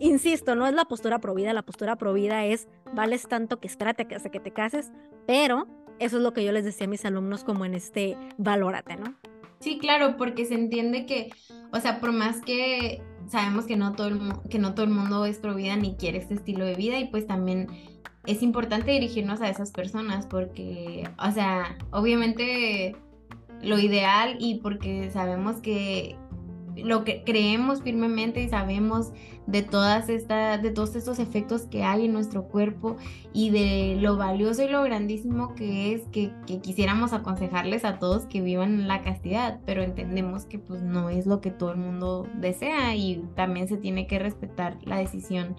insisto, 0.00 0.54
no 0.54 0.66
es 0.66 0.74
la 0.74 0.86
postura 0.86 1.18
provida, 1.18 1.52
la 1.52 1.62
postura 1.62 1.96
provida 1.96 2.46
es, 2.46 2.68
vales 2.94 3.28
tanto 3.28 3.60
que 3.60 3.68
espérate 3.68 4.06
hasta 4.14 4.30
que 4.30 4.40
te 4.40 4.52
cases, 4.52 4.92
pero 5.26 5.66
eso 5.98 6.16
es 6.16 6.22
lo 6.22 6.32
que 6.32 6.44
yo 6.44 6.52
les 6.52 6.64
decía 6.64 6.86
a 6.86 6.90
mis 6.90 7.04
alumnos 7.04 7.44
como 7.44 7.64
en 7.64 7.74
este 7.74 8.16
valórate, 8.38 8.96
¿no? 8.96 9.14
Sí, 9.60 9.78
claro, 9.78 10.16
porque 10.16 10.44
se 10.44 10.54
entiende 10.54 11.06
que, 11.06 11.30
o 11.72 11.80
sea, 11.80 12.00
por 12.00 12.12
más 12.12 12.40
que 12.40 13.02
sabemos 13.28 13.66
que 13.66 13.76
no 13.76 13.92
todo 13.94 14.08
el, 14.08 14.20
que 14.50 14.58
no 14.58 14.74
todo 14.74 14.84
el 14.84 14.92
mundo 14.92 15.24
es 15.24 15.38
pro 15.38 15.54
vida 15.54 15.76
ni 15.76 15.96
quiere 15.96 16.18
este 16.18 16.34
estilo 16.34 16.64
de 16.64 16.74
vida 16.74 16.98
y 16.98 17.06
pues 17.08 17.26
también 17.26 17.68
es 18.26 18.42
importante 18.42 18.92
dirigirnos 18.92 19.40
a 19.40 19.48
esas 19.48 19.70
personas 19.70 20.26
porque, 20.26 21.08
o 21.18 21.30
sea, 21.32 21.76
obviamente 21.90 22.96
lo 23.62 23.78
ideal 23.78 24.36
y 24.38 24.56
porque 24.56 25.10
sabemos 25.10 25.56
que 25.56 26.16
lo 26.76 27.04
que 27.04 27.22
creemos 27.24 27.82
firmemente 27.82 28.42
y 28.42 28.48
sabemos 28.48 29.12
de 29.46 29.62
todas 29.62 30.08
estas, 30.08 30.62
de 30.62 30.70
todos 30.70 30.96
estos 30.96 31.18
efectos 31.18 31.62
que 31.62 31.84
hay 31.84 32.06
en 32.06 32.12
nuestro 32.12 32.44
cuerpo 32.44 32.96
y 33.32 33.50
de 33.50 33.96
lo 34.00 34.16
valioso 34.16 34.62
y 34.62 34.68
lo 34.68 34.82
grandísimo 34.82 35.54
que 35.54 35.94
es 35.94 36.02
que, 36.08 36.32
que, 36.46 36.60
quisiéramos 36.60 37.12
aconsejarles 37.12 37.84
a 37.84 37.98
todos 37.98 38.24
que 38.24 38.40
vivan 38.40 38.88
la 38.88 39.02
castidad, 39.02 39.60
pero 39.66 39.82
entendemos 39.82 40.46
que 40.46 40.58
pues 40.58 40.82
no 40.82 41.10
es 41.10 41.26
lo 41.26 41.40
que 41.40 41.50
todo 41.50 41.72
el 41.72 41.78
mundo 41.78 42.26
desea 42.40 42.96
y 42.96 43.22
también 43.36 43.68
se 43.68 43.76
tiene 43.76 44.06
que 44.06 44.18
respetar 44.18 44.78
la 44.82 44.96
decisión 44.96 45.56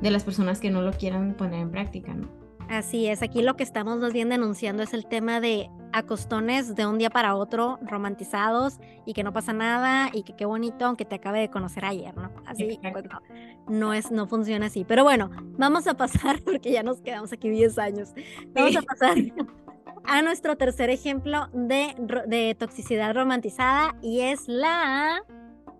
de 0.00 0.10
las 0.10 0.24
personas 0.24 0.60
que 0.60 0.70
no 0.70 0.82
lo 0.82 0.92
quieran 0.92 1.34
poner 1.34 1.60
en 1.60 1.70
práctica, 1.70 2.14
¿no? 2.14 2.28
Así 2.68 3.06
es, 3.06 3.22
aquí 3.22 3.42
lo 3.42 3.56
que 3.56 3.62
estamos 3.62 3.98
más 3.98 4.12
bien 4.12 4.28
denunciando 4.30 4.82
es 4.82 4.94
el 4.94 5.06
tema 5.06 5.40
de 5.40 5.68
acostones 5.92 6.74
de 6.74 6.86
un 6.86 6.98
día 6.98 7.10
para 7.10 7.34
otro, 7.36 7.78
romantizados 7.82 8.78
y 9.04 9.12
que 9.12 9.22
no 9.22 9.32
pasa 9.32 9.52
nada 9.52 10.08
y 10.12 10.22
que 10.22 10.34
qué 10.34 10.46
bonito 10.46 10.86
aunque 10.86 11.04
te 11.04 11.16
acabe 11.16 11.40
de 11.40 11.50
conocer 11.50 11.84
ayer, 11.84 12.16
¿no? 12.16 12.30
Así 12.46 12.78
pues 12.80 13.04
no, 13.04 13.20
no, 13.68 13.92
es, 13.92 14.10
no 14.10 14.26
funciona 14.26 14.66
así. 14.66 14.84
Pero 14.84 15.04
bueno, 15.04 15.30
vamos 15.58 15.86
a 15.86 15.94
pasar, 15.94 16.40
porque 16.44 16.72
ya 16.72 16.82
nos 16.82 17.00
quedamos 17.02 17.32
aquí 17.32 17.50
10 17.50 17.78
años, 17.78 18.14
vamos 18.54 18.76
a 18.76 18.82
pasar 18.82 19.16
a 20.04 20.22
nuestro 20.22 20.56
tercer 20.56 20.88
ejemplo 20.90 21.48
de, 21.52 21.94
de 22.26 22.56
toxicidad 22.58 23.14
romantizada 23.14 23.94
y 24.02 24.20
es 24.20 24.48
la 24.48 25.22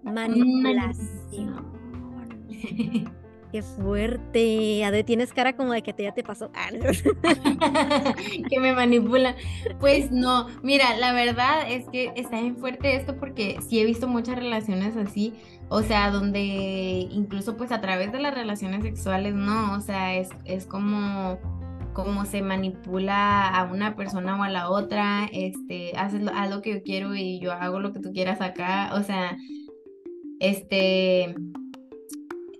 manipulación. 0.02 1.64
Qué 3.54 3.62
fuerte. 3.62 4.84
Ade, 4.84 5.04
tienes 5.04 5.32
cara 5.32 5.52
como 5.52 5.72
de 5.72 5.82
que 5.82 5.92
te, 5.92 6.02
ya 6.02 6.10
te 6.10 6.24
pasó. 6.24 6.50
Ah, 6.56 6.70
que 8.50 8.58
me 8.58 8.72
manipula. 8.72 9.36
Pues 9.78 10.10
no, 10.10 10.48
mira, 10.64 10.96
la 10.96 11.12
verdad 11.12 11.70
es 11.70 11.88
que 11.88 12.10
está 12.16 12.40
bien 12.40 12.56
fuerte 12.56 12.96
esto 12.96 13.16
porque 13.16 13.60
sí 13.64 13.78
he 13.78 13.84
visto 13.84 14.08
muchas 14.08 14.34
relaciones 14.40 14.96
así, 14.96 15.34
o 15.68 15.82
sea, 15.82 16.10
donde 16.10 16.40
incluso 17.12 17.56
pues 17.56 17.70
a 17.70 17.80
través 17.80 18.10
de 18.10 18.18
las 18.18 18.34
relaciones 18.34 18.82
sexuales, 18.82 19.36
no, 19.36 19.76
o 19.76 19.80
sea, 19.80 20.16
es, 20.16 20.30
es 20.44 20.66
como 20.66 21.38
como 21.92 22.24
se 22.24 22.42
manipula 22.42 23.46
a 23.46 23.72
una 23.72 23.94
persona 23.94 24.36
o 24.36 24.42
a 24.42 24.48
la 24.48 24.68
otra, 24.68 25.28
este, 25.32 25.92
lo, 26.18 26.32
haz 26.32 26.50
lo 26.50 26.60
que 26.60 26.72
yo 26.72 26.82
quiero 26.82 27.14
y 27.14 27.38
yo 27.38 27.52
hago 27.52 27.78
lo 27.78 27.92
que 27.92 28.00
tú 28.00 28.12
quieras 28.12 28.40
acá, 28.40 28.90
o 28.94 29.04
sea, 29.04 29.36
este, 30.40 31.36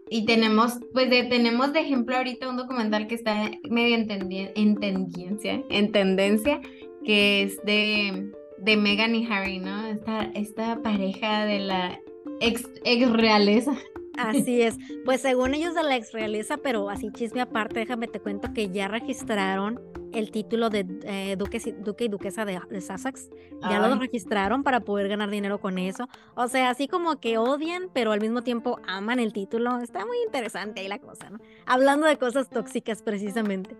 y 0.09 0.27
tenemos, 0.27 0.79
pues 0.93 1.09
de, 1.11 1.25
tenemos 1.25 1.73
de 1.73 1.81
ejemplo 1.81 2.17
ahorita 2.17 2.49
un 2.49 2.57
documental 2.57 3.07
que 3.07 3.15
está 3.15 3.51
medio 3.69 3.97
en, 3.97 4.07
tendencia, 4.07 5.63
en 5.71 5.93
tendencia, 5.93 6.61
que 7.05 7.43
es 7.43 7.63
de, 7.65 8.31
de 8.59 8.73
y 8.73 9.27
Harry, 9.31 9.59
¿no? 9.59 9.87
Esta, 9.87 10.25
esta 10.35 10.83
pareja 10.83 11.47
de 11.47 11.61
la 11.61 12.01
ex, 12.41 12.69
ex 12.85 13.11
realeza. 13.11 13.77
Así 14.19 14.63
es. 14.63 14.77
Pues 15.05 15.21
según 15.21 15.53
ellos 15.53 15.75
de 15.75 15.83
la 15.83 15.97
ex 15.97 16.13
realeza, 16.13 16.57
pero 16.57 16.89
así 16.89 17.11
chisme 17.13 17.43
aparte, 17.43 17.81
déjame 17.81 18.09
te 18.09 18.21
cuento 18.21 18.53
que 18.55 18.71
ya 18.71 18.89
registraron 18.89 19.81
el 20.15 20.31
título 20.31 20.71
de 20.71 20.87
eh, 21.03 21.37
duque, 21.37 21.59
duque, 21.79 22.05
y 22.05 22.09
duquesa 22.09 22.45
de, 22.45 22.61
Sussex. 22.81 23.29
Ya 23.69 23.87
lo 23.87 23.95
registraron 23.97 24.63
para 24.63 24.81
poder 24.81 25.09
ganar 25.09 25.29
dinero 25.31 25.59
con 25.59 25.79
eso. 25.79 26.09
O 26.35 26.49
sea, 26.49 26.71
así 26.71 26.89
como 26.89 27.17
que 27.21 27.37
odian, 27.39 27.91
pero 27.93 28.13
al 28.13 28.21
mismo 28.21 28.43
tiempo 28.43 28.79
aman 28.87 29.19
el 29.19 29.33
título. 29.33 29.81
Está 29.81 30.07
muy 30.07 30.17
interesante 30.25 30.81
ahí 30.81 30.89
la 30.89 31.01
cosa, 31.01 31.31
¿no? 31.31 31.39
Hablando 31.67 32.07
de 32.07 32.17
cosas 32.17 32.49
tóxicas 32.49 33.03
precisamente. 33.03 33.77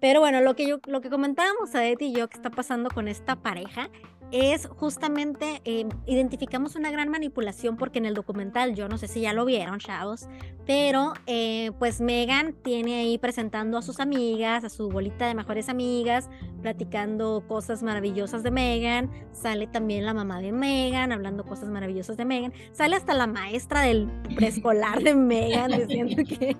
Pero 0.00 0.20
bueno, 0.20 0.40
lo 0.40 0.54
que 0.54 0.66
yo, 0.66 0.80
lo 0.86 1.00
que 1.00 1.08
comentábamos 1.08 1.74
a 1.74 1.86
Eti 1.86 2.06
y 2.06 2.12
yo 2.14 2.28
que 2.28 2.36
está 2.36 2.50
pasando 2.50 2.90
con 2.90 3.08
esta 3.08 3.36
pareja 3.36 3.88
es 4.34 4.66
justamente, 4.66 5.62
eh, 5.64 5.86
identificamos 6.06 6.74
una 6.74 6.90
gran 6.90 7.08
manipulación 7.08 7.76
porque 7.76 8.00
en 8.00 8.04
el 8.04 8.14
documental, 8.14 8.74
yo 8.74 8.88
no 8.88 8.98
sé 8.98 9.06
si 9.06 9.20
ya 9.20 9.32
lo 9.32 9.44
vieron, 9.44 9.78
chavos, 9.78 10.26
pero 10.66 11.12
eh, 11.28 11.70
pues 11.78 12.00
Megan 12.00 12.52
tiene 12.64 12.96
ahí 12.96 13.16
presentando 13.16 13.78
a 13.78 13.82
sus 13.82 14.00
amigas, 14.00 14.64
a 14.64 14.70
su 14.70 14.88
bolita 14.88 15.28
de 15.28 15.36
mejores 15.36 15.68
amigas, 15.68 16.28
platicando 16.62 17.44
cosas 17.46 17.84
maravillosas 17.84 18.42
de 18.42 18.50
Megan, 18.50 19.08
sale 19.30 19.68
también 19.68 20.04
la 20.04 20.14
mamá 20.14 20.40
de 20.40 20.50
Megan 20.50 21.12
hablando 21.12 21.44
cosas 21.44 21.68
maravillosas 21.68 22.16
de 22.16 22.24
Megan, 22.24 22.52
sale 22.72 22.96
hasta 22.96 23.14
la 23.14 23.28
maestra 23.28 23.82
del 23.82 24.10
preescolar 24.34 25.00
de 25.00 25.14
Megan 25.14 25.70
diciendo 25.70 26.24
que, 26.26 26.56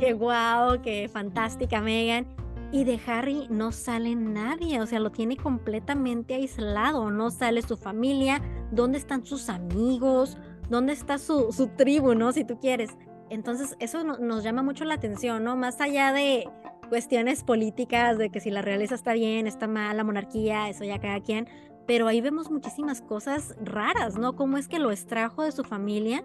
que 0.00 0.14
wow, 0.14 0.82
que 0.82 1.08
fantástica 1.08 1.80
Megan 1.80 2.26
y 2.72 2.84
de 2.84 2.98
Harry 3.06 3.46
no 3.50 3.70
sale 3.70 4.16
nadie, 4.16 4.80
o 4.80 4.86
sea, 4.86 4.98
lo 4.98 5.12
tiene 5.12 5.36
completamente 5.36 6.34
aislado, 6.34 7.10
no 7.10 7.30
sale 7.30 7.60
su 7.60 7.76
familia, 7.76 8.40
dónde 8.72 8.96
están 8.96 9.24
sus 9.24 9.50
amigos, 9.50 10.38
dónde 10.70 10.94
está 10.94 11.18
su, 11.18 11.52
su 11.52 11.68
tribu, 11.68 12.14
¿no? 12.14 12.32
Si 12.32 12.44
tú 12.44 12.58
quieres. 12.58 12.96
Entonces, 13.28 13.76
eso 13.78 14.02
nos 14.04 14.42
llama 14.42 14.62
mucho 14.62 14.84
la 14.84 14.94
atención, 14.94 15.44
¿no? 15.44 15.54
Más 15.54 15.80
allá 15.82 16.12
de 16.12 16.48
cuestiones 16.88 17.44
políticas, 17.44 18.16
de 18.16 18.30
que 18.30 18.40
si 18.40 18.50
la 18.50 18.62
realeza 18.62 18.94
está 18.94 19.12
bien, 19.12 19.46
está 19.46 19.66
mal, 19.66 19.96
la 19.96 20.04
monarquía, 20.04 20.68
eso 20.70 20.84
ya 20.84 20.98
cada 20.98 21.20
quien, 21.20 21.48
pero 21.86 22.06
ahí 22.08 22.20
vemos 22.20 22.50
muchísimas 22.50 23.02
cosas 23.02 23.54
raras, 23.62 24.16
¿no? 24.18 24.34
Cómo 24.34 24.56
es 24.56 24.68
que 24.68 24.78
lo 24.78 24.90
extrajo 24.90 25.42
de 25.42 25.52
su 25.52 25.62
familia 25.62 26.24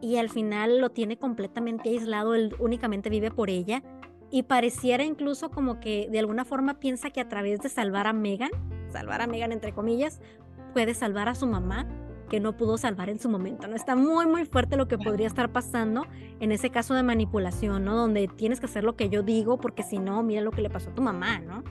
y 0.00 0.16
al 0.16 0.30
final 0.30 0.78
lo 0.78 0.90
tiene 0.90 1.16
completamente 1.16 1.90
aislado, 1.90 2.34
él 2.34 2.54
únicamente 2.58 3.08
vive 3.08 3.30
por 3.30 3.50
ella 3.50 3.82
y 4.30 4.44
pareciera 4.44 5.04
incluso 5.04 5.50
como 5.50 5.80
que 5.80 6.08
de 6.10 6.18
alguna 6.18 6.44
forma 6.44 6.74
piensa 6.74 7.10
que 7.10 7.20
a 7.20 7.28
través 7.28 7.60
de 7.60 7.68
salvar 7.68 8.06
a 8.06 8.12
Megan, 8.12 8.50
salvar 8.90 9.22
a 9.22 9.26
Megan 9.26 9.52
entre 9.52 9.72
comillas, 9.72 10.20
puede 10.72 10.94
salvar 10.94 11.28
a 11.28 11.34
su 11.34 11.46
mamá 11.46 11.86
que 12.28 12.40
no 12.40 12.56
pudo 12.56 12.76
salvar 12.76 13.08
en 13.08 13.18
su 13.18 13.28
momento, 13.28 13.68
¿no? 13.68 13.76
Está 13.76 13.94
muy, 13.94 14.26
muy 14.26 14.44
fuerte 14.46 14.76
lo 14.76 14.88
que 14.88 14.98
podría 14.98 15.26
estar 15.26 15.50
pasando 15.50 16.06
en 16.40 16.52
ese 16.52 16.70
caso 16.70 16.94
de 16.94 17.02
manipulación, 17.02 17.84
¿no? 17.84 17.94
Donde 17.96 18.28
tienes 18.28 18.60
que 18.60 18.66
hacer 18.66 18.84
lo 18.84 18.96
que 18.96 19.08
yo 19.08 19.22
digo 19.22 19.58
porque 19.58 19.82
si 19.82 19.98
no, 19.98 20.22
mira 20.22 20.40
lo 20.40 20.50
que 20.50 20.60
le 20.60 20.70
pasó 20.70 20.90
a 20.90 20.94
tu 20.94 21.02
mamá, 21.02 21.38
¿no? 21.38 21.62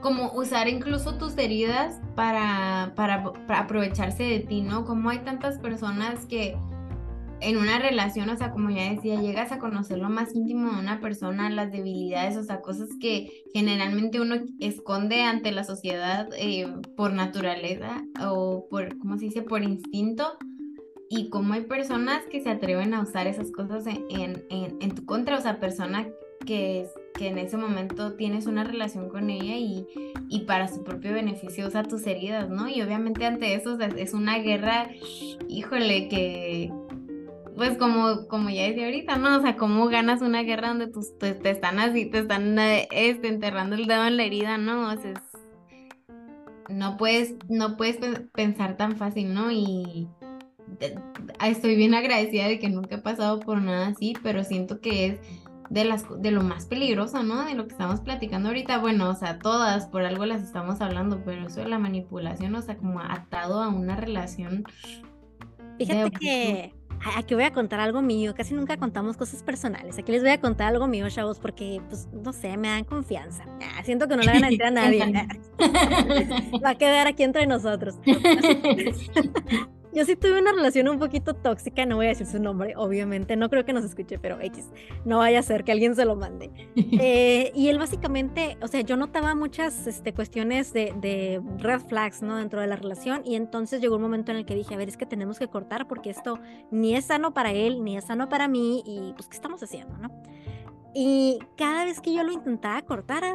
Como 0.00 0.32
usar 0.32 0.68
incluso 0.68 1.16
tus 1.16 1.36
heridas 1.36 2.00
para, 2.14 2.92
para, 2.94 3.24
para 3.46 3.60
aprovecharse 3.60 4.22
de 4.22 4.40
ti, 4.40 4.62
¿no? 4.62 4.84
Como 4.84 5.10
hay 5.10 5.20
tantas 5.20 5.58
personas 5.58 6.26
que 6.26 6.56
en 7.44 7.58
una 7.58 7.78
relación, 7.78 8.28
o 8.30 8.36
sea, 8.36 8.52
como 8.52 8.70
ya 8.70 8.90
decía, 8.90 9.20
llegas 9.20 9.52
a 9.52 9.58
conocer 9.58 9.98
lo 9.98 10.08
más 10.08 10.34
íntimo 10.34 10.72
de 10.72 10.78
una 10.78 11.00
persona, 11.00 11.50
las 11.50 11.70
debilidades, 11.70 12.36
o 12.36 12.42
sea, 12.42 12.60
cosas 12.60 12.88
que 12.98 13.44
generalmente 13.52 14.20
uno 14.20 14.36
esconde 14.60 15.22
ante 15.22 15.52
la 15.52 15.64
sociedad 15.64 16.28
eh, 16.38 16.66
por 16.96 17.12
naturaleza 17.12 18.02
o 18.26 18.66
por, 18.70 18.96
¿cómo 18.98 19.18
se 19.18 19.26
dice?, 19.26 19.42
por 19.42 19.62
instinto. 19.62 20.38
Y 21.10 21.28
como 21.28 21.52
hay 21.52 21.62
personas 21.62 22.22
que 22.30 22.40
se 22.40 22.50
atreven 22.50 22.94
a 22.94 23.02
usar 23.02 23.26
esas 23.26 23.52
cosas 23.52 23.86
en, 23.86 24.44
en, 24.48 24.78
en 24.80 24.94
tu 24.94 25.04
contra, 25.04 25.38
o 25.38 25.40
sea, 25.40 25.60
personas 25.60 26.06
que, 26.46 26.86
que 27.14 27.28
en 27.28 27.38
ese 27.38 27.56
momento 27.56 28.14
tienes 28.14 28.46
una 28.46 28.64
relación 28.64 29.08
con 29.10 29.28
ella 29.30 29.56
y, 29.56 29.86
y, 30.28 30.40
para 30.40 30.68
su 30.68 30.82
propio 30.82 31.12
beneficio 31.12 31.68
usa 31.68 31.82
tus 31.82 32.06
heridas, 32.06 32.48
¿no? 32.48 32.68
Y 32.68 32.80
obviamente 32.82 33.26
ante 33.26 33.54
eso 33.54 33.78
es 33.80 34.14
una 34.14 34.38
guerra, 34.38 34.88
híjole, 35.48 36.08
que, 36.08 36.72
pues 37.56 37.78
como, 37.78 38.26
como 38.28 38.50
ya 38.50 38.62
decía 38.64 38.86
ahorita, 38.86 39.16
¿no? 39.16 39.36
O 39.36 39.40
sea, 39.40 39.56
¿cómo 39.56 39.86
ganas 39.86 40.22
una 40.22 40.42
guerra 40.42 40.68
donde 40.68 40.88
tus, 40.88 41.16
te, 41.18 41.38
están 41.48 41.78
así, 41.78 42.06
te 42.06 42.18
están 42.20 42.58
este, 42.58 43.28
enterrando 43.28 43.76
el 43.76 43.86
dedo 43.86 44.04
en 44.06 44.16
la 44.16 44.24
herida, 44.24 44.58
¿no? 44.58 44.92
O 44.92 45.00
sea, 45.00 45.14
no 46.68 46.96
puedes, 46.96 47.36
no 47.48 47.76
puedes 47.76 47.98
pensar 48.32 48.76
tan 48.76 48.96
fácil, 48.96 49.34
¿no? 49.34 49.50
Y 49.52 50.08
estoy 51.44 51.76
bien 51.76 51.94
agradecida 51.94 52.48
de 52.48 52.58
que 52.58 52.68
nunca 52.68 52.96
he 52.96 52.98
pasado 52.98 53.40
por 53.40 53.62
nada 53.62 53.88
así, 53.88 54.14
pero 54.22 54.42
siento 54.42 54.80
que 54.80 55.06
es 55.06 55.20
de 55.70 55.84
las 55.84 56.04
de 56.20 56.30
lo 56.30 56.42
más 56.42 56.66
peligroso, 56.66 57.22
¿no? 57.22 57.44
De 57.44 57.54
lo 57.54 57.66
que 57.66 57.72
estamos 57.72 58.00
platicando 58.00 58.48
ahorita. 58.48 58.78
Bueno, 58.78 59.08
o 59.10 59.14
sea, 59.14 59.38
todas 59.38 59.86
por 59.86 60.02
algo 60.02 60.26
las 60.26 60.42
estamos 60.42 60.80
hablando, 60.80 61.22
pero 61.24 61.46
eso 61.46 61.60
de 61.60 61.68
la 61.68 61.78
manipulación, 61.78 62.54
o 62.54 62.62
sea, 62.62 62.76
como 62.76 63.00
atado 63.00 63.62
a 63.62 63.68
una 63.68 63.96
relación. 63.96 64.64
Fíjate 65.78 66.10
que 66.12 66.74
Aquí 67.16 67.34
voy 67.34 67.44
a 67.44 67.52
contar 67.52 67.80
algo 67.80 68.02
mío, 68.02 68.34
casi 68.34 68.54
nunca 68.54 68.76
contamos 68.76 69.16
cosas 69.16 69.42
personales. 69.42 69.98
Aquí 69.98 70.12
les 70.12 70.22
voy 70.22 70.30
a 70.30 70.40
contar 70.40 70.68
algo 70.68 70.86
mío, 70.86 71.08
chavos, 71.10 71.38
porque, 71.38 71.80
pues, 71.88 72.08
no 72.12 72.32
sé, 72.32 72.56
me 72.56 72.68
dan 72.68 72.84
confianza. 72.84 73.44
Ah, 73.62 73.82
siento 73.84 74.08
que 74.08 74.16
no 74.16 74.22
le 74.22 74.28
van 74.32 74.44
a 74.44 74.46
decir 74.48 74.64
a 74.64 74.70
nadie. 74.70 75.28
Va 76.64 76.70
a 76.70 76.74
quedar 76.76 77.06
aquí 77.06 77.22
entre 77.22 77.46
nosotros. 77.46 77.96
yo 79.94 80.04
sí 80.04 80.16
tuve 80.16 80.40
una 80.40 80.52
relación 80.52 80.88
un 80.88 80.98
poquito 80.98 81.34
tóxica, 81.34 81.86
no 81.86 81.96
voy 81.96 82.06
a 82.06 82.08
decir 82.10 82.26
su 82.26 82.40
nombre, 82.40 82.74
obviamente, 82.76 83.36
no 83.36 83.48
creo 83.48 83.64
que 83.64 83.72
nos 83.72 83.84
escuche, 83.84 84.18
pero 84.18 84.40
X, 84.40 84.68
no 85.04 85.18
vaya 85.18 85.38
a 85.38 85.42
ser 85.42 85.64
que 85.64 85.72
alguien 85.72 85.94
se 85.94 86.04
lo 86.04 86.16
mande. 86.16 86.50
Eh, 87.06 87.50
y 87.54 87.68
él 87.68 87.78
básicamente, 87.78 88.56
o 88.62 88.68
sea, 88.68 88.80
yo 88.80 88.96
notaba 88.96 89.34
muchas 89.34 89.86
este, 89.86 90.14
cuestiones 90.14 90.72
de, 90.72 90.94
de, 91.00 91.42
red 91.58 91.80
flags, 91.80 92.22
¿no? 92.22 92.36
Dentro 92.36 92.60
de 92.60 92.66
la 92.66 92.76
relación 92.76 93.22
y 93.24 93.34
entonces 93.34 93.80
llegó 93.80 93.96
un 93.96 94.02
momento 94.02 94.30
en 94.30 94.38
el 94.38 94.46
que 94.46 94.54
dije, 94.54 94.74
a 94.74 94.78
ver, 94.78 94.88
es 94.88 94.96
que 94.96 95.04
tenemos 95.04 95.38
que 95.38 95.48
cortar 95.48 95.88
porque 95.88 96.10
esto 96.10 96.38
ni 96.70 96.94
es 96.94 97.06
sano 97.06 97.34
para 97.34 97.52
él, 97.52 97.82
ni 97.82 97.96
es 97.96 98.04
sano 98.04 98.28
para 98.28 98.48
mí 98.48 98.82
y 98.86 99.12
pues, 99.14 99.28
¿qué 99.28 99.34
estamos 99.34 99.62
haciendo, 99.62 99.96
no? 99.98 100.08
Y 100.94 101.40
cada 101.56 101.84
vez 101.84 102.00
que 102.00 102.14
yo 102.14 102.22
lo 102.22 102.32
intentaba 102.32 102.80
cortar 102.82 103.24
a 103.24 103.34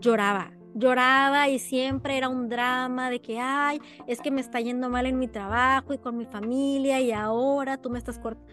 lloraba, 0.00 0.52
lloraba 0.76 1.48
y 1.48 1.58
siempre 1.58 2.16
era 2.16 2.28
un 2.28 2.48
drama 2.48 3.10
de 3.10 3.20
que, 3.20 3.40
ay, 3.40 3.80
es 4.06 4.20
que 4.20 4.30
me 4.30 4.40
está 4.40 4.60
yendo 4.60 4.88
mal 4.88 5.06
en 5.06 5.18
mi 5.18 5.26
trabajo 5.26 5.94
y 5.94 5.98
con 5.98 6.16
mi 6.16 6.26
familia 6.26 7.00
y 7.00 7.12
ahora 7.12 7.78
tú 7.78 7.90
me 7.90 7.98
estás 7.98 8.18
cortando. 8.18 8.46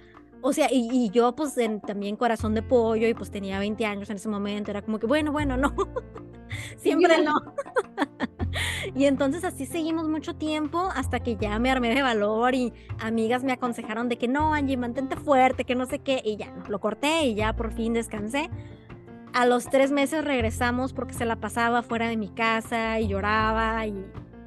O 0.46 0.52
sea, 0.52 0.68
y, 0.70 1.10
yo 1.12 1.34
pues 1.36 1.56
también 1.88 2.18
corazón 2.18 2.54
de 2.54 2.62
pollo 2.62 3.08
y 3.08 3.14
pues 3.14 3.32
tenía 3.32 3.60
20 3.60 3.86
años 3.86 4.10
en 4.10 4.18
ese 4.18 4.28
momento, 4.28 4.72
era 4.72 4.82
como 4.82 5.00
que, 5.00 5.08
bueno, 5.08 5.32
bueno, 5.32 5.56
no, 5.56 5.74
siempre 6.78 7.24
no. 7.24 7.34
y 8.96 9.06
entonces 9.06 9.44
así 9.44 9.66
seguimos 9.66 10.08
mucho 10.08 10.36
tiempo 10.36 10.90
hasta 10.96 11.20
que 11.20 11.36
ya 11.36 11.58
me 11.60 11.72
armé 11.72 11.94
de 11.94 12.02
valor 12.02 12.56
y 12.56 12.74
amigas 13.00 13.44
me 13.44 13.54
aconsejaron 13.54 14.10
de 14.10 14.18
que 14.18 14.28
no, 14.28 14.54
Angie, 14.54 14.78
mantente 14.78 15.16
fuerte, 15.16 15.66
que 15.66 15.76
no 15.76 15.86
sé 15.86 16.00
qué, 16.00 16.22
y 16.24 16.38
ya, 16.38 16.54
lo 16.68 16.80
corté 16.80 17.24
y 17.24 17.36
ya 17.36 17.56
por 17.56 17.72
fin 17.74 17.94
descansé 17.94 18.50
a 19.34 19.46
los 19.46 19.66
tres 19.66 19.92
meses 19.92 20.24
regresamos 20.24 20.94
porque 20.94 21.14
se 21.14 21.26
la 21.26 21.36
pasaba 21.38 21.82
fuera 21.84 22.08
de 22.08 22.18
mi 22.18 22.30
casa 22.30 23.00
y 23.00 23.08
lloraba 23.08 23.86
y, 23.88 24.06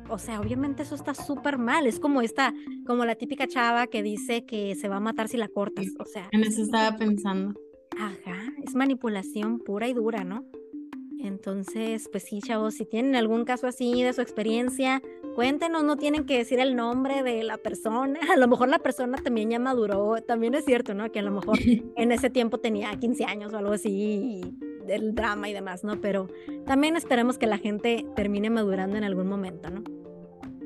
o 0.08 0.18
sea, 0.18 0.40
obviamente 0.40 0.82
eso 0.82 0.94
está 0.94 1.14
súper 1.14 1.58
mal. 1.58 1.86
Es 1.86 2.00
como 2.00 2.22
esta, 2.22 2.54
como 2.86 3.04
la 3.04 3.16
típica 3.16 3.46
chava 3.46 3.86
que 3.88 4.02
dice 4.02 4.44
que 4.46 4.74
se 4.76 4.88
va 4.88 4.96
a 4.96 5.00
matar 5.00 5.28
si 5.28 5.36
la 5.36 5.48
cortas, 5.48 5.86
o 5.98 6.04
sea. 6.04 6.28
En 6.32 6.42
eso 6.44 6.62
estaba 6.62 6.96
pensando. 6.96 7.54
Ajá, 7.98 8.52
es 8.64 8.74
manipulación 8.74 9.58
pura 9.58 9.88
y 9.88 9.94
dura, 9.94 10.22
¿no? 10.24 10.44
Entonces, 11.26 12.08
pues 12.10 12.24
sí, 12.24 12.40
chavos, 12.40 12.74
si 12.74 12.84
tienen 12.84 13.16
algún 13.16 13.44
caso 13.44 13.66
así 13.66 14.02
de 14.02 14.12
su 14.12 14.20
experiencia, 14.20 15.02
cuéntenos, 15.34 15.84
no 15.84 15.96
tienen 15.96 16.24
que 16.24 16.38
decir 16.38 16.60
el 16.60 16.76
nombre 16.76 17.22
de 17.22 17.44
la 17.44 17.58
persona. 17.58 18.18
A 18.32 18.36
lo 18.36 18.48
mejor 18.48 18.68
la 18.68 18.78
persona 18.78 19.18
también 19.18 19.50
ya 19.50 19.58
maduró, 19.58 20.16
también 20.22 20.54
es 20.54 20.64
cierto, 20.64 20.94
¿no? 20.94 21.10
Que 21.12 21.18
a 21.18 21.22
lo 21.22 21.30
mejor 21.30 21.58
en 21.96 22.12
ese 22.12 22.30
tiempo 22.30 22.58
tenía 22.58 22.94
15 22.98 23.24
años 23.24 23.52
o 23.52 23.58
algo 23.58 23.72
así 23.72 24.40
del 24.86 25.14
drama 25.14 25.48
y 25.48 25.52
demás, 25.52 25.84
¿no? 25.84 26.00
Pero 26.00 26.28
también 26.64 26.96
esperemos 26.96 27.38
que 27.38 27.46
la 27.46 27.58
gente 27.58 28.06
termine 28.14 28.50
madurando 28.50 28.96
en 28.96 29.04
algún 29.04 29.26
momento, 29.26 29.68
¿no? 29.70 29.82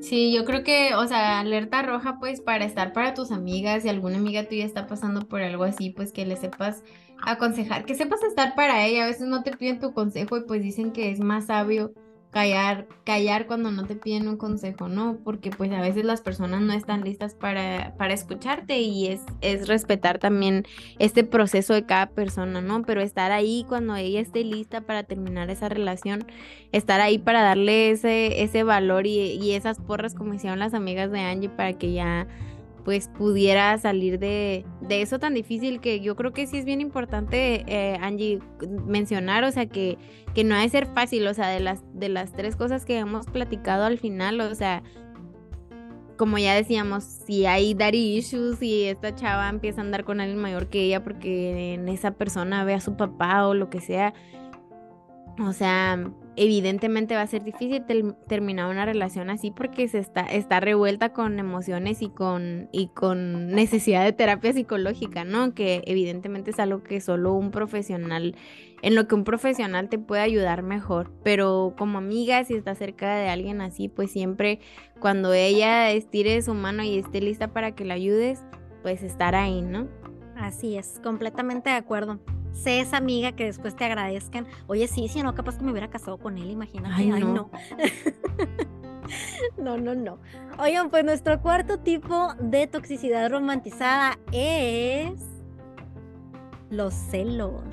Sí, 0.01 0.33
yo 0.33 0.45
creo 0.45 0.63
que, 0.63 0.95
o 0.95 1.07
sea, 1.07 1.39
alerta 1.39 1.83
roja, 1.83 2.17
pues 2.19 2.41
para 2.41 2.65
estar 2.65 2.91
para 2.91 3.13
tus 3.13 3.31
amigas, 3.31 3.83
si 3.83 3.89
alguna 3.89 4.17
amiga 4.17 4.47
tuya 4.47 4.65
está 4.65 4.87
pasando 4.87 5.27
por 5.27 5.43
algo 5.43 5.63
así, 5.63 5.91
pues 5.91 6.11
que 6.11 6.25
le 6.25 6.37
sepas 6.37 6.83
aconsejar, 7.25 7.85
que 7.85 7.95
sepas 7.95 8.23
estar 8.23 8.55
para 8.55 8.85
ella. 8.85 9.03
A 9.03 9.07
veces 9.07 9.27
no 9.27 9.43
te 9.43 9.55
piden 9.55 9.79
tu 9.79 9.93
consejo 9.93 10.37
y 10.37 10.41
pues 10.45 10.61
dicen 10.61 10.91
que 10.91 11.11
es 11.11 11.19
más 11.19 11.47
sabio 11.47 11.93
callar, 12.31 12.87
callar 13.03 13.45
cuando 13.45 13.71
no 13.71 13.85
te 13.85 13.95
piden 13.95 14.27
un 14.27 14.37
consejo, 14.37 14.87
¿no? 14.87 15.17
Porque 15.23 15.51
pues 15.51 15.71
a 15.71 15.81
veces 15.81 16.05
las 16.05 16.21
personas 16.21 16.61
no 16.61 16.71
están 16.73 17.03
listas 17.03 17.35
para, 17.35 17.93
para 17.97 18.13
escucharte 18.13 18.79
y 18.79 19.07
es, 19.07 19.21
es 19.41 19.67
respetar 19.67 20.17
también 20.17 20.65
este 20.97 21.25
proceso 21.25 21.73
de 21.73 21.85
cada 21.85 22.07
persona, 22.07 22.61
¿no? 22.61 22.83
Pero 22.83 23.01
estar 23.01 23.31
ahí 23.33 23.65
cuando 23.67 23.95
ella 23.97 24.21
esté 24.21 24.43
lista 24.45 24.81
para 24.81 25.03
terminar 25.03 25.49
esa 25.49 25.67
relación, 25.67 26.25
estar 26.71 27.01
ahí 27.01 27.17
para 27.17 27.41
darle 27.41 27.91
ese, 27.91 28.41
ese 28.41 28.63
valor 28.63 29.07
y, 29.07 29.19
y 29.19 29.51
esas 29.51 29.79
porras 29.79 30.15
como 30.15 30.33
hicieron 30.33 30.59
las 30.59 30.73
amigas 30.73 31.11
de 31.11 31.19
Angie 31.19 31.49
para 31.49 31.73
que 31.73 31.91
ya 31.91 32.27
pues 32.83 33.07
pudiera 33.09 33.77
salir 33.77 34.19
de, 34.19 34.65
de, 34.81 35.01
eso 35.01 35.19
tan 35.19 35.33
difícil 35.33 35.79
que 35.79 35.99
yo 35.99 36.15
creo 36.15 36.33
que 36.33 36.47
sí 36.47 36.57
es 36.57 36.65
bien 36.65 36.81
importante, 36.81 37.63
eh, 37.67 37.97
Angie, 38.01 38.39
mencionar, 38.85 39.43
o 39.43 39.51
sea, 39.51 39.67
que, 39.67 39.97
que 40.33 40.43
no 40.43 40.55
ha 40.55 40.61
de 40.61 40.69
ser 40.69 40.87
fácil, 40.87 41.27
o 41.27 41.33
sea, 41.33 41.49
de 41.49 41.59
las, 41.59 41.83
de 41.93 42.09
las 42.09 42.33
tres 42.33 42.55
cosas 42.55 42.85
que 42.85 42.97
hemos 42.97 43.25
platicado 43.27 43.85
al 43.85 43.97
final, 43.97 44.41
o 44.41 44.55
sea, 44.55 44.83
como 46.17 46.37
ya 46.37 46.53
decíamos, 46.53 47.03
si 47.03 47.45
hay 47.45 47.73
daddy 47.73 48.17
issues 48.17 48.61
y 48.61 48.83
esta 48.83 49.15
chava 49.15 49.49
empieza 49.49 49.81
a 49.81 49.83
andar 49.83 50.03
con 50.03 50.21
alguien 50.21 50.39
mayor 50.39 50.67
que 50.67 50.83
ella 50.83 51.03
porque 51.03 51.73
en 51.73 51.89
esa 51.89 52.11
persona 52.11 52.63
ve 52.63 52.75
a 52.75 52.79
su 52.79 52.95
papá 52.95 53.47
o 53.47 53.53
lo 53.53 53.69
que 53.69 53.81
sea, 53.81 54.13
o 55.39 55.53
sea, 55.53 56.11
evidentemente 56.35 57.15
va 57.15 57.21
a 57.21 57.27
ser 57.27 57.43
difícil 57.43 57.83
terminar 58.27 58.69
una 58.69 58.85
relación 58.85 59.29
así 59.29 59.51
porque 59.51 59.87
se 59.87 59.99
está, 59.99 60.21
está 60.21 60.59
revuelta 60.59 61.11
con 61.11 61.39
emociones 61.39 62.01
y 62.01 62.09
con, 62.09 62.69
y 62.71 62.87
con 62.87 63.47
necesidad 63.47 64.03
de 64.05 64.13
terapia 64.13 64.53
psicológica, 64.53 65.23
¿no? 65.25 65.53
Que 65.53 65.83
evidentemente 65.85 66.51
es 66.51 66.59
algo 66.59 66.83
que 66.83 67.01
solo 67.01 67.33
un 67.33 67.51
profesional, 67.51 68.35
en 68.81 68.95
lo 68.95 69.07
que 69.07 69.15
un 69.15 69.23
profesional 69.23 69.89
te 69.89 69.99
puede 69.99 70.21
ayudar 70.21 70.63
mejor. 70.63 71.11
Pero 71.23 71.75
como 71.77 71.97
amiga, 71.97 72.43
si 72.45 72.53
está 72.53 72.75
cerca 72.75 73.15
de 73.15 73.29
alguien 73.29 73.61
así, 73.61 73.89
pues 73.89 74.11
siempre 74.11 74.59
cuando 74.99 75.33
ella 75.33 75.91
estire 75.91 76.41
su 76.41 76.53
mano 76.53 76.83
y 76.83 76.97
esté 76.97 77.21
lista 77.21 77.49
para 77.49 77.75
que 77.75 77.85
la 77.85 77.95
ayudes, 77.95 78.43
pues 78.83 79.03
estar 79.03 79.35
ahí, 79.35 79.61
¿no? 79.61 79.87
Así 80.35 80.77
es, 80.77 80.99
completamente 81.03 81.69
de 81.69 81.75
acuerdo 81.75 82.19
sé 82.53 82.79
esa 82.79 82.97
amiga 82.97 83.31
que 83.33 83.45
después 83.45 83.75
te 83.75 83.85
agradezcan. 83.85 84.47
Oye, 84.67 84.87
sí, 84.87 85.07
si 85.07 85.23
no, 85.23 85.33
capaz 85.35 85.57
que 85.57 85.63
me 85.63 85.71
hubiera 85.71 85.89
casado 85.89 86.17
con 86.17 86.37
él, 86.37 86.49
imagínate. 86.49 86.95
Ay, 86.95 87.09
no. 87.09 87.49
no. 89.57 89.77
no, 89.77 89.95
no, 89.95 90.19
Oigan, 90.57 90.89
pues 90.89 91.03
nuestro 91.03 91.41
cuarto 91.41 91.79
tipo 91.79 92.33
de 92.39 92.67
toxicidad 92.67 93.29
romantizada 93.29 94.19
es 94.31 95.13
los 96.69 96.93
celos. 96.93 97.63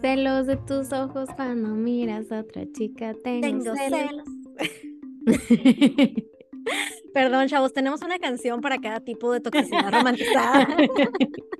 Celos 0.00 0.46
de 0.46 0.56
tus 0.56 0.92
ojos 0.92 1.28
cuando 1.34 1.68
miras 1.70 2.30
a 2.30 2.40
otra 2.40 2.62
chica. 2.72 3.14
Tengo, 3.24 3.74
celos. 3.74 4.24
Perdón, 7.14 7.48
chavos, 7.48 7.72
tenemos 7.72 8.02
una 8.02 8.18
canción 8.18 8.60
para 8.60 8.78
cada 8.78 9.00
tipo 9.00 9.32
de 9.32 9.40
toxicidad 9.40 9.90
romantizada. 9.92 10.68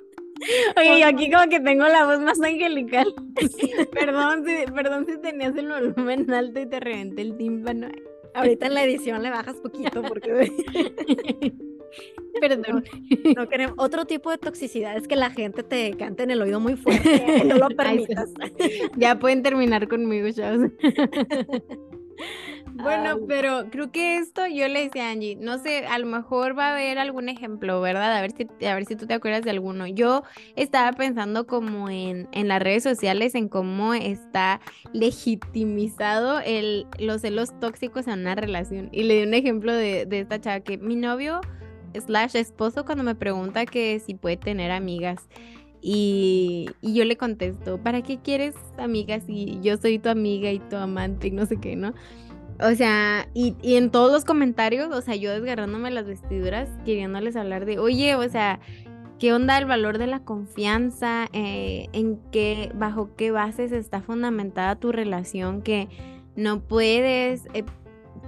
Oye, 0.76 1.00
yo 1.00 1.06
aquí 1.06 1.30
como 1.30 1.48
que 1.48 1.60
tengo 1.60 1.86
la 1.86 2.06
voz 2.06 2.20
más 2.20 2.40
angelical. 2.40 3.14
perdón, 3.92 4.44
si, 4.46 4.72
perdón 4.72 5.06
si 5.06 5.18
tenías 5.18 5.56
el 5.56 5.68
volumen 5.68 6.30
alto 6.30 6.60
y 6.60 6.66
te 6.66 6.80
reventé 6.80 7.22
el 7.22 7.36
tímpano. 7.36 7.88
Ahorita 8.34 8.66
en 8.66 8.74
la 8.74 8.84
edición 8.84 9.22
le 9.22 9.30
bajas 9.30 9.56
poquito 9.56 10.02
porque... 10.02 10.50
Perdón. 12.40 12.84
No, 13.36 13.48
queremos. 13.48 13.74
Otro 13.78 14.04
tipo 14.04 14.30
de 14.30 14.38
toxicidad 14.38 14.96
es 14.96 15.08
que 15.08 15.16
la 15.16 15.30
gente 15.30 15.62
te 15.62 15.92
cante 15.96 16.22
en 16.24 16.30
el 16.30 16.42
oído 16.42 16.60
muy 16.60 16.76
fuerte. 16.76 17.44
no 17.44 17.56
lo 17.56 17.68
permitas. 17.68 18.30
ya 18.96 19.18
pueden 19.18 19.42
terminar 19.42 19.88
conmigo, 19.88 20.30
chavos. 20.32 20.70
Bueno, 22.74 23.20
pero 23.26 23.70
creo 23.70 23.90
que 23.90 24.18
esto 24.18 24.46
yo 24.46 24.68
le 24.68 24.84
decía 24.84 25.08
a 25.08 25.10
Angie, 25.10 25.36
no 25.36 25.58
sé, 25.58 25.86
a 25.86 25.98
lo 25.98 26.06
mejor 26.06 26.58
va 26.58 26.68
a 26.68 26.72
haber 26.72 26.98
algún 26.98 27.28
ejemplo, 27.28 27.80
¿verdad? 27.80 28.14
A 28.14 28.20
ver 28.20 28.32
si, 28.32 28.66
a 28.66 28.74
ver 28.74 28.84
si 28.84 28.96
tú 28.96 29.06
te 29.06 29.14
acuerdas 29.14 29.42
de 29.42 29.50
alguno. 29.50 29.86
Yo 29.86 30.22
estaba 30.56 30.92
pensando 30.92 31.46
como 31.46 31.88
en, 31.88 32.28
en 32.32 32.48
las 32.48 32.60
redes 32.62 32.82
sociales, 32.82 33.34
en 33.34 33.48
cómo 33.48 33.94
está 33.94 34.60
legitimizado 34.92 36.40
el, 36.40 36.86
los 36.98 37.22
celos 37.22 37.58
tóxicos 37.60 38.06
en 38.06 38.20
una 38.20 38.34
relación. 38.34 38.88
Y 38.92 39.04
le 39.04 39.18
di 39.18 39.22
un 39.22 39.34
ejemplo 39.34 39.72
de, 39.72 40.04
de 40.06 40.20
esta 40.20 40.40
chava 40.40 40.60
que 40.60 40.76
mi 40.78 40.96
novio 40.96 41.40
slash 41.94 42.36
esposo 42.36 42.84
cuando 42.84 43.04
me 43.04 43.14
pregunta 43.14 43.64
que 43.64 44.00
si 44.00 44.14
puede 44.14 44.36
tener 44.36 44.70
amigas. 44.70 45.28
Y, 45.88 46.68
yo 46.82 47.04
le 47.04 47.16
contesto, 47.16 47.78
¿para 47.78 48.02
qué 48.02 48.18
quieres 48.18 48.56
amigas 48.76 49.22
si 49.24 49.60
yo 49.62 49.76
soy 49.76 50.00
tu 50.00 50.08
amiga 50.08 50.50
y 50.50 50.58
tu 50.58 50.74
amante 50.74 51.28
y 51.28 51.30
no 51.30 51.46
sé 51.46 51.60
qué, 51.60 51.76
¿no? 51.76 51.94
O 52.60 52.74
sea, 52.74 53.28
y, 53.34 53.54
en 53.62 53.92
todos 53.92 54.10
los 54.10 54.24
comentarios, 54.24 54.92
o 54.92 55.00
sea, 55.00 55.14
yo 55.14 55.30
desgarrándome 55.30 55.92
las 55.92 56.04
vestiduras, 56.04 56.68
queriéndoles 56.84 57.36
hablar 57.36 57.66
de, 57.66 57.78
oye, 57.78 58.16
o 58.16 58.28
sea, 58.28 58.58
¿qué 59.20 59.32
onda 59.32 59.56
el 59.58 59.66
valor 59.66 59.98
de 59.98 60.08
la 60.08 60.24
confianza? 60.24 61.28
Eh, 61.32 61.86
¿En 61.92 62.18
qué, 62.32 62.72
bajo 62.74 63.14
qué 63.14 63.30
bases 63.30 63.70
está 63.70 64.02
fundamentada 64.02 64.74
tu 64.74 64.90
relación? 64.90 65.62
Que 65.62 65.88
no 66.34 66.62
puedes, 66.62 67.44
eh, 67.54 67.62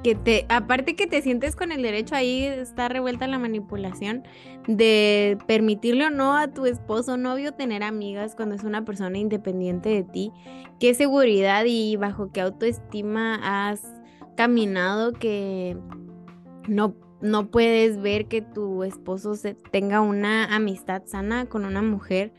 que 0.02 0.14
te, 0.14 0.46
aparte 0.48 0.96
que 0.96 1.06
te 1.06 1.22
sientes 1.22 1.56
con 1.56 1.72
el 1.72 1.82
derecho, 1.82 2.14
ahí 2.14 2.44
está 2.44 2.88
revuelta 2.88 3.26
la 3.26 3.38
manipulación 3.38 4.24
de 4.66 5.38
permitirle 5.46 6.06
o 6.06 6.10
no 6.10 6.36
a 6.36 6.48
tu 6.48 6.66
esposo 6.66 7.16
novio 7.16 7.52
tener 7.52 7.82
amigas 7.82 8.34
cuando 8.34 8.54
es 8.54 8.64
una 8.64 8.84
persona 8.84 9.18
independiente 9.18 9.88
de 9.88 10.04
ti. 10.04 10.32
¿Qué 10.78 10.94
seguridad 10.94 11.64
y 11.66 11.96
bajo 11.96 12.30
qué 12.32 12.40
autoestima 12.40 13.40
has 13.42 13.82
caminado 14.36 15.12
que 15.12 15.76
no, 16.68 16.94
no 17.20 17.50
puedes 17.50 18.00
ver 18.00 18.26
que 18.26 18.40
tu 18.40 18.84
esposo 18.84 19.34
se 19.34 19.54
tenga 19.54 20.00
una 20.00 20.54
amistad 20.54 21.02
sana 21.06 21.46
con 21.46 21.64
una 21.64 21.82
mujer. 21.82 22.32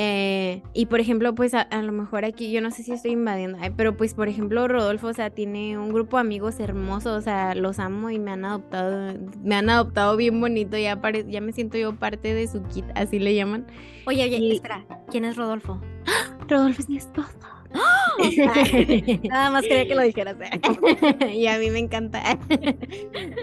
Eh, 0.00 0.62
y 0.74 0.86
por 0.86 1.00
ejemplo, 1.00 1.34
pues 1.34 1.54
a, 1.54 1.66
lo 1.82 1.90
mejor 1.90 2.24
aquí, 2.24 2.52
yo 2.52 2.60
no 2.60 2.70
sé 2.70 2.84
si 2.84 2.92
estoy 2.92 3.10
invadiendo, 3.10 3.58
pero 3.76 3.96
pues 3.96 4.14
por 4.14 4.28
ejemplo, 4.28 4.68
Rodolfo, 4.68 5.08
o 5.08 5.12
sea, 5.12 5.30
tiene 5.30 5.76
un 5.76 5.92
grupo 5.92 6.18
de 6.18 6.20
amigos 6.20 6.60
hermosos, 6.60 7.18
o 7.18 7.20
sea, 7.20 7.56
los 7.56 7.80
amo 7.80 8.08
y 8.08 8.20
me 8.20 8.30
han 8.30 8.44
adoptado, 8.44 9.18
me 9.42 9.56
han 9.56 9.68
adoptado 9.68 10.16
bien 10.16 10.40
bonito, 10.40 10.78
ya, 10.78 11.00
ya 11.26 11.40
me 11.40 11.50
siento 11.50 11.78
yo 11.78 11.96
parte 11.96 12.32
de 12.32 12.46
su 12.46 12.62
kit, 12.62 12.84
así 12.94 13.18
le 13.18 13.34
llaman. 13.34 13.66
Oye, 14.06 14.22
oye, 14.22 14.52
espera, 14.52 14.86
¿quién 15.10 15.24
es 15.24 15.36
Rodolfo? 15.36 15.80
Rodolfo 16.48 16.80
es 16.80 16.88
mi 16.88 16.98
esposo. 16.98 17.36
Nada 19.28 19.50
más 19.50 19.62
quería 19.62 19.88
que 19.88 19.96
lo 19.96 20.02
dijeras. 20.02 20.36
¿eh? 20.40 21.34
y 21.34 21.48
a 21.48 21.58
mí 21.58 21.70
me 21.70 21.80
encanta. 21.80 22.22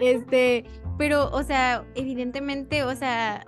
este, 0.02 0.64
pero, 0.98 1.30
o 1.32 1.44
sea, 1.44 1.84
evidentemente, 1.96 2.86
o 2.86 2.96
sea, 2.96 3.46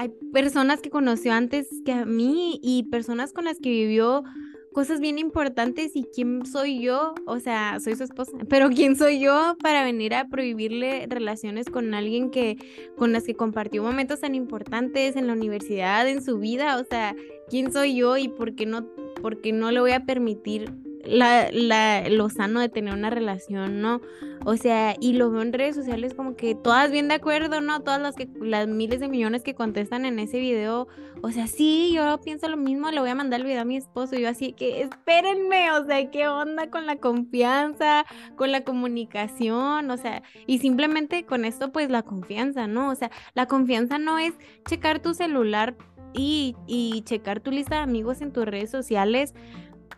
hay 0.00 0.08
personas 0.32 0.80
que 0.80 0.88
conoció 0.88 1.34
antes 1.34 1.68
que 1.84 1.92
a 1.92 2.06
mí 2.06 2.58
y 2.62 2.84
personas 2.84 3.34
con 3.34 3.44
las 3.44 3.58
que 3.58 3.68
vivió 3.68 4.24
cosas 4.72 4.98
bien 4.98 5.18
importantes 5.18 5.94
y 5.94 6.04
quién 6.04 6.46
soy 6.46 6.80
yo, 6.80 7.12
o 7.26 7.38
sea, 7.38 7.78
soy 7.80 7.96
su 7.96 8.04
esposa, 8.04 8.32
pero 8.48 8.70
quién 8.70 8.96
soy 8.96 9.20
yo 9.20 9.58
para 9.62 9.84
venir 9.84 10.14
a 10.14 10.26
prohibirle 10.28 11.06
relaciones 11.06 11.66
con 11.66 11.92
alguien 11.92 12.30
que 12.30 12.56
con 12.96 13.12
las 13.12 13.24
que 13.24 13.34
compartió 13.34 13.82
momentos 13.82 14.20
tan 14.20 14.34
importantes 14.34 15.16
en 15.16 15.26
la 15.26 15.34
universidad, 15.34 16.08
en 16.08 16.24
su 16.24 16.38
vida, 16.38 16.78
o 16.78 16.84
sea, 16.84 17.14
quién 17.50 17.70
soy 17.70 17.94
yo 17.94 18.16
y 18.16 18.28
por 18.28 18.54
qué 18.54 18.64
no 18.64 18.88
porque 19.20 19.52
no 19.52 19.70
le 19.70 19.80
voy 19.80 19.92
a 19.92 20.06
permitir 20.06 20.72
la, 21.04 21.48
la, 21.52 22.08
lo 22.08 22.28
sano 22.28 22.60
de 22.60 22.68
tener 22.68 22.94
una 22.94 23.10
relación, 23.10 23.80
¿no? 23.80 24.00
O 24.44 24.56
sea, 24.56 24.94
y 25.00 25.14
lo 25.14 25.30
veo 25.30 25.42
en 25.42 25.52
redes 25.52 25.74
sociales 25.74 26.14
como 26.14 26.34
que 26.34 26.54
todas 26.54 26.90
bien 26.90 27.08
de 27.08 27.14
acuerdo, 27.14 27.60
¿no? 27.60 27.80
Todas 27.80 28.00
las 28.00 28.16
que, 28.16 28.28
las 28.40 28.68
miles 28.68 29.00
de 29.00 29.08
millones 29.08 29.42
que 29.42 29.54
contestan 29.54 30.04
en 30.04 30.18
ese 30.18 30.38
video, 30.38 30.88
o 31.22 31.30
sea, 31.30 31.46
sí, 31.46 31.92
yo 31.94 32.20
pienso 32.22 32.48
lo 32.48 32.56
mismo, 32.56 32.90
le 32.90 33.00
voy 33.00 33.10
a 33.10 33.14
mandar 33.14 33.40
el 33.40 33.46
video 33.46 33.62
a 33.62 33.64
mi 33.64 33.76
esposo, 33.76 34.16
y 34.16 34.22
yo 34.22 34.28
así 34.28 34.52
que 34.52 34.82
espérenme, 34.82 35.70
o 35.72 35.84
sea, 35.86 36.10
¿qué 36.10 36.28
onda 36.28 36.70
con 36.70 36.86
la 36.86 36.96
confianza, 36.96 38.04
con 38.36 38.52
la 38.52 38.64
comunicación? 38.64 39.90
O 39.90 39.96
sea, 39.96 40.22
y 40.46 40.58
simplemente 40.58 41.24
con 41.24 41.44
esto, 41.44 41.72
pues 41.72 41.90
la 41.90 42.02
confianza, 42.02 42.66
¿no? 42.66 42.90
O 42.90 42.94
sea, 42.94 43.10
la 43.34 43.46
confianza 43.46 43.98
no 43.98 44.18
es 44.18 44.34
checar 44.68 45.00
tu 45.00 45.14
celular 45.14 45.76
y, 46.12 46.56
y 46.66 47.02
checar 47.02 47.40
tu 47.40 47.50
lista 47.50 47.76
de 47.76 47.82
amigos 47.82 48.20
en 48.20 48.32
tus 48.32 48.44
redes 48.44 48.70
sociales 48.70 49.34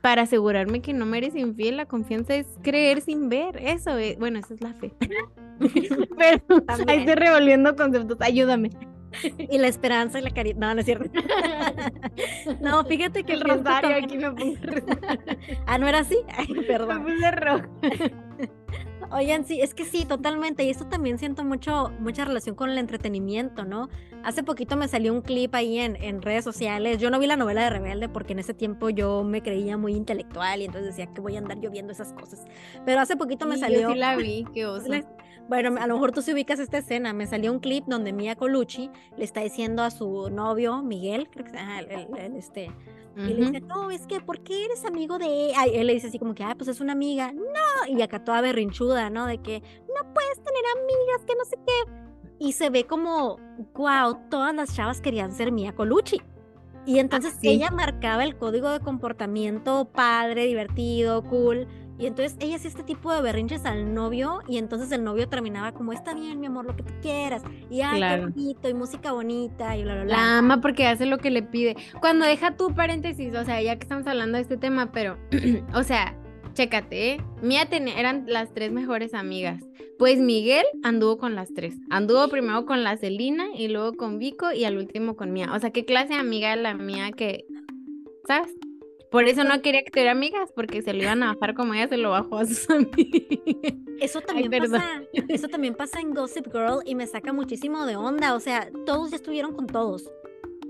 para 0.03 0.23
asegurarme 0.23 0.83
que 0.83 0.93
no 0.93 1.07
me 1.07 1.19
eres 1.19 1.35
infiel, 1.37 1.79
la 1.79 1.87
confianza 1.87 2.35
es 2.35 2.47
creer 2.63 3.01
sin 3.01 3.29
ver. 3.29 3.57
Eso 3.63 3.97
es, 3.97 4.19
bueno, 4.19 4.41
esa 4.41 4.53
es 4.53 4.61
la 4.61 4.75
fe. 4.75 4.93
Pero 6.19 6.65
ahí 6.89 6.99
estoy 6.99 7.15
revolviendo 7.15 7.75
conceptos, 7.77 8.19
ayúdame. 8.21 8.71
Y 9.39 9.59
la 9.59 9.69
esperanza 9.69 10.19
y 10.19 10.23
la 10.23 10.31
caridad. 10.31 10.57
No, 10.57 10.75
no 10.75 10.81
es 10.81 10.87
cierto. 10.87 11.11
no, 12.61 12.85
fíjate 12.85 13.23
que 13.25 13.35
el 13.35 13.43
rosario 13.43 13.97
aquí 13.97 14.19
me 14.19 14.33
puse. 14.33 14.85
ah, 15.67 15.79
¿no 15.79 15.87
era 15.87 16.01
así? 16.01 16.19
Ay, 16.37 16.49
perdón. 16.67 17.05
Me 17.05 17.13
puse 17.13 17.31
rojo. 17.31 17.69
Oigan, 19.13 19.45
sí, 19.45 19.61
es 19.61 19.75
que 19.75 19.85
sí, 19.85 20.05
totalmente. 20.07 20.65
Y 20.65 20.71
esto 20.71 20.87
también 20.87 21.19
siento 21.19 21.45
mucho, 21.45 21.91
mucha 21.99 22.25
relación 22.25 22.55
con 22.55 22.71
el 22.71 22.79
entretenimiento, 22.79 23.65
¿no? 23.65 23.89
Hace 24.25 24.43
poquito 24.43 24.77
me 24.77 24.89
salió 24.89 25.13
un 25.13 25.21
clip 25.21 25.55
ahí 25.55 25.79
en, 25.79 25.97
en 26.03 26.23
redes 26.23 26.45
sociales. 26.45 26.99
Yo 26.99 27.11
no 27.11 27.19
vi 27.19 27.27
la 27.27 27.37
novela 27.37 27.65
de 27.65 27.71
Rebelde 27.71 28.09
porque 28.09 28.33
en 28.33 28.39
ese 28.39 28.55
tiempo 28.55 28.89
yo 28.89 29.23
me 29.23 29.43
creía 29.43 29.77
muy 29.77 29.95
intelectual 29.95 30.63
y 30.63 30.65
entonces 30.65 30.97
decía 30.97 31.13
que 31.13 31.21
voy 31.21 31.37
a 31.37 31.39
andar 31.39 31.61
yo 31.61 31.71
viendo 31.71 31.93
esas 31.93 32.13
cosas. 32.15 32.45
Pero 32.87 33.01
hace 33.01 33.17
poquito 33.17 33.47
me 33.47 33.59
salió. 33.59 33.81
Yo 33.83 33.93
sí 33.93 33.99
la 33.99 34.17
vi, 34.17 34.47
qué 34.55 34.65
oso. 34.67 34.89
Bueno, 35.49 35.75
a 35.79 35.87
lo 35.87 35.95
mejor 35.95 36.13
tú 36.13 36.23
sí 36.23 36.33
ubicas 36.33 36.59
esta 36.59 36.79
escena. 36.79 37.13
Me 37.13 37.27
salió 37.27 37.53
un 37.53 37.59
clip 37.59 37.85
donde 37.87 38.13
Mia 38.13 38.37
Colucci 38.37 38.91
le 39.19 39.25
está 39.25 39.41
diciendo 39.41 39.83
a 39.83 39.91
su 39.91 40.31
novio, 40.31 40.83
Miguel, 40.83 41.29
creo 41.29 41.45
que 41.45 41.53
es 41.53 42.17
el, 42.17 42.37
este 42.37 42.71
y 43.17 43.35
le 43.35 43.47
dice, 43.47 43.61
no, 43.61 43.91
es 43.91 44.07
que, 44.07 44.21
¿por 44.21 44.41
qué 44.41 44.65
eres 44.65 44.85
amigo 44.85 45.19
de 45.19 45.51
él? 45.51 45.55
él 45.75 45.87
le 45.87 45.95
dice 45.95 46.07
así 46.07 46.19
como 46.19 46.35
que, 46.35 46.43
ah, 46.43 46.55
pues 46.57 46.69
es 46.69 46.81
una 46.81 46.93
amiga. 46.93 47.33
No, 47.33 47.43
y 47.89 48.03
acá 48.03 48.25
toda 48.25 48.41
berrinchuda, 48.41 49.11
¿no? 49.11 49.27
De 49.27 49.39
que 49.39 49.61
no 49.61 50.13
puedes 50.13 50.43
tener 50.43 50.63
amigas, 50.77 51.27
que 51.27 51.35
no 51.37 51.45
sé 51.45 51.57
qué. 51.67 51.93
Y 52.39 52.53
se 52.53 52.71
ve 52.71 52.87
como, 52.87 53.39
wow, 53.75 54.19
todas 54.29 54.55
las 54.55 54.75
chavas 54.75 55.01
querían 55.01 55.33
ser 55.33 55.53
Mia 55.53 55.75
Colucci. 55.75 56.21
Y 56.85 56.99
entonces 56.99 57.39
ella 57.43 57.71
marcaba 57.71 58.25
el 58.25 58.37
código 58.37 58.71
de 58.71 58.81
comportamiento 58.81 59.85
padre, 59.85 60.47
divertido, 60.47 61.23
cool. 61.25 61.69
Y 61.99 62.07
entonces 62.07 62.37
ella 62.41 62.57
hacía 62.57 62.69
este 62.69 62.83
tipo 62.83 63.13
de 63.15 63.21
berrinches 63.21 63.65
al 63.65 63.95
novio 63.95 64.41
y 64.49 64.59
entonces 64.59 64.91
el 64.91 65.05
novio 65.05 65.29
terminaba 65.29 65.71
como, 65.71 65.93
está 65.93 66.15
bien, 66.15 66.41
mi 66.41 66.47
amor, 66.47 66.65
lo 66.65 66.75
que 66.75 66.83
tú 66.83 66.93
quieras. 67.01 67.45
Y 67.71 67.83
ay, 67.83 68.01
qué 68.01 68.21
bonito, 68.21 68.69
y 68.69 68.75
música 68.75 69.13
bonita, 69.13 69.77
y 69.77 69.85
bla, 69.85 69.95
bla, 69.95 70.05
bla. 70.05 70.17
La 70.17 70.39
ama 70.39 70.61
porque 70.61 70.89
hace 70.89 71.07
lo 71.07 71.19
que 71.19 71.31
le 71.31 71.45
pide. 71.45 71.77
Cuando 72.01 72.27
deja 72.27 72.57
tu 72.57 72.75
paréntesis, 72.75 73.33
o 73.37 73.45
sea, 73.45 73.63
ya 73.63 73.77
que 73.77 73.83
estamos 73.83 74.05
hablando 74.09 74.37
de 74.37 74.43
este 74.43 74.57
tema, 74.57 74.91
pero, 74.91 75.17
o 75.75 75.85
sea, 75.85 76.17
chécate, 76.53 77.13
¿eh? 77.13 77.21
Mía 77.43 77.67
tenía, 77.67 77.99
eran 77.99 78.25
las 78.27 78.53
tres 78.53 78.73
mejores 78.73 79.15
amigas. 79.15 79.63
Pues 79.99 80.19
Miguel 80.19 80.65
anduvo 80.83 81.19
con 81.19 81.35
las 81.35 81.53
tres. 81.55 81.75
Anduvo 81.91 82.29
primero 82.29 82.67
con 82.67 82.83
la 82.83 82.97
Celina 82.97 83.47
y 83.55 83.69
luego 83.69 83.95
con 83.95 84.19
Vico 84.19 84.53
y 84.53 84.65
al 84.65 84.77
último 84.77 85.17
con 85.17 85.33
Mía. 85.33 85.53
O 85.55 85.59
sea, 85.59 85.71
¿qué 85.71 85.85
clase 85.85 86.15
de 86.15 86.21
amiga 86.21 86.57
la 86.57 86.75
mía 86.75 87.13
que, 87.13 87.45
¿sabes? 88.27 88.53
Por 89.13 89.29
eso 89.29 89.45
no 89.45 89.61
quería 89.61 89.83
que 89.83 89.91
tuviera 89.91 90.13
amigas, 90.13 90.51
porque 90.57 90.81
se 90.81 90.95
lo 90.95 91.03
iban 91.03 91.23
a 91.23 91.35
bajar 91.35 91.55
como 91.55 91.75
ella 91.75 91.87
se 91.87 91.99
lo 91.99 92.11
bajó 92.11 92.39
a 92.39 92.47
sus 92.47 92.69
amigas. 92.71 93.75
Eso 94.01 94.23
también 94.23 94.51
pasa, 94.51 95.03
eso 95.29 95.49
también 95.49 95.75
pasa 95.75 96.01
en 96.01 96.15
Gossip 96.15 96.47
Girl 96.47 96.81
y 96.87 96.95
me 96.95 97.07
saca 97.07 97.33
muchísimo 97.33 97.85
de 97.85 97.97
onda. 97.97 98.35
O 98.35 98.41
sea, 98.41 98.71
todos 98.87 99.11
ya 99.11 99.17
estuvieron 99.17 99.55
con 99.55 99.67
todos. 99.67 100.11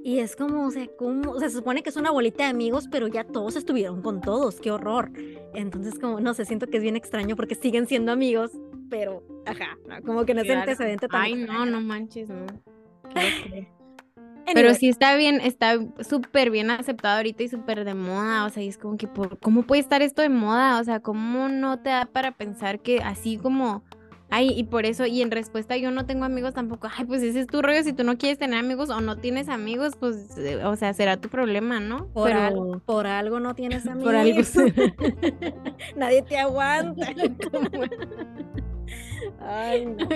Y 0.04 0.18
es 0.18 0.34
como, 0.34 0.66
o 0.66 0.70
sea, 0.70 0.86
como, 0.98 1.30
o 1.30 1.38
sea, 1.38 1.48
se 1.48 1.56
supone 1.56 1.82
que 1.82 1.90
es 1.90 1.96
una 1.96 2.10
bolita 2.10 2.44
de 2.44 2.50
amigos, 2.50 2.88
pero 2.90 3.06
ya 3.06 3.22
todos 3.22 3.54
estuvieron 3.54 4.02
con 4.02 4.20
todos, 4.20 4.60
qué 4.60 4.72
horror. 4.72 5.12
Entonces, 5.54 5.98
como, 5.98 6.18
no 6.20 6.34
sé, 6.34 6.44
siento 6.44 6.66
que 6.66 6.78
es 6.78 6.82
bien 6.82 6.96
extraño 6.96 7.36
porque 7.36 7.54
siguen 7.54 7.86
siendo 7.86 8.10
amigos, 8.10 8.50
pero, 8.90 9.22
ajá, 9.46 9.78
como 10.04 10.24
que 10.24 10.34
no 10.34 10.42
es 10.42 10.50
antecedente 10.50 11.06
tan. 11.06 11.22
Ay, 11.22 11.34
no, 11.34 11.66
no 11.66 11.80
manches, 11.80 12.28
no. 12.28 12.46
Pero 14.52 14.74
sí 14.74 14.88
está 14.88 15.14
bien, 15.14 15.40
está 15.40 15.78
súper 16.00 16.50
bien 16.50 16.70
aceptado 16.70 17.18
ahorita 17.18 17.44
y 17.44 17.48
súper 17.48 17.84
de 17.84 17.94
moda, 17.94 18.44
o 18.44 18.50
sea, 18.50 18.62
y 18.62 18.68
es 18.68 18.78
como 18.78 18.96
que, 18.96 19.06
por, 19.06 19.38
¿cómo 19.38 19.62
puede 19.62 19.80
estar 19.80 20.02
esto 20.02 20.20
de 20.20 20.28
moda? 20.28 20.80
O 20.80 20.84
sea, 20.84 21.00
¿cómo 21.00 21.48
no 21.48 21.78
te 21.78 21.90
da 21.90 22.06
para 22.06 22.32
pensar 22.32 22.80
que 22.80 22.98
así 22.98 23.38
como, 23.38 23.84
ay, 24.32 24.50
y 24.56 24.64
por 24.64 24.86
eso, 24.86 25.04
y 25.04 25.20
en 25.20 25.30
respuesta 25.30 25.76
yo 25.76 25.90
no 25.90 26.06
tengo 26.06 26.24
amigos 26.24 26.54
tampoco, 26.54 26.88
ay, 26.96 27.04
pues 27.04 27.22
ese 27.22 27.40
es 27.40 27.46
tu 27.46 27.60
rollo, 27.60 27.82
si 27.82 27.92
tú 27.92 28.02
no 28.02 28.16
quieres 28.16 28.38
tener 28.38 28.58
amigos 28.58 28.88
o 28.88 29.00
no 29.02 29.18
tienes 29.18 29.50
amigos, 29.50 29.92
pues, 30.00 30.38
eh, 30.38 30.64
o 30.64 30.74
sea, 30.74 30.94
será 30.94 31.18
tu 31.18 31.28
problema, 31.28 31.80
¿no? 31.80 32.06
Por, 32.14 32.32
algo, 32.32 32.80
por 32.80 33.06
algo 33.06 33.40
no 33.40 33.54
tienes 33.54 33.86
amigos. 33.86 34.50
por 34.54 34.62
algo. 34.64 34.82
Nadie 35.96 36.22
te 36.22 36.38
aguanta. 36.38 37.08
Ay 39.40 39.86
no. 39.86 40.08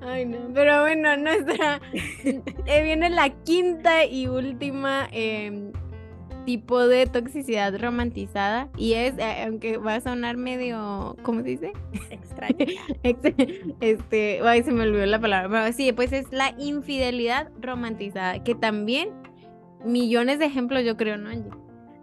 Ay, 0.00 0.24
no. 0.24 0.38
Pero 0.52 0.80
bueno, 0.82 1.16
nuestra. 1.16 1.80
Eh, 1.94 2.82
viene 2.82 3.10
la 3.10 3.30
quinta 3.30 4.04
y 4.04 4.26
última 4.26 5.08
em, 5.12 5.72
tipo 6.48 6.88
de 6.88 7.04
toxicidad 7.04 7.78
romantizada. 7.78 8.70
Y 8.74 8.94
es, 8.94 9.18
eh, 9.18 9.44
aunque 9.44 9.76
va 9.76 9.96
a 9.96 10.00
sonar 10.00 10.38
medio. 10.38 11.14
¿Cómo 11.22 11.42
se 11.42 11.48
dice? 11.48 11.72
Extraño. 12.10 12.56
este. 13.82 14.40
Ay, 14.42 14.62
se 14.62 14.72
me 14.72 14.84
olvidó 14.84 15.04
la 15.04 15.20
palabra. 15.20 15.50
Pero 15.50 15.76
sí, 15.76 15.92
pues 15.92 16.10
es 16.14 16.32
la 16.32 16.54
infidelidad 16.56 17.50
romantizada. 17.60 18.42
Que 18.42 18.54
también 18.54 19.10
millones 19.84 20.38
de 20.38 20.46
ejemplos, 20.46 20.84
yo 20.86 20.96
creo, 20.96 21.18
¿no, 21.18 21.28
Angie? 21.28 21.52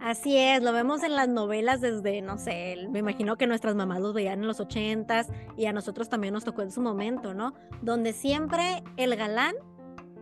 Así 0.00 0.36
es, 0.36 0.62
lo 0.62 0.72
vemos 0.72 1.02
en 1.02 1.16
las 1.16 1.26
novelas 1.26 1.80
desde, 1.80 2.22
no 2.22 2.38
sé, 2.38 2.76
me 2.90 3.00
imagino 3.00 3.36
que 3.36 3.48
nuestras 3.48 3.74
mamás 3.74 3.98
los 4.00 4.14
veían 4.14 4.40
en 4.40 4.46
los 4.46 4.60
ochentas 4.60 5.26
y 5.56 5.66
a 5.66 5.72
nosotros 5.72 6.08
también 6.08 6.32
nos 6.34 6.44
tocó 6.44 6.62
en 6.62 6.70
su 6.70 6.80
momento, 6.80 7.34
¿no? 7.34 7.54
Donde 7.82 8.12
siempre 8.12 8.84
el 8.96 9.16
galán 9.16 9.56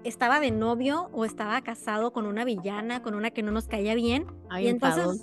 estaba 0.05 0.41
de 0.41 0.51
novio 0.51 1.09
o 1.13 1.25
estaba 1.25 1.61
casado 1.63 2.13
con 2.13 2.27
una 2.27 2.45
villana, 2.45 3.03
con 3.03 3.15
una 3.15 3.31
que 3.31 3.43
no 3.43 3.53
nos 3.53 3.67
caía 3.67 3.95
bien. 3.95 4.27
y 4.61 4.69
entonces, 4.69 5.23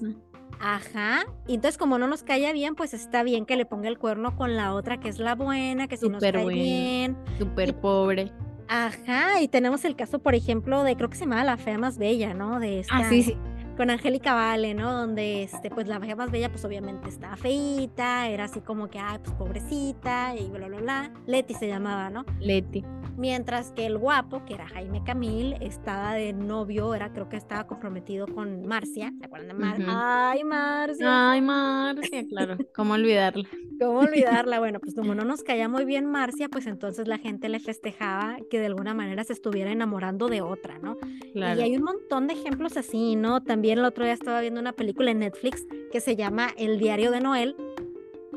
ajá, 0.59 1.25
y 1.47 1.55
entonces 1.55 1.77
como 1.77 1.97
no 1.97 2.07
nos 2.07 2.23
caía 2.23 2.53
bien, 2.53 2.75
pues 2.75 2.93
está 2.93 3.23
bien 3.23 3.45
que 3.45 3.55
le 3.55 3.65
ponga 3.65 3.87
el 3.87 3.97
cuerno 3.97 4.35
con 4.35 4.55
la 4.55 4.73
otra 4.73 4.99
que 4.99 5.09
es 5.09 5.19
la 5.19 5.35
buena, 5.35 5.87
que 5.87 5.97
si 5.97 6.09
nos 6.09 6.21
cae 6.21 6.45
bien. 6.47 7.17
Súper 7.39 7.75
pobre. 7.75 8.31
Ajá, 8.67 9.41
y 9.41 9.47
tenemos 9.49 9.83
el 9.83 9.95
caso, 9.95 10.19
por 10.19 10.33
ejemplo, 10.33 10.83
de 10.83 10.95
creo 10.95 11.09
que 11.09 11.17
se 11.17 11.25
llama 11.25 11.43
La 11.43 11.57
Fea 11.57 11.77
Más 11.77 11.97
Bella, 11.97 12.33
¿no? 12.33 12.59
De 12.59 12.79
esta, 12.79 12.99
ah, 12.99 13.09
sí, 13.09 13.23
sí 13.23 13.37
con 13.81 13.89
Angélica 13.89 14.35
Vale, 14.35 14.75
¿no? 14.75 14.93
Donde, 14.93 15.43
este, 15.43 15.71
pues 15.71 15.87
la 15.87 15.97
vieja 15.99 16.15
más 16.15 16.29
bella, 16.29 16.49
pues 16.49 16.63
obviamente 16.65 17.09
estaba 17.09 17.35
feita, 17.35 18.27
era 18.27 18.43
así 18.43 18.61
como 18.61 18.89
que, 18.89 18.99
ay, 18.99 19.17
pues 19.23 19.35
pobrecita, 19.35 20.35
y 20.35 20.49
bla, 20.49 20.67
bla, 20.67 20.77
bla. 20.79 21.11
Leti 21.25 21.55
se 21.55 21.67
llamaba, 21.67 22.09
¿no? 22.11 22.23
Leti. 22.39 22.83
Mientras 23.17 23.71
que 23.71 23.85
el 23.85 23.97
guapo, 23.97 24.45
que 24.45 24.53
era 24.53 24.67
Jaime 24.67 25.03
Camil, 25.03 25.55
estaba 25.61 26.13
de 26.13 26.33
novio, 26.33 26.95
era, 26.95 27.11
creo 27.11 27.29
que 27.29 27.37
estaba 27.37 27.67
comprometido 27.67 28.27
con 28.27 28.65
Marcia, 28.65 29.13
¿se 29.19 29.25
acuerdan 29.25 29.47
de 29.49 29.53
Marcia? 29.53 29.85
Ay, 30.31 30.43
Marcia. 30.43 31.31
Ay, 31.31 31.41
Marcia, 31.41 32.27
claro, 32.27 32.57
¿cómo 32.73 32.93
olvidarla? 32.93 33.47
¿Cómo 33.79 33.99
olvidarla? 33.99 34.59
Bueno, 34.59 34.79
pues 34.79 34.95
como 34.95 35.15
no 35.15 35.23
nos 35.23 35.43
caía 35.43 35.67
muy 35.67 35.85
bien 35.85 36.05
Marcia, 36.05 36.49
pues 36.49 36.67
entonces 36.67 37.07
la 37.07 37.17
gente 37.17 37.49
le 37.49 37.59
festejaba 37.59 38.37
que 38.49 38.59
de 38.59 38.67
alguna 38.67 38.93
manera 38.93 39.23
se 39.23 39.33
estuviera 39.33 39.71
enamorando 39.71 40.27
de 40.27 40.41
otra, 40.41 40.79
¿no? 40.79 40.97
Y 41.33 41.41
hay 41.41 41.75
un 41.75 41.83
montón 41.83 42.27
de 42.27 42.33
ejemplos 42.33 42.77
así, 42.77 43.15
¿no? 43.15 43.43
También 43.43 43.79
el 43.79 43.85
otro 43.85 44.03
día 44.03 44.13
estaba 44.13 44.41
viendo 44.41 44.59
una 44.59 44.73
película 44.73 45.11
en 45.11 45.19
Netflix 45.19 45.65
que 45.91 46.01
se 46.01 46.15
llama 46.15 46.49
El 46.57 46.79
diario 46.79 47.11
de 47.11 47.21
Noel. 47.21 47.55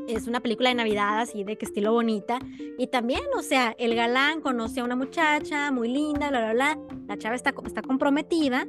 Es 0.09 0.27
una 0.27 0.41
película 0.41 0.69
de 0.69 0.75
Navidad 0.75 1.21
así 1.21 1.45
de 1.45 1.57
que 1.57 1.65
estilo 1.65 1.93
bonita. 1.93 2.39
Y 2.79 2.89
también, 2.89 3.23
o 3.37 3.43
sea, 3.43 3.75
el 3.79 3.95
galán 3.95 4.41
conoce 4.41 4.81
a 4.81 4.85
una 4.85 4.97
muchacha 4.97 5.71
muy 5.71 5.89
linda, 5.89 6.29
bla, 6.31 6.41
bla, 6.41 6.53
bla. 6.53 6.79
La 7.09 7.19
chava 7.19 7.35
está, 7.35 7.55
está 7.65 7.83
comprometida 7.83 8.67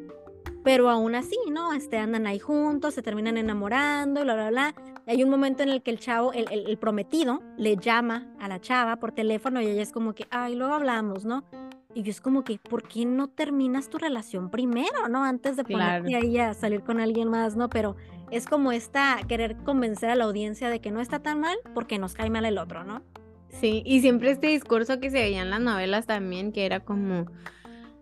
pero 0.66 0.90
aún 0.90 1.14
así, 1.14 1.38
¿no? 1.52 1.74
Este, 1.74 2.00
andan 2.00 2.26
ahí 2.26 2.40
juntos, 2.40 2.96
se 2.96 3.04
terminan 3.04 3.38
enamorando, 3.38 4.24
bla, 4.24 4.34
bla, 4.34 4.50
bla. 4.50 4.76
hay 5.06 5.24
un 5.24 5.30
momento 5.30 5.62
en 5.62 5.70
el 5.70 5.84
que 5.84 5.92
el 5.92 6.00
chavo, 6.00 6.34
el, 6.34 6.48
el, 6.52 6.78
prometido, 6.80 7.44
le 7.56 7.78
llama 7.78 8.34
a 8.40 8.48
la 8.48 8.60
chava 8.60 8.96
por 8.96 9.12
teléfono 9.12 9.62
y 9.62 9.68
ella 9.68 9.84
es 9.84 9.92
como 9.92 10.16
que, 10.16 10.26
ay, 10.32 10.56
luego 10.56 10.74
hablamos, 10.74 11.24
¿no? 11.24 11.46
Y 11.94 12.02
yo 12.02 12.10
es 12.10 12.20
como 12.20 12.44
que, 12.44 12.58
¿por 12.58 12.82
qué 12.82 13.06
no 13.06 13.28
terminas 13.28 13.90
tu 13.90 14.00
relación 14.00 14.50
primero, 14.50 15.08
¿no? 15.08 15.24
Antes 15.24 15.56
de 15.56 15.64
ponerte 15.64 16.16
ahí 16.16 16.40
a 16.40 16.56
salir 16.56 16.82
con 16.82 17.00
alguien 17.00 17.30
más, 17.30 17.56
¿no? 17.56 17.70
Pero 17.70 17.96
es 18.36 18.46
como 18.46 18.72
esta, 18.72 19.18
querer 19.28 19.56
convencer 19.58 20.10
a 20.10 20.16
la 20.16 20.26
audiencia 20.26 20.70
de 20.70 20.80
que 20.80 20.92
no 20.92 21.00
está 21.00 21.20
tan 21.20 21.40
mal 21.40 21.58
porque 21.74 21.98
nos 22.00 22.14
cae 22.14 22.30
mal 22.30 22.46
el 22.46 22.58
otro, 22.58 22.84
¿no? 22.84 23.02
Sí, 23.50 23.82
y 23.86 24.02
siempre 24.02 24.32
este 24.32 24.48
discurso 24.48 25.00
que 25.00 25.10
se 25.10 25.20
veía 25.20 25.42
en 25.42 25.50
las 25.50 25.62
novelas 25.62 26.06
también, 26.06 26.52
que 26.52 26.66
era 26.66 26.82
como, 26.82 27.26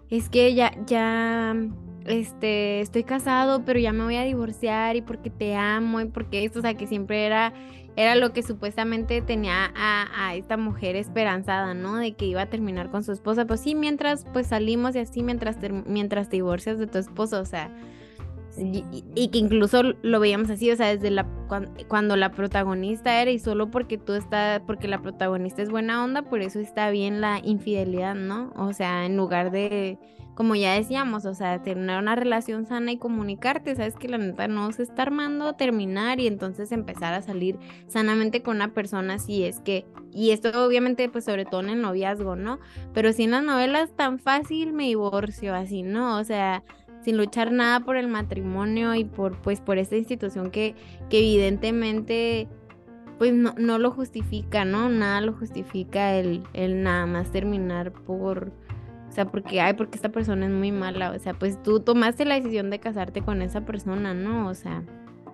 es 0.09 0.29
que 0.29 0.55
ya, 0.55 0.73
ya 0.87 1.55
este, 2.05 2.81
estoy 2.81 3.03
casado, 3.03 3.63
pero 3.63 3.79
ya 3.79 3.93
me 3.93 4.03
voy 4.03 4.15
a 4.15 4.23
divorciar 4.23 4.95
y 4.95 5.01
porque 5.01 5.29
te 5.29 5.55
amo 5.55 6.01
y 6.01 6.05
porque 6.05 6.43
esto, 6.43 6.59
o 6.59 6.61
sea, 6.63 6.73
que 6.73 6.87
siempre 6.87 7.25
era, 7.25 7.53
era 7.95 8.15
lo 8.15 8.33
que 8.33 8.41
supuestamente 8.41 9.21
tenía 9.21 9.71
a, 9.75 10.33
esta 10.35 10.57
mujer 10.57 10.95
esperanzada, 10.95 11.75
¿no? 11.75 11.97
De 11.97 12.13
que 12.13 12.25
iba 12.25 12.41
a 12.41 12.49
terminar 12.49 12.89
con 12.89 13.03
su 13.03 13.11
esposa, 13.11 13.45
pues 13.45 13.61
sí, 13.61 13.75
mientras 13.75 14.25
pues 14.33 14.47
salimos 14.47 14.95
y 14.95 14.99
así 14.99 15.21
mientras, 15.21 15.57
mientras 15.85 16.31
divorcias 16.31 16.79
de 16.79 16.87
tu 16.87 16.97
esposo, 16.97 17.39
o 17.39 17.45
sea, 17.45 17.69
y, 18.57 19.27
que 19.29 19.37
incluso 19.37 19.81
lo 19.83 20.19
veíamos 20.19 20.49
así, 20.49 20.69
o 20.71 20.75
sea, 20.75 20.87
desde 20.87 21.09
la 21.11 21.27
cuando, 21.87 22.15
la 22.15 22.31
protagonista 22.31 23.21
era 23.21 23.31
y 23.31 23.39
solo 23.39 23.69
porque 23.69 23.97
tú 23.97 24.13
estás, 24.13 24.61
porque 24.65 24.87
la 24.87 25.01
protagonista 25.01 25.61
es 25.61 25.69
buena 25.69 26.03
onda, 26.03 26.23
por 26.23 26.41
eso 26.41 26.59
está 26.59 26.89
bien 26.89 27.21
la 27.21 27.39
infidelidad, 27.43 28.15
¿no? 28.15 28.51
O 28.55 28.73
sea, 28.73 29.05
en 29.05 29.17
lugar 29.17 29.51
de 29.51 29.97
como 30.35 30.55
ya 30.55 30.73
decíamos, 30.73 31.25
o 31.25 31.35
sea, 31.35 31.61
tener 31.61 31.99
una 31.99 32.15
relación 32.15 32.65
sana 32.65 32.91
y 32.91 32.97
comunicarte, 32.97 33.75
sabes 33.75 33.95
que 33.95 34.07
la 34.07 34.17
neta 34.17 34.47
no 34.47 34.71
se 34.71 34.81
está 34.81 35.03
armando, 35.03 35.53
terminar 35.53 36.19
y 36.19 36.25
entonces 36.25 36.71
empezar 36.71 37.13
a 37.13 37.21
salir 37.21 37.59
sanamente 37.87 38.41
con 38.41 38.55
una 38.55 38.73
persona 38.73 39.19
si 39.19 39.43
es 39.43 39.59
que, 39.59 39.85
y 40.11 40.31
esto 40.31 40.65
obviamente 40.65 41.07
pues 41.07 41.25
sobre 41.25 41.45
todo 41.45 41.61
en 41.61 41.69
el 41.69 41.81
noviazgo, 41.81 42.35
¿no? 42.35 42.59
Pero 42.93 43.13
si 43.13 43.23
en 43.23 43.31
las 43.31 43.43
novelas 43.43 43.91
tan 43.95 44.17
fácil 44.17 44.73
me 44.73 44.85
divorcio, 44.85 45.53
así, 45.53 45.83
¿no? 45.83 46.17
O 46.17 46.23
sea, 46.23 46.63
sin 47.03 47.17
luchar 47.17 47.51
nada 47.51 47.81
por 47.81 47.97
el 47.97 48.07
matrimonio 48.07 48.95
y 48.95 49.03
por 49.03 49.37
pues 49.41 49.61
por 49.61 49.77
esta 49.77 49.95
institución 49.95 50.51
que, 50.51 50.75
que 51.09 51.19
evidentemente 51.19 52.47
pues 53.17 53.33
no, 53.33 53.53
no 53.57 53.77
lo 53.77 53.91
justifica, 53.91 54.65
¿no? 54.65 54.89
Nada 54.89 55.21
lo 55.21 55.33
justifica 55.33 56.15
el, 56.15 56.43
el 56.53 56.83
nada 56.83 57.05
más 57.05 57.31
terminar 57.31 57.91
por 57.91 58.51
o 59.13 59.15
sea, 59.15 59.25
porque, 59.25 59.61
ay, 59.61 59.75
porque 59.75 59.95
esta 59.95 60.09
persona 60.09 60.47
es 60.47 60.51
muy 60.51 60.71
mala. 60.71 61.11
O 61.11 61.19
sea, 61.19 61.35
pues 61.35 61.61
tú 61.61 61.79
tomaste 61.79 62.25
la 62.25 62.33
decisión 62.33 62.71
de 62.71 62.79
casarte 62.79 63.21
con 63.21 63.43
esa 63.43 63.61
persona, 63.61 64.15
¿no? 64.15 64.47
O 64.47 64.55
sea. 64.55 64.83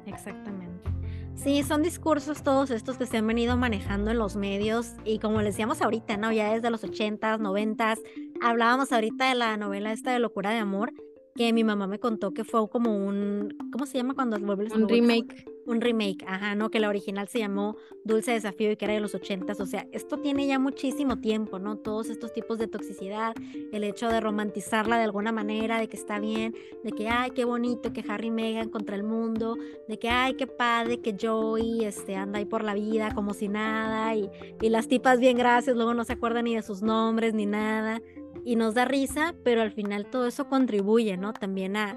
Exactamente. 0.06 0.90
Sí, 1.36 1.64
son 1.64 1.82
discursos 1.82 2.44
todos 2.44 2.72
estos 2.72 2.98
que 2.98 3.06
se 3.06 3.16
han 3.16 3.26
venido 3.26 3.56
manejando 3.56 4.12
en 4.12 4.18
los 4.18 4.36
medios 4.36 4.96
y 5.06 5.20
como 5.20 5.42
les 5.42 5.54
decíamos 5.54 5.82
ahorita, 5.82 6.18
¿no? 6.18 6.34
Ya 6.34 6.54
desde 6.54 6.70
los 6.70 6.84
80s, 6.84 7.40
90s, 7.40 8.02
hablábamos 8.42 8.92
ahorita 8.92 9.30
de 9.30 9.36
la 9.36 9.56
novela 9.56 9.94
esta 9.94 10.12
de 10.12 10.20
Locura 10.20 10.50
de 10.50 10.58
Amor, 10.58 10.92
que 11.40 11.54
mi 11.54 11.64
mamá 11.64 11.88
me 11.88 12.00
contó 12.00 12.34
que 12.34 12.44
fue 12.44 12.68
como 12.68 12.94
un, 12.94 13.56
¿cómo 13.72 13.86
se 13.86 13.98
llama 13.98 14.14
cuando 14.14 14.38
vuelves 14.40 14.74
un 14.74 14.90
remake? 14.90 15.46
Un 15.66 15.80
remake, 15.80 16.26
ajá, 16.28 16.54
no, 16.54 16.70
que 16.70 16.82
la 16.82 16.90
original 16.90 17.30
se 17.30 17.40
llamó 17.40 17.78
Dulce 18.04 18.34
Desafío 18.34 18.72
y 18.72 18.76
que 18.76 18.84
era 18.84 18.96
de 18.96 19.00
los 19.00 19.16
ochentas, 19.16 19.62
o 19.62 19.66
sea, 19.66 19.88
esto 19.94 20.18
tiene 20.18 20.48
ya 20.48 20.60
muchísimo 20.60 21.20
tiempo, 21.22 21.58
¿no? 21.58 21.78
Todos 21.78 22.10
estos 22.10 22.34
tipos 22.34 22.58
de 22.58 22.68
toxicidad, 22.68 23.36
el 23.72 23.86
hecho 23.86 24.10
de 24.10 24.20
romantizarla 24.20 24.98
de 24.98 25.04
alguna 25.06 25.32
manera, 25.32 25.80
de 25.80 25.88
que 25.88 25.96
está 25.96 26.20
bien, 26.20 26.54
de 26.84 26.92
que, 26.92 27.08
ay, 27.08 27.32
qué 27.32 27.46
bonito 27.46 27.94
que 27.94 28.04
Harry 28.10 28.28
y 28.28 28.32
Meghan 28.32 28.68
contra 28.68 28.98
el 28.98 29.04
mundo, 29.04 29.56
de 29.88 29.98
que, 29.98 30.10
ay, 30.10 30.34
qué 30.34 30.46
padre 30.46 31.00
que 31.00 31.16
Joey 31.18 31.86
este, 31.86 32.18
anda 32.18 32.40
ahí 32.40 32.46
por 32.46 32.66
la 32.66 32.74
vida 32.74 33.14
como 33.16 33.34
si 33.34 33.48
nada, 33.48 34.14
y, 34.14 34.30
y 34.62 34.68
las 34.68 34.90
tipas 34.90 35.22
bien 35.22 35.38
gracias, 35.38 35.78
luego 35.78 35.94
no 35.94 36.04
se 36.04 36.14
acuerdan 36.14 36.44
ni 36.44 36.56
de 36.56 36.64
sus 36.64 36.82
nombres 36.82 37.34
ni 37.34 37.46
nada 37.46 38.02
y 38.50 38.56
nos 38.56 38.74
da 38.74 38.84
risa, 38.84 39.36
pero 39.44 39.62
al 39.62 39.72
final 39.72 40.08
todo 40.08 40.26
eso 40.26 40.50
contribuye, 40.50 41.18
¿no? 41.18 41.34
También 41.34 41.78
a, 41.78 41.96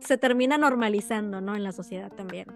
se 0.00 0.16
termina 0.16 0.56
normalizando, 0.56 1.42
¿no? 1.42 1.54
En 1.54 1.62
la 1.62 1.72
sociedad 1.72 2.10
también. 2.10 2.46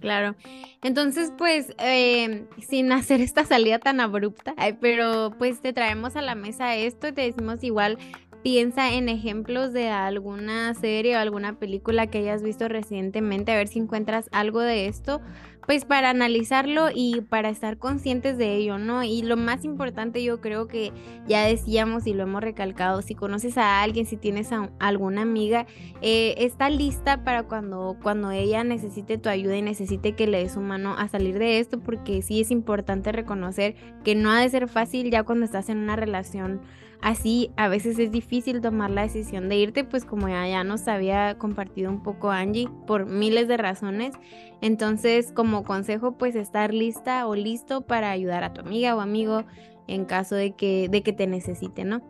Claro. 0.00 0.36
Entonces, 0.82 1.32
pues, 1.38 1.72
eh, 1.78 2.44
sin 2.60 2.92
hacer 2.92 3.22
esta 3.22 3.46
salida 3.46 3.78
tan 3.78 4.00
abrupta, 4.00 4.54
pero 4.82 5.32
pues 5.38 5.62
te 5.62 5.72
traemos 5.72 6.14
a 6.14 6.20
la 6.20 6.34
mesa 6.34 6.76
esto 6.76 7.08
y 7.08 7.12
te 7.12 7.22
decimos 7.22 7.64
igual, 7.64 7.96
piensa 8.42 8.92
en 8.92 9.08
ejemplos 9.08 9.72
de 9.72 9.88
alguna 9.88 10.74
serie 10.74 11.16
o 11.16 11.20
alguna 11.20 11.58
película 11.58 12.08
que 12.08 12.18
hayas 12.18 12.42
visto 12.42 12.68
recientemente, 12.68 13.52
a 13.52 13.56
ver 13.56 13.68
si 13.68 13.78
encuentras 13.78 14.28
algo 14.30 14.60
de 14.60 14.88
esto 14.88 15.22
pues 15.66 15.84
para 15.84 16.10
analizarlo 16.10 16.88
y 16.92 17.20
para 17.22 17.48
estar 17.48 17.78
conscientes 17.78 18.36
de 18.36 18.56
ello, 18.56 18.78
¿no? 18.78 19.04
Y 19.04 19.22
lo 19.22 19.36
más 19.36 19.64
importante 19.64 20.22
yo 20.22 20.40
creo 20.40 20.66
que 20.66 20.92
ya 21.26 21.46
decíamos 21.46 22.06
y 22.06 22.14
lo 22.14 22.24
hemos 22.24 22.42
recalcado, 22.42 23.02
si 23.02 23.14
conoces 23.14 23.56
a 23.58 23.82
alguien, 23.82 24.06
si 24.06 24.16
tienes 24.16 24.52
a 24.52 24.70
alguna 24.80 25.22
amiga, 25.22 25.66
eh, 26.00 26.34
está 26.38 26.68
lista 26.68 27.24
para 27.24 27.44
cuando, 27.44 27.96
cuando 28.02 28.30
ella 28.30 28.64
necesite 28.64 29.18
tu 29.18 29.28
ayuda 29.28 29.56
y 29.56 29.62
necesite 29.62 30.14
que 30.14 30.26
le 30.26 30.38
des 30.38 30.52
su 30.52 30.60
mano 30.60 30.94
a 30.98 31.08
salir 31.08 31.38
de 31.38 31.58
esto, 31.58 31.80
porque 31.80 32.22
sí 32.22 32.40
es 32.40 32.50
importante 32.50 33.12
reconocer 33.12 33.76
que 34.04 34.14
no 34.14 34.30
ha 34.30 34.40
de 34.40 34.48
ser 34.48 34.68
fácil 34.68 35.10
ya 35.10 35.22
cuando 35.22 35.44
estás 35.44 35.68
en 35.68 35.78
una 35.78 35.96
relación 35.96 36.60
así 37.02 37.50
a 37.56 37.68
veces 37.68 37.98
es 37.98 38.10
difícil 38.10 38.60
tomar 38.60 38.90
la 38.90 39.02
decisión 39.02 39.48
de 39.48 39.56
irte, 39.56 39.84
pues 39.84 40.04
como 40.04 40.28
ya, 40.28 40.48
ya 40.48 40.64
nos 40.64 40.88
había 40.88 41.36
compartido 41.36 41.90
un 41.90 42.02
poco 42.02 42.30
Angie, 42.30 42.68
por 42.86 43.06
miles 43.06 43.48
de 43.48 43.56
razones. 43.58 44.14
Entonces, 44.62 45.32
como 45.32 45.64
consejo, 45.64 46.16
pues 46.16 46.36
estar 46.36 46.72
lista 46.72 47.26
o 47.26 47.34
listo 47.34 47.82
para 47.82 48.10
ayudar 48.10 48.44
a 48.44 48.54
tu 48.54 48.60
amiga 48.60 48.96
o 48.96 49.00
amigo 49.00 49.44
en 49.88 50.04
caso 50.04 50.36
de 50.36 50.52
que, 50.52 50.88
de 50.88 51.02
que 51.02 51.12
te 51.12 51.26
necesite, 51.26 51.84
¿no? 51.84 52.00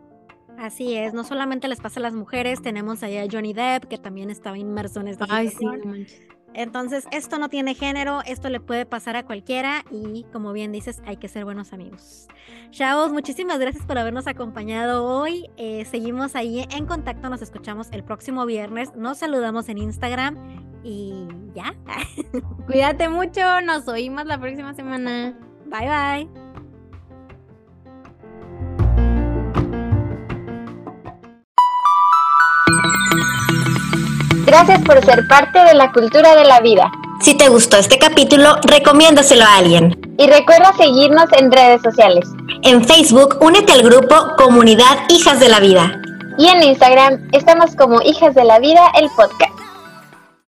Así 0.57 0.93
es, 0.93 1.13
no 1.15 1.23
solamente 1.23 1.67
les 1.67 1.81
pasa 1.81 1.99
a 1.99 2.03
las 2.03 2.13
mujeres, 2.13 2.61
tenemos 2.61 3.01
allá 3.01 3.23
a 3.23 3.27
Johnny 3.29 3.53
Depp, 3.53 3.85
que 3.85 3.97
también 3.97 4.29
estaba 4.29 4.55
inmerso 4.57 5.01
en 5.01 5.07
esta 5.07 5.25
Ay, 5.27 5.49
sí, 5.49 5.65
entonces, 6.53 7.07
esto 7.11 7.39
no 7.39 7.49
tiene 7.49 7.75
género, 7.75 8.21
esto 8.25 8.49
le 8.49 8.59
puede 8.59 8.85
pasar 8.85 9.15
a 9.15 9.23
cualquiera 9.23 9.83
y 9.91 10.25
como 10.31 10.53
bien 10.53 10.71
dices, 10.71 11.01
hay 11.05 11.17
que 11.17 11.27
ser 11.27 11.45
buenos 11.45 11.73
amigos. 11.73 12.27
Chavos, 12.71 13.11
muchísimas 13.11 13.59
gracias 13.59 13.85
por 13.85 13.97
habernos 13.97 14.27
acompañado 14.27 15.05
hoy. 15.05 15.49
Eh, 15.57 15.85
seguimos 15.85 16.35
ahí 16.35 16.65
en 16.71 16.85
contacto, 16.85 17.29
nos 17.29 17.41
escuchamos 17.41 17.89
el 17.91 18.03
próximo 18.03 18.45
viernes, 18.45 18.95
nos 18.95 19.19
saludamos 19.19 19.69
en 19.69 19.77
Instagram 19.77 20.37
y 20.83 21.27
ya. 21.53 21.73
Cuídate 22.67 23.09
mucho, 23.09 23.61
nos 23.61 23.87
oímos 23.87 24.25
la 24.25 24.39
próxima 24.39 24.73
semana. 24.73 25.37
Bye 25.65 25.87
bye. 26.27 26.42
Gracias 34.53 34.83
por 34.83 35.03
ser 35.03 35.27
parte 35.27 35.57
de 35.63 35.73
la 35.73 35.91
cultura 35.91 36.35
de 36.35 36.45
la 36.45 36.59
vida. 36.59 36.91
Si 37.21 37.35
te 37.35 37.49
gustó 37.49 37.77
este 37.77 37.97
capítulo, 37.97 38.55
recomiéndaselo 38.61 39.43
a 39.43 39.55
alguien. 39.57 39.99
Y 40.19 40.27
recuerda 40.27 40.71
seguirnos 40.77 41.25
en 41.39 41.51
redes 41.51 41.81
sociales. 41.81 42.29
En 42.61 42.85
Facebook, 42.85 43.39
únete 43.41 43.73
al 43.73 43.81
grupo 43.81 44.15
Comunidad 44.37 45.09
Hijas 45.09 45.39
de 45.39 45.49
la 45.49 45.59
Vida. 45.59 45.99
Y 46.37 46.49
en 46.49 46.61
Instagram 46.61 47.29
estamos 47.31 47.75
como 47.75 47.99
Hijas 48.03 48.35
de 48.35 48.43
la 48.43 48.59
Vida, 48.59 48.91
el 49.01 49.09
podcast. 49.15 49.62